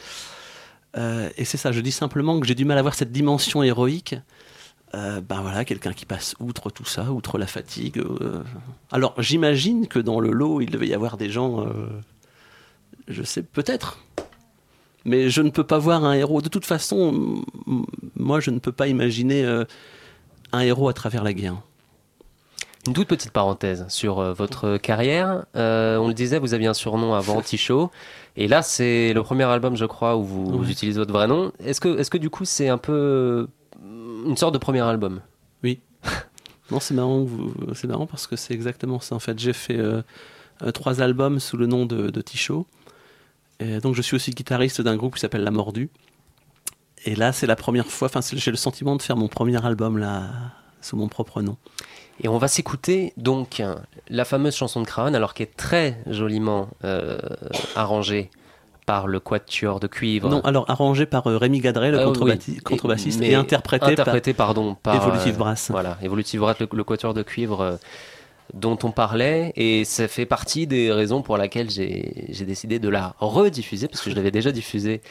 Euh, 0.98 1.30
et 1.38 1.44
c'est 1.44 1.58
ça, 1.58 1.74
je 1.74 1.82
dis 1.82 1.92
simplement 1.92 2.40
que 2.40 2.48
j'ai 2.48 2.56
du 2.56 2.64
mal 2.64 2.78
à 2.78 2.82
voir 2.82 2.94
cette 2.94 3.12
dimension 3.12 3.62
héroïque. 3.62 4.16
ben 4.94 5.42
voilà, 5.42 5.66
quelqu'un 5.66 5.92
qui 5.92 6.06
passe 6.06 6.36
outre 6.40 6.70
tout 6.70 6.86
ça, 6.86 7.12
outre 7.12 7.38
la 7.38 7.48
fatigue. 7.48 8.02
Alors 8.92 9.14
j'imagine 9.22 9.88
que 9.88 10.00
dans 10.00 10.22
le 10.22 10.32
lot, 10.32 10.62
il 10.62 10.72
devait 10.72 10.88
y 10.88 10.94
avoir 10.94 11.18
des 11.18 11.30
gens, 11.30 11.68
je 13.10 13.24
sais 13.24 13.44
peut-être, 13.44 14.00
mais 15.08 15.30
je 15.30 15.42
ne 15.42 15.50
peux 15.50 15.64
pas 15.64 15.80
voir 15.80 16.04
un 16.04 16.14
héros. 16.14 16.42
De 16.42 16.50
toute 16.50 16.66
façon, 16.66 17.42
moi, 18.18 18.42
je 18.42 18.52
ne 18.52 18.60
peux 18.60 18.74
pas 18.74 18.88
imaginer 18.88 19.44
euh, 19.44 19.64
un 20.52 20.60
héros 20.60 20.90
à 20.90 20.94
travers 20.94 21.24
la 21.24 21.34
guerre. 21.34 21.56
Une 22.86 22.94
toute 22.94 23.08
petite 23.08 23.32
parenthèse 23.32 23.86
sur 23.88 24.20
euh, 24.20 24.34
votre 24.34 24.76
carrière. 24.76 25.46
Euh, 25.56 25.98
on 25.98 26.10
le 26.10 26.14
disait, 26.14 26.40
vous 26.40 26.54
aviez 26.54 26.68
un 26.68 26.74
surnom 26.74 27.14
avant 27.14 27.42
Ticho. 27.42 27.90
Et 28.36 28.50
là, 28.50 28.62
c'est 28.62 29.14
le 29.14 29.24
premier 29.24 29.46
album, 29.46 29.78
je 29.78 29.86
crois, 29.86 30.18
où 30.18 30.24
vous, 30.24 30.70
utilisez 30.70 31.00
votre 31.00 31.14
vrai 31.14 31.26
nom. 31.26 31.54
Est-ce 31.64 31.80
que, 31.80 31.98
est 31.98 32.10
que 32.10 32.18
du 32.18 32.30
coup, 32.30 32.44
c'est 32.44 32.68
un 32.68 32.78
peu 32.78 33.48
une 34.26 34.36
sorte 34.36 34.54
de 34.54 34.60
premier 34.60 34.82
album? 34.82 35.22
Oui. 35.64 35.80
non, 36.70 36.82
c'est 36.82 36.94
marrant, 36.94 37.26
c'est 37.74 37.88
marrant 37.88 38.08
parce 38.08 38.28
que 38.28 38.36
c'est 38.36 38.54
exactement 38.54 39.00
ça. 39.00 39.16
En 39.16 39.20
fait, 39.20 39.40
j'ai 39.40 39.54
fait 39.54 39.80
trois 40.74 41.02
albums 41.02 41.40
sous 41.40 41.56
le 41.56 41.66
nom 41.66 41.86
de, 41.86 42.10
de 42.10 42.22
Ticho 43.60 43.80
donc 43.82 43.96
je 43.96 44.02
suis 44.02 44.16
aussi 44.16 44.32
guitariste 44.32 44.82
d'un 44.82 44.96
groupe 44.96 45.16
qui 45.16 45.22
s'appelle 45.22 45.44
La 45.44 45.52
Mordue. 45.52 45.90
Et 47.06 47.16
là, 47.16 47.32
c'est 47.32 47.48
la 47.48 47.56
première 47.56 47.86
fois, 47.86 48.08
enfin, 48.08 48.20
j'ai 48.34 48.52
le 48.52 48.58
sentiment 48.58 48.96
de 48.96 49.02
faire 49.02 49.16
mon 49.16 49.28
premier 49.28 49.64
album 49.66 49.98
là, 49.98 50.30
sous 50.82 50.98
mon 50.98 51.08
propre 51.08 51.42
nom. 51.42 51.58
Et 52.22 52.28
on 52.28 52.38
va 52.38 52.48
s'écouter 52.48 53.14
donc 53.18 53.62
la 54.10 54.26
fameuse 54.26 54.56
chanson 54.56 54.82
de 54.82 54.88
Craon, 54.88 55.14
alors 55.14 55.34
qui 55.34 55.44
est 55.44 55.56
très 55.56 56.02
joliment 56.08 56.70
euh, 56.84 57.20
arrangée 57.76 58.32
par 58.88 59.06
le 59.06 59.20
quatuor 59.20 59.80
de 59.80 59.88
cuivre. 59.88 60.30
Non, 60.30 60.42
alors 60.42 60.70
arrangée 60.70 61.06
par 61.06 61.28
euh, 61.28 61.38
Rémi 61.38 61.60
Gadret, 61.60 61.92
le 61.92 62.00
ah 62.00 62.06
contrebassiste, 62.64 63.22
et, 63.22 63.36
interprétée 63.36 63.92
interprété, 63.92 64.34
par, 64.34 64.48
pardon, 64.48 64.76
par 64.82 64.96
Evolutive 64.96 65.38
Brass. 65.38 65.70
Voilà, 65.70 65.98
Evolutive 66.02 66.40
Brass, 66.40 66.58
le, 66.60 66.84
quatuor 66.84 67.14
de 67.14 67.22
cuivre 67.22 67.78
dont 68.54 68.78
on 68.84 68.92
parlait 68.92 69.54
et 69.56 69.86
ça 69.86 70.08
fait 70.08 70.26
partie 70.26 70.68
des 70.68 70.92
raisons 70.92 71.22
pour 71.22 71.38
lesquelles 71.38 71.70
j'ai 71.70 72.46
décidé 72.46 72.80
de 72.80 72.90
la 72.90 73.16
rediffuser 73.20 73.88
parce 73.88 74.02
que 74.02 74.10
je 74.10 74.16
l'avais 74.16 74.32
déjà 74.32 74.52
diffusée 74.52 75.02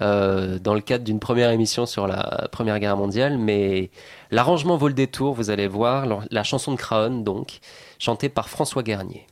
euh, 0.00 0.58
dans 0.58 0.74
le 0.74 0.80
cadre 0.80 1.04
d'une 1.04 1.18
première 1.18 1.50
émission 1.50 1.84
sur 1.84 2.06
la 2.06 2.48
Première 2.52 2.78
Guerre 2.78 2.96
mondiale, 2.96 3.38
mais 3.38 3.90
l'arrangement 4.30 4.76
vaut 4.76 4.88
le 4.88 4.94
détour, 4.94 5.34
vous 5.34 5.50
allez 5.50 5.66
voir, 5.66 6.06
la 6.30 6.44
chanson 6.44 6.72
de 6.72 6.76
Craon 6.76 7.22
donc, 7.22 7.58
chantée 7.98 8.28
par 8.28 8.48
François 8.48 8.82
Garnier. 8.82 9.26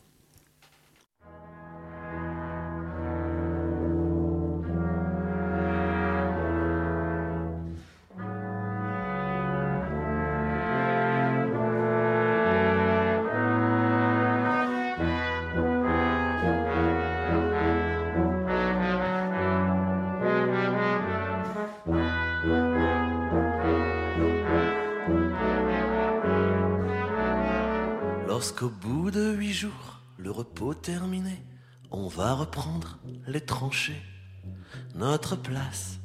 Notre 34.94 35.36
place, 35.36 36.00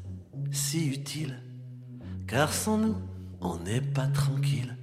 si 0.51 0.87
utile, 0.87 1.41
car 2.27 2.53
sans 2.53 2.77
nous, 2.77 2.97
on 3.41 3.57
n'est 3.57 3.81
pas 3.81 4.07
tranquille. 4.07 4.77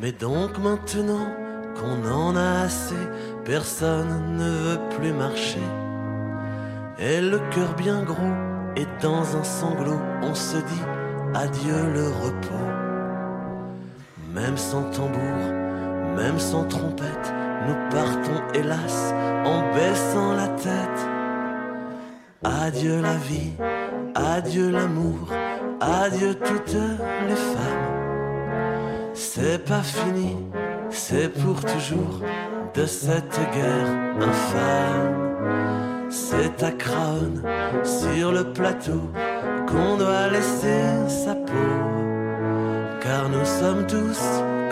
Mais 0.00 0.12
donc 0.12 0.58
maintenant 0.58 1.28
qu'on 1.76 2.08
en 2.10 2.36
a 2.36 2.62
assez, 2.62 3.04
personne 3.44 4.36
ne 4.36 4.50
veut 4.50 4.96
plus 4.96 5.12
marcher. 5.12 5.68
Et 6.98 7.20
le 7.20 7.38
cœur 7.50 7.74
bien 7.76 8.02
gros 8.02 8.34
et 8.76 8.86
dans 9.02 9.36
un 9.36 9.44
sanglot, 9.44 10.00
on 10.22 10.34
se 10.34 10.56
dit 10.56 10.84
adieu 11.34 11.92
le 11.92 12.08
repos. 12.08 12.68
Même 14.32 14.56
sans 14.56 14.90
tambour, 14.90 15.38
même 16.16 16.38
sans 16.38 16.64
trompette, 16.64 17.32
nous 17.66 17.76
partons 17.90 18.42
hélas 18.54 19.12
en 19.44 19.74
baissant 19.74 20.32
la 20.34 20.48
tête. 20.48 21.17
Adieu 22.44 23.00
la 23.00 23.16
vie, 23.16 23.52
adieu 24.14 24.70
l'amour, 24.70 25.28
adieu 25.80 26.34
toutes 26.34 26.76
les 27.28 27.36
femmes. 27.36 29.12
C'est 29.14 29.64
pas 29.64 29.82
fini, 29.82 30.36
c'est 30.90 31.28
pour 31.28 31.60
toujours 31.60 32.20
de 32.74 32.86
cette 32.86 33.40
guerre 33.52 33.90
infâme. 34.20 36.10
C'est 36.10 36.62
à 36.62 36.70
Craon, 36.70 37.42
sur 37.84 38.32
le 38.32 38.52
plateau, 38.52 39.10
qu'on 39.66 39.96
doit 39.96 40.28
laisser 40.28 40.82
sa 41.08 41.34
peau. 41.34 41.74
Car 43.00 43.28
nous 43.28 43.44
sommes 43.44 43.86
tous 43.86 44.20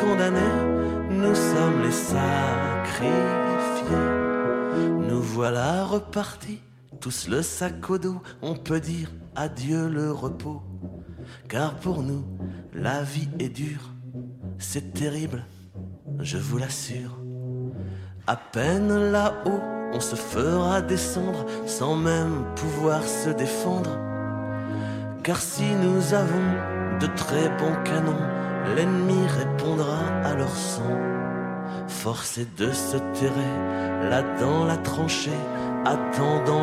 condamnés 0.00 0.76
nous 1.10 1.34
sommes 1.34 1.82
les 1.82 1.92
sacrifiés. 1.92 3.10
Nous 5.08 5.22
voilà 5.22 5.84
repartis, 5.84 6.60
tous 7.00 7.28
le 7.28 7.42
sac 7.42 7.88
au 7.90 7.98
dos, 7.98 8.20
on 8.42 8.54
peut 8.54 8.80
dire 8.80 9.10
adieu 9.34 9.88
le 9.88 10.10
repos. 10.12 10.62
Car 11.48 11.74
pour 11.76 12.02
nous, 12.02 12.24
la 12.74 13.02
vie 13.02 13.28
est 13.38 13.48
dure, 13.48 13.92
c'est 14.58 14.92
terrible, 14.92 15.44
je 16.20 16.38
vous 16.38 16.58
l'assure. 16.58 17.18
À 18.26 18.36
peine 18.36 19.10
là-haut, 19.10 19.60
on 19.92 20.00
se 20.00 20.16
fera 20.16 20.80
descendre 20.80 21.46
sans 21.66 21.96
même 21.96 22.44
pouvoir 22.56 23.02
se 23.02 23.30
défendre. 23.30 23.98
Car 25.22 25.40
si 25.40 25.64
nous 25.64 26.14
avons 26.14 26.98
de 27.00 27.06
très 27.14 27.48
bons 27.58 27.76
canons, 27.84 28.74
l'ennemi 28.74 29.26
répondra 29.26 29.98
à 30.24 30.34
leur 30.34 30.54
son. 30.54 30.96
Forcé 31.88 32.46
de 32.56 32.72
se 32.72 32.96
terrer 33.18 34.10
là 34.10 34.22
dans 34.38 34.64
la 34.64 34.76
tranchée, 34.76 35.30
attendant 35.84 36.55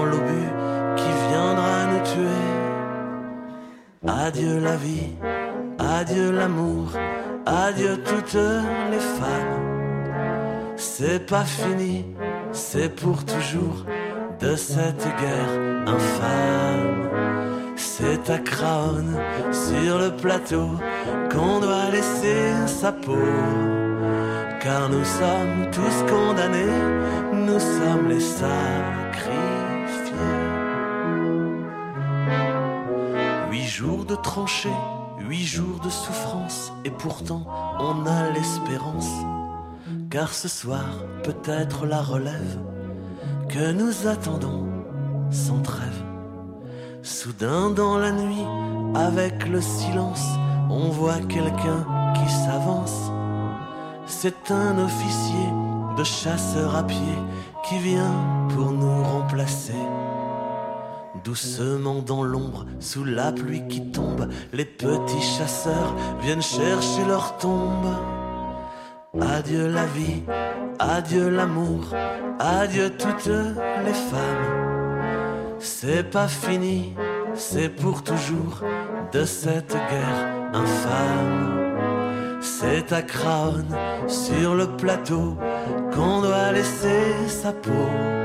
Adieu 4.25 4.57
la 4.61 4.77
vie, 4.77 5.09
adieu 5.77 6.31
l'amour, 6.31 6.87
adieu 7.45 8.01
toutes 8.05 8.39
les 8.91 9.05
femmes. 9.19 10.75
C'est 10.77 11.25
pas 11.25 11.43
fini, 11.43 12.05
c'est 12.53 12.87
pour 12.87 13.25
toujours 13.25 13.85
de 14.39 14.55
cette 14.55 15.05
guerre 15.19 15.55
infâme. 15.87 17.09
C'est 17.75 18.29
à 18.29 18.37
Craon, 18.37 19.09
sur 19.51 19.99
le 19.99 20.11
plateau, 20.15 20.69
qu'on 21.29 21.59
doit 21.59 21.89
laisser 21.91 22.43
sa 22.65 22.93
peau. 22.93 23.27
Car 24.61 24.87
nous 24.87 25.03
sommes 25.03 25.69
tous 25.69 25.97
condamnés, 26.09 26.79
nous 27.33 27.59
sommes 27.59 28.07
les 28.07 28.21
sacrifiés. 28.21 29.02
Jours 33.83 34.05
de 34.05 34.15
tranchées, 34.15 34.79
huit 35.19 35.43
jours 35.43 35.81
de 35.83 35.89
souffrance, 35.89 36.71
et 36.85 36.89
pourtant 36.89 37.43
on 37.81 38.05
a 38.05 38.29
l'espérance. 38.29 39.11
Car 40.09 40.33
ce 40.33 40.47
soir, 40.47 40.85
peut-être 41.23 41.85
la 41.85 42.01
relève 42.01 42.59
que 43.49 43.73
nous 43.73 44.07
attendons 44.07 44.67
sans 45.31 45.59
trêve. 45.59 46.01
Soudain 47.01 47.71
dans 47.71 47.97
la 47.97 48.13
nuit, 48.13 48.47
avec 48.95 49.49
le 49.49 49.59
silence, 49.59 50.27
on 50.69 50.87
voit 50.87 51.19
quelqu'un 51.27 51.85
qui 52.15 52.31
s'avance. 52.31 53.11
C'est 54.05 54.49
un 54.49 54.77
officier 54.77 55.49
de 55.97 56.05
chasseur 56.05 56.73
à 56.77 56.83
pied 56.83 57.17
qui 57.67 57.79
vient 57.79 58.47
pour 58.55 58.71
nous 58.71 59.03
remplacer. 59.03 59.83
Doucement 61.23 62.01
dans 62.01 62.23
l'ombre, 62.23 62.65
sous 62.81 63.05
la 63.05 63.31
pluie 63.31 63.65
qui 63.69 63.91
tombe, 63.91 64.27
les 64.51 64.65
petits 64.65 65.21
chasseurs 65.21 65.95
viennent 66.21 66.41
chercher 66.41 67.05
leur 67.07 67.37
tombe. 67.37 67.87
Adieu 69.21 69.67
la 69.67 69.85
vie, 69.85 70.23
adieu 70.79 71.29
l'amour, 71.29 71.85
adieu 72.39 72.89
toutes 72.97 73.27
les 73.27 73.93
femmes. 73.93 75.57
C'est 75.59 76.03
pas 76.03 76.27
fini, 76.27 76.93
c'est 77.35 77.69
pour 77.69 78.03
toujours 78.03 78.61
de 79.13 79.23
cette 79.23 79.73
guerre 79.73 80.51
infâme. 80.53 82.39
C'est 82.41 82.91
à 82.91 83.01
Craon, 83.01 83.63
sur 84.07 84.55
le 84.55 84.67
plateau, 84.75 85.37
qu'on 85.93 86.21
doit 86.21 86.51
laisser 86.51 87.13
sa 87.29 87.53
peau. 87.53 88.22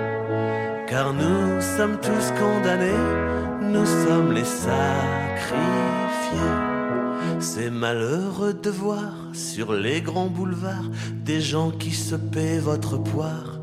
Car 0.91 1.13
nous 1.13 1.61
sommes 1.61 1.99
tous 2.01 2.33
condamnés, 2.41 3.05
nous 3.61 3.85
sommes 3.85 4.33
les 4.33 4.45
sacrifiés. 4.45 4.79
C'est 7.41 7.69
malheureux 7.69 8.55
de 8.55 8.71
voir 8.71 9.13
sur 9.35 9.75
les 9.75 10.01
grands 10.01 10.29
boulevards 10.29 10.89
des 11.13 11.43
gens 11.43 11.71
qui 11.71 11.91
se 11.91 12.15
paient 12.15 12.59
votre 12.59 12.97
poire. 12.97 13.61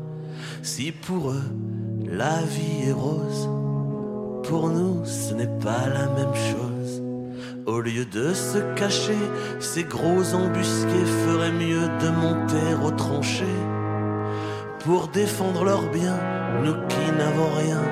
Si 0.62 0.92
pour 0.92 1.30
eux 1.30 1.50
la 2.08 2.42
vie 2.42 2.90
est 2.90 2.92
rose, 2.92 3.48
pour 4.44 4.68
nous 4.68 5.04
ce 5.04 5.34
n'est 5.34 5.58
pas 5.58 5.88
la 5.92 6.06
même 6.06 6.34
chose. 6.34 7.02
Au 7.66 7.80
lieu 7.80 8.04
de 8.04 8.32
se 8.34 8.58
cacher, 8.76 9.18
ces 9.58 9.82
gros 9.82 10.32
embusqués 10.32 11.06
feraient 11.26 11.50
mieux 11.50 11.88
de 12.00 12.08
monter 12.08 12.84
aux 12.84 12.92
tranchées. 12.92 13.44
Pour 14.84 15.08
défendre 15.08 15.64
leurs 15.64 15.90
biens, 15.90 16.35
nous 16.62 16.74
qui 16.88 17.12
n'avons 17.18 17.50
rien, 17.58 17.82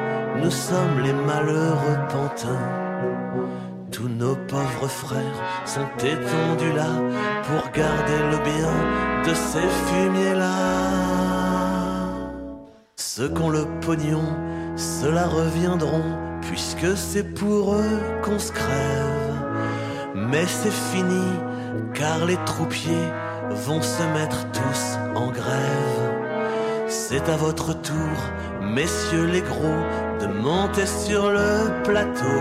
nous 0.42 0.50
sommes 0.50 1.00
les 1.02 1.12
malheureux 1.12 1.98
pantins. 2.08 2.68
Tous 3.90 4.08
nos 4.08 4.34
pauvres 4.34 4.88
frères 4.88 5.40
sont 5.64 5.88
étendus 5.98 6.72
là 6.74 6.92
pour 7.44 7.70
garder 7.72 8.18
le 8.32 8.38
bien 8.42 8.74
de 9.24 9.34
ces 9.34 9.68
fumiers-là. 9.86 10.54
Ceux 12.96 13.28
qui 13.28 13.42
ont 13.42 13.50
le 13.50 13.66
pognon, 13.80 14.24
ceux-là 14.74 15.26
reviendront, 15.26 16.18
puisque 16.40 16.96
c'est 16.96 17.34
pour 17.34 17.74
eux 17.74 18.00
qu'on 18.22 18.38
se 18.38 18.50
crève. 18.50 19.34
Mais 20.16 20.46
c'est 20.46 20.72
fini, 20.72 21.26
car 21.92 22.24
les 22.26 22.38
troupiers 22.44 23.08
vont 23.50 23.82
se 23.82 24.02
mettre 24.14 24.50
tous 24.50 24.98
en 25.14 25.30
grève. 25.30 26.03
C'est 26.96 27.28
à 27.28 27.36
votre 27.36 27.72
tour, 27.82 28.16
messieurs 28.62 29.26
les 29.26 29.40
gros, 29.40 29.82
de 30.20 30.26
monter 30.26 30.86
sur 30.86 31.28
le 31.28 31.82
plateau. 31.82 32.40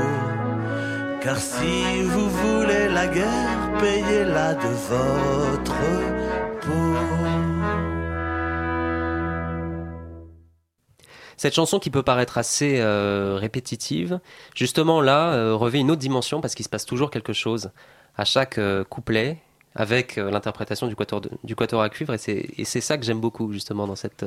Car 1.22 1.38
si 1.38 2.04
vous 2.04 2.30
voulez 2.30 2.88
la 2.88 3.08
guerre, 3.08 3.72
payez-la 3.80 4.54
de 4.54 4.68
votre 4.92 5.76
peau. 6.62 6.94
Cette 11.36 11.56
chanson 11.56 11.80
qui 11.80 11.90
peut 11.90 12.04
paraître 12.04 12.38
assez 12.38 12.80
euh, 12.80 13.36
répétitive, 13.40 14.20
justement 14.54 15.02
là, 15.02 15.34
euh, 15.34 15.56
revêt 15.56 15.80
une 15.80 15.90
autre 15.90 16.00
dimension 16.00 16.42
parce 16.42 16.54
qu'il 16.54 16.64
se 16.64 16.70
passe 16.70 16.86
toujours 16.86 17.10
quelque 17.10 17.34
chose 17.34 17.72
à 18.18 18.24
chaque 18.24 18.60
euh, 18.60 18.84
couplet 18.84 19.40
avec 19.76 20.18
l'interprétation 20.18 20.88
du 20.88 20.96
quatuor, 20.96 21.22
du 21.44 21.56
quatuor 21.56 21.82
à 21.82 21.90
cuivre 21.90 22.14
et 22.14 22.66
c'est 22.66 22.82
ça 22.82 22.98
que 22.98 23.06
j'aime 23.06 23.20
beaucoup 23.20 23.52
justement 23.52 23.88
dans 23.88 23.96
cette 23.96 24.26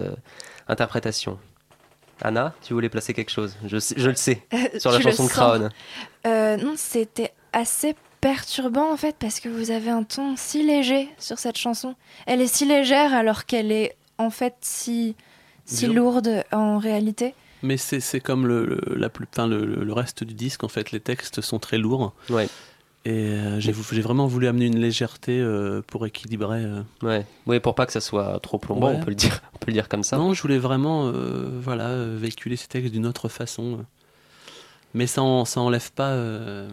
interprétation. 0.68 1.38
Anna, 2.22 2.54
tu 2.62 2.72
voulais 2.72 2.88
placer 2.88 3.12
quelque 3.12 3.30
chose? 3.30 3.56
Je, 3.66 3.76
je, 3.96 4.08
le 4.08 4.16
sais, 4.16 4.42
sur 4.78 4.90
la 4.90 5.00
chanson 5.00 5.24
de 5.24 5.28
Crown. 5.28 5.70
non, 6.24 6.74
c'était 6.76 7.32
assez 7.52 7.94
perturbant 8.20 8.92
en 8.92 8.96
fait 8.96 9.14
parce 9.18 9.40
que 9.40 9.48
vous 9.48 9.70
avez 9.70 9.90
un 9.90 10.02
ton 10.02 10.34
si 10.36 10.62
léger 10.64 11.08
sur 11.18 11.38
cette 11.38 11.56
chanson. 11.56 11.94
Elle 12.26 12.40
est 12.40 12.46
si 12.46 12.66
légère 12.66 13.14
alors 13.14 13.44
qu'elle 13.44 13.70
est 13.70 13.96
en 14.18 14.30
fait 14.30 14.54
si, 14.60 15.14
si 15.64 15.86
lourde 15.86 16.44
en 16.52 16.78
réalité. 16.78 17.34
Mais 17.62 17.76
c'est 17.76 18.20
comme 18.20 18.46
le, 18.46 18.80
la 18.94 19.08
plus, 19.08 19.26
le, 19.38 19.64
le, 19.64 19.92
reste 19.92 20.24
du 20.24 20.34
disque, 20.34 20.62
en 20.62 20.68
fait, 20.68 20.92
les 20.92 21.00
textes 21.00 21.40
sont 21.40 21.58
très 21.58 21.78
lourds. 21.78 22.12
Ouais. 22.28 22.48
Et 23.06 23.10
euh, 23.10 23.60
j'ai 23.60 23.72
vraiment 24.00 24.26
voulu 24.26 24.48
amener 24.48 24.66
une 24.66 24.78
légèreté 24.78 25.38
euh, 25.40 25.80
pour 25.86 26.06
équilibrer. 26.06 26.64
Euh. 26.64 26.82
Ouais. 27.02 27.24
Oui, 27.46 27.60
pour 27.60 27.74
pas 27.74 27.86
que 27.86 27.92
ça 27.92 28.00
soit 28.00 28.38
trop 28.40 28.58
plombant, 28.58 28.90
on, 28.90 29.00
peut 29.00 29.10
le 29.10 29.14
dire, 29.14 29.42
on 29.54 29.58
peut 29.58 29.68
le 29.68 29.74
dire 29.74 29.88
comme 29.88 30.02
ça. 30.02 30.16
Non, 30.16 30.34
je 30.34 30.42
voulais 30.42 30.58
vraiment 30.58 31.12
voilà, 31.62 32.04
véhiculer 32.04 32.56
ces 32.56 32.66
textes 32.66 32.92
d'une 32.92 33.06
autre 33.06 33.28
façon 33.28 33.84
mais 34.96 35.06
ça 35.06 35.20
n'enlève 35.20 35.92
pas 35.92 36.08
euh, 36.08 36.70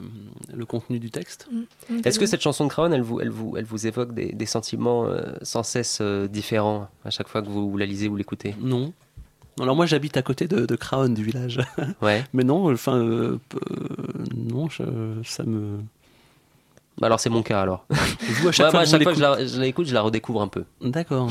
le 0.53 0.65
contenu 0.65 0.97
du 0.97 1.11
texte. 1.11 1.47
Mm. 1.51 1.99
Est-ce 2.05 2.17
que 2.17 2.25
cette 2.25 2.41
chanson 2.41 2.63
de 2.63 2.69
Crown, 2.69 2.93
elle 2.93 3.01
vous, 3.01 3.19
elle 3.19 3.29
vous, 3.29 3.57
elle 3.57 3.65
vous 3.65 3.85
évoque 3.85 4.13
des, 4.13 4.45
sentiments 4.45 5.05
euh, 5.05 5.33
sans 5.41 5.61
cesse 5.61 5.99
euh, 6.01 6.27
différents 6.27 6.87
à 7.03 7.09
chaque 7.09 7.27
fois 7.27 7.41
que 7.41 7.49
vous, 7.49 7.77
la 7.77 7.85
lisez 7.85 8.07
ou 8.07 8.15
l'écoutez? 8.15 8.55
Non. 8.61 8.93
Alors 9.59 9.75
moi 9.75 9.85
j'habite 9.85 10.15
à 10.15 10.21
côté 10.21 10.47
de, 10.47 10.65
de 10.65 10.75
Crown, 10.75 11.13
du 11.13 11.23
village. 11.23 11.59
Ouais. 12.01 12.23
mais 12.33 12.45
non, 12.45 12.71
enfin, 12.71 12.97
non, 14.35 14.69
ça 14.69 15.43
me... 15.43 15.79
Bah 16.99 17.07
alors 17.07 17.19
c'est 17.19 17.29
mon 17.29 17.43
cas 17.43 17.61
alors. 17.61 17.85
Vous, 17.89 18.49
à 18.49 18.51
chaque 18.51 18.71
fois, 18.71 18.83
que 18.83 18.89
je 18.89 19.59
l'écoute, 19.59 19.85
je 19.85 19.93
la 19.93 20.01
redécouvre 20.01 20.41
un 20.41 20.47
peu. 20.47 20.65
D'accord. 20.81 21.29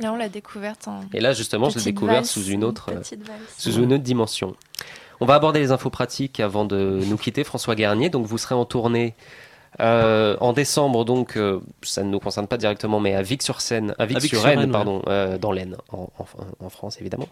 Là, 0.00 0.12
on 0.12 0.16
l'a 0.16 0.28
découverte 0.28 0.86
en. 0.86 1.00
Et 1.12 1.20
là, 1.20 1.32
justement, 1.32 1.68
je 1.68 1.78
l'ai 1.78 1.84
découverte 1.84 2.24
sous 2.24 2.44
une 2.44 2.62
autre, 2.64 2.90
sous 3.58 3.72
une 3.72 3.92
autre 3.92 4.04
dimension. 4.04 4.54
On 5.20 5.26
va 5.26 5.34
aborder 5.34 5.60
les 5.60 5.72
infos 5.72 5.90
pratiques 5.90 6.40
avant 6.40 6.64
de 6.64 7.00
nous 7.06 7.16
quitter, 7.16 7.44
François 7.44 7.74
Garnier. 7.74 8.08
Donc 8.08 8.26
vous 8.26 8.38
serez 8.38 8.54
en 8.54 8.64
tournée 8.64 9.14
euh, 9.78 10.36
en 10.40 10.52
décembre, 10.52 11.04
donc 11.04 11.36
euh, 11.36 11.60
ça 11.82 12.02
ne 12.02 12.10
nous 12.10 12.18
concerne 12.18 12.48
pas 12.48 12.56
directement, 12.56 12.98
mais 12.98 13.14
à 13.14 13.22
Vic-sur-Seine, 13.22 13.94
à 13.98 14.06
Vic-sur-Rennes, 14.06 14.70
pardon, 14.70 15.02
euh, 15.06 15.38
dans 15.38 15.52
l'Aisne, 15.52 15.76
en, 15.92 16.68
France 16.68 16.98
évidemment. 17.00 17.28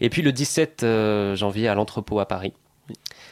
Et 0.00 0.08
puis 0.08 0.22
le 0.22 0.32
17 0.32 0.86
janvier 1.34 1.68
à 1.68 1.74
l'entrepôt 1.74 2.18
à 2.18 2.26
Paris. 2.26 2.54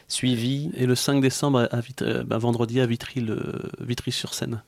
Suivi. 0.09 0.71
Et 0.77 0.87
le 0.87 0.95
5 0.95 1.21
décembre, 1.21 1.69
à 1.71 1.81
bah, 2.25 2.39
vendredi 2.39 2.81
à 2.81 2.87
Vitry, 2.87 3.27
Vitry-sur-Seine. 3.81 4.63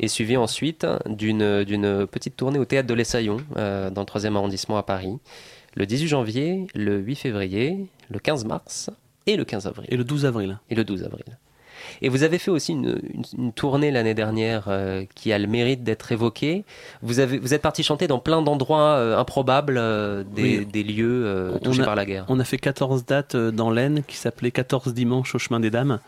Et 0.00 0.08
suivi 0.08 0.36
ensuite 0.36 0.86
d'une 1.06 2.06
petite 2.06 2.36
tournée 2.36 2.58
au 2.58 2.64
théâtre 2.64 2.86
de 2.86 2.94
l'Essaillon, 2.94 3.38
dans 3.56 3.90
le 3.90 3.90
3e 3.90 4.36
arrondissement 4.36 4.76
à 4.76 4.82
Paris 4.82 5.18
le 5.78 5.86
18 5.86 6.08
janvier, 6.08 6.66
le 6.74 6.98
8 6.98 7.14
février, 7.14 7.86
le 8.10 8.18
15 8.18 8.44
mars 8.44 8.90
et 9.26 9.36
le 9.36 9.44
15 9.44 9.66
avril. 9.66 9.86
Et 9.90 9.96
le 9.96 10.04
12 10.04 10.26
avril. 10.26 10.58
Et 10.70 10.74
le 10.74 10.84
12 10.84 11.04
avril. 11.04 11.38
Et 12.02 12.08
vous 12.08 12.22
avez 12.22 12.38
fait 12.38 12.50
aussi 12.50 12.72
une, 12.72 13.52
tournée 13.52 13.90
l'année 13.90 14.14
dernière 14.14 14.64
euh, 14.68 15.04
qui 15.14 15.32
a 15.32 15.38
le 15.38 15.46
mérite 15.46 15.82
d'être 15.82 16.12
évoquée. 16.12 16.64
Vous, 17.02 17.20
avez, 17.20 17.38
vous 17.38 17.54
êtes 17.54 17.62
parti 17.62 17.82
chanter 17.82 18.06
dans 18.06 18.18
plein 18.18 18.42
d'endroits 18.42 18.96
euh, 18.96 19.18
improbables 19.18 19.76
euh, 19.78 20.24
des, 20.24 20.64
lieux 20.82 21.58
touchés 21.62 21.82
par 21.82 21.96
la 21.96 22.04
guerre. 22.04 22.24
On 22.28 22.40
a 22.40 22.44
fait 22.44 22.58
14 22.58 23.04
dates 23.04 23.36
dans 23.36 23.70
l'Aisne 23.70 24.02
qui 24.06 24.16
s'appelaient 24.16 24.50
14 24.50 24.94
dimanches 24.94 25.34
au 25.34 25.38
chemin 25.38 25.60
des 25.60 25.70
dames. 25.70 25.98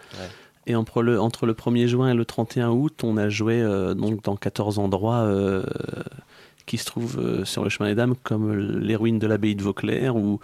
Et 0.66 0.75
entre 0.77 1.03
le, 1.03 1.21
entre 1.21 1.47
le 1.47 1.55
1er 1.55 1.87
juin 1.87 2.11
et 2.11 2.14
le 2.14 2.25
31 2.25 2.71
août, 2.71 3.03
on 3.03 3.16
a 3.16 3.29
joué 3.29 3.62
donc 3.97 4.23
dans 4.23 4.37
14 4.37 4.79
endroits 4.79 5.29
qui 6.66 6.79
se 6.79 6.85
trouvent 6.85 7.45
sur 7.45 7.64
le 7.64 7.71
chemin 7.71 7.89
des 7.89 7.95
Dames, 7.97 8.14
comme 8.23 8.79
les 8.79 8.95
ruines 8.95 9.18
de 9.18 9.27
l'abbaye 9.27 9.57
de 9.57 9.62
Vauclair 9.62 10.14
ou, 10.14 10.39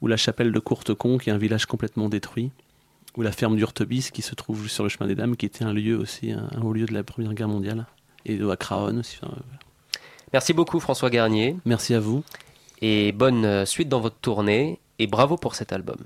ou 0.00 0.06
la 0.06 0.16
chapelle 0.16 0.52
de 0.52 0.58
Courtecon, 0.58 1.18
qui 1.18 1.30
est 1.30 1.32
un 1.32 1.38
village 1.38 1.66
complètement 1.66 2.08
détruit, 2.08 2.50
ou 3.20 3.22
la 3.22 3.32
ferme 3.32 3.56
d'Urtebis, 3.56 4.10
qui 4.12 4.22
se 4.22 4.34
trouve 4.34 4.66
sur 4.66 4.82
le 4.82 4.88
chemin 4.88 5.06
des 5.06 5.14
Dames, 5.14 5.36
qui 5.36 5.44
était 5.44 5.62
un 5.62 5.74
lieu 5.74 5.98
aussi, 5.98 6.32
un, 6.32 6.48
haut 6.62 6.72
lieu 6.72 6.86
de 6.86 6.94
la 6.94 7.02
Première 7.02 7.34
Guerre 7.34 7.48
mondiale, 7.48 7.86
et 8.24 8.40
à 8.40 8.56
Craonne 8.56 9.00
aussi. 9.00 9.18
Merci 10.32 10.54
beaucoup 10.54 10.80
François 10.80 11.10
Garnier. 11.10 11.56
Merci 11.66 11.92
à 11.92 12.00
vous. 12.00 12.24
Et 12.80 13.12
bonne 13.12 13.66
suite 13.66 13.90
dans 13.90 14.00
votre 14.00 14.16
tournée, 14.16 14.78
et 14.98 15.06
bravo 15.06 15.36
pour 15.36 15.54
cet 15.54 15.74
album. 15.74 15.98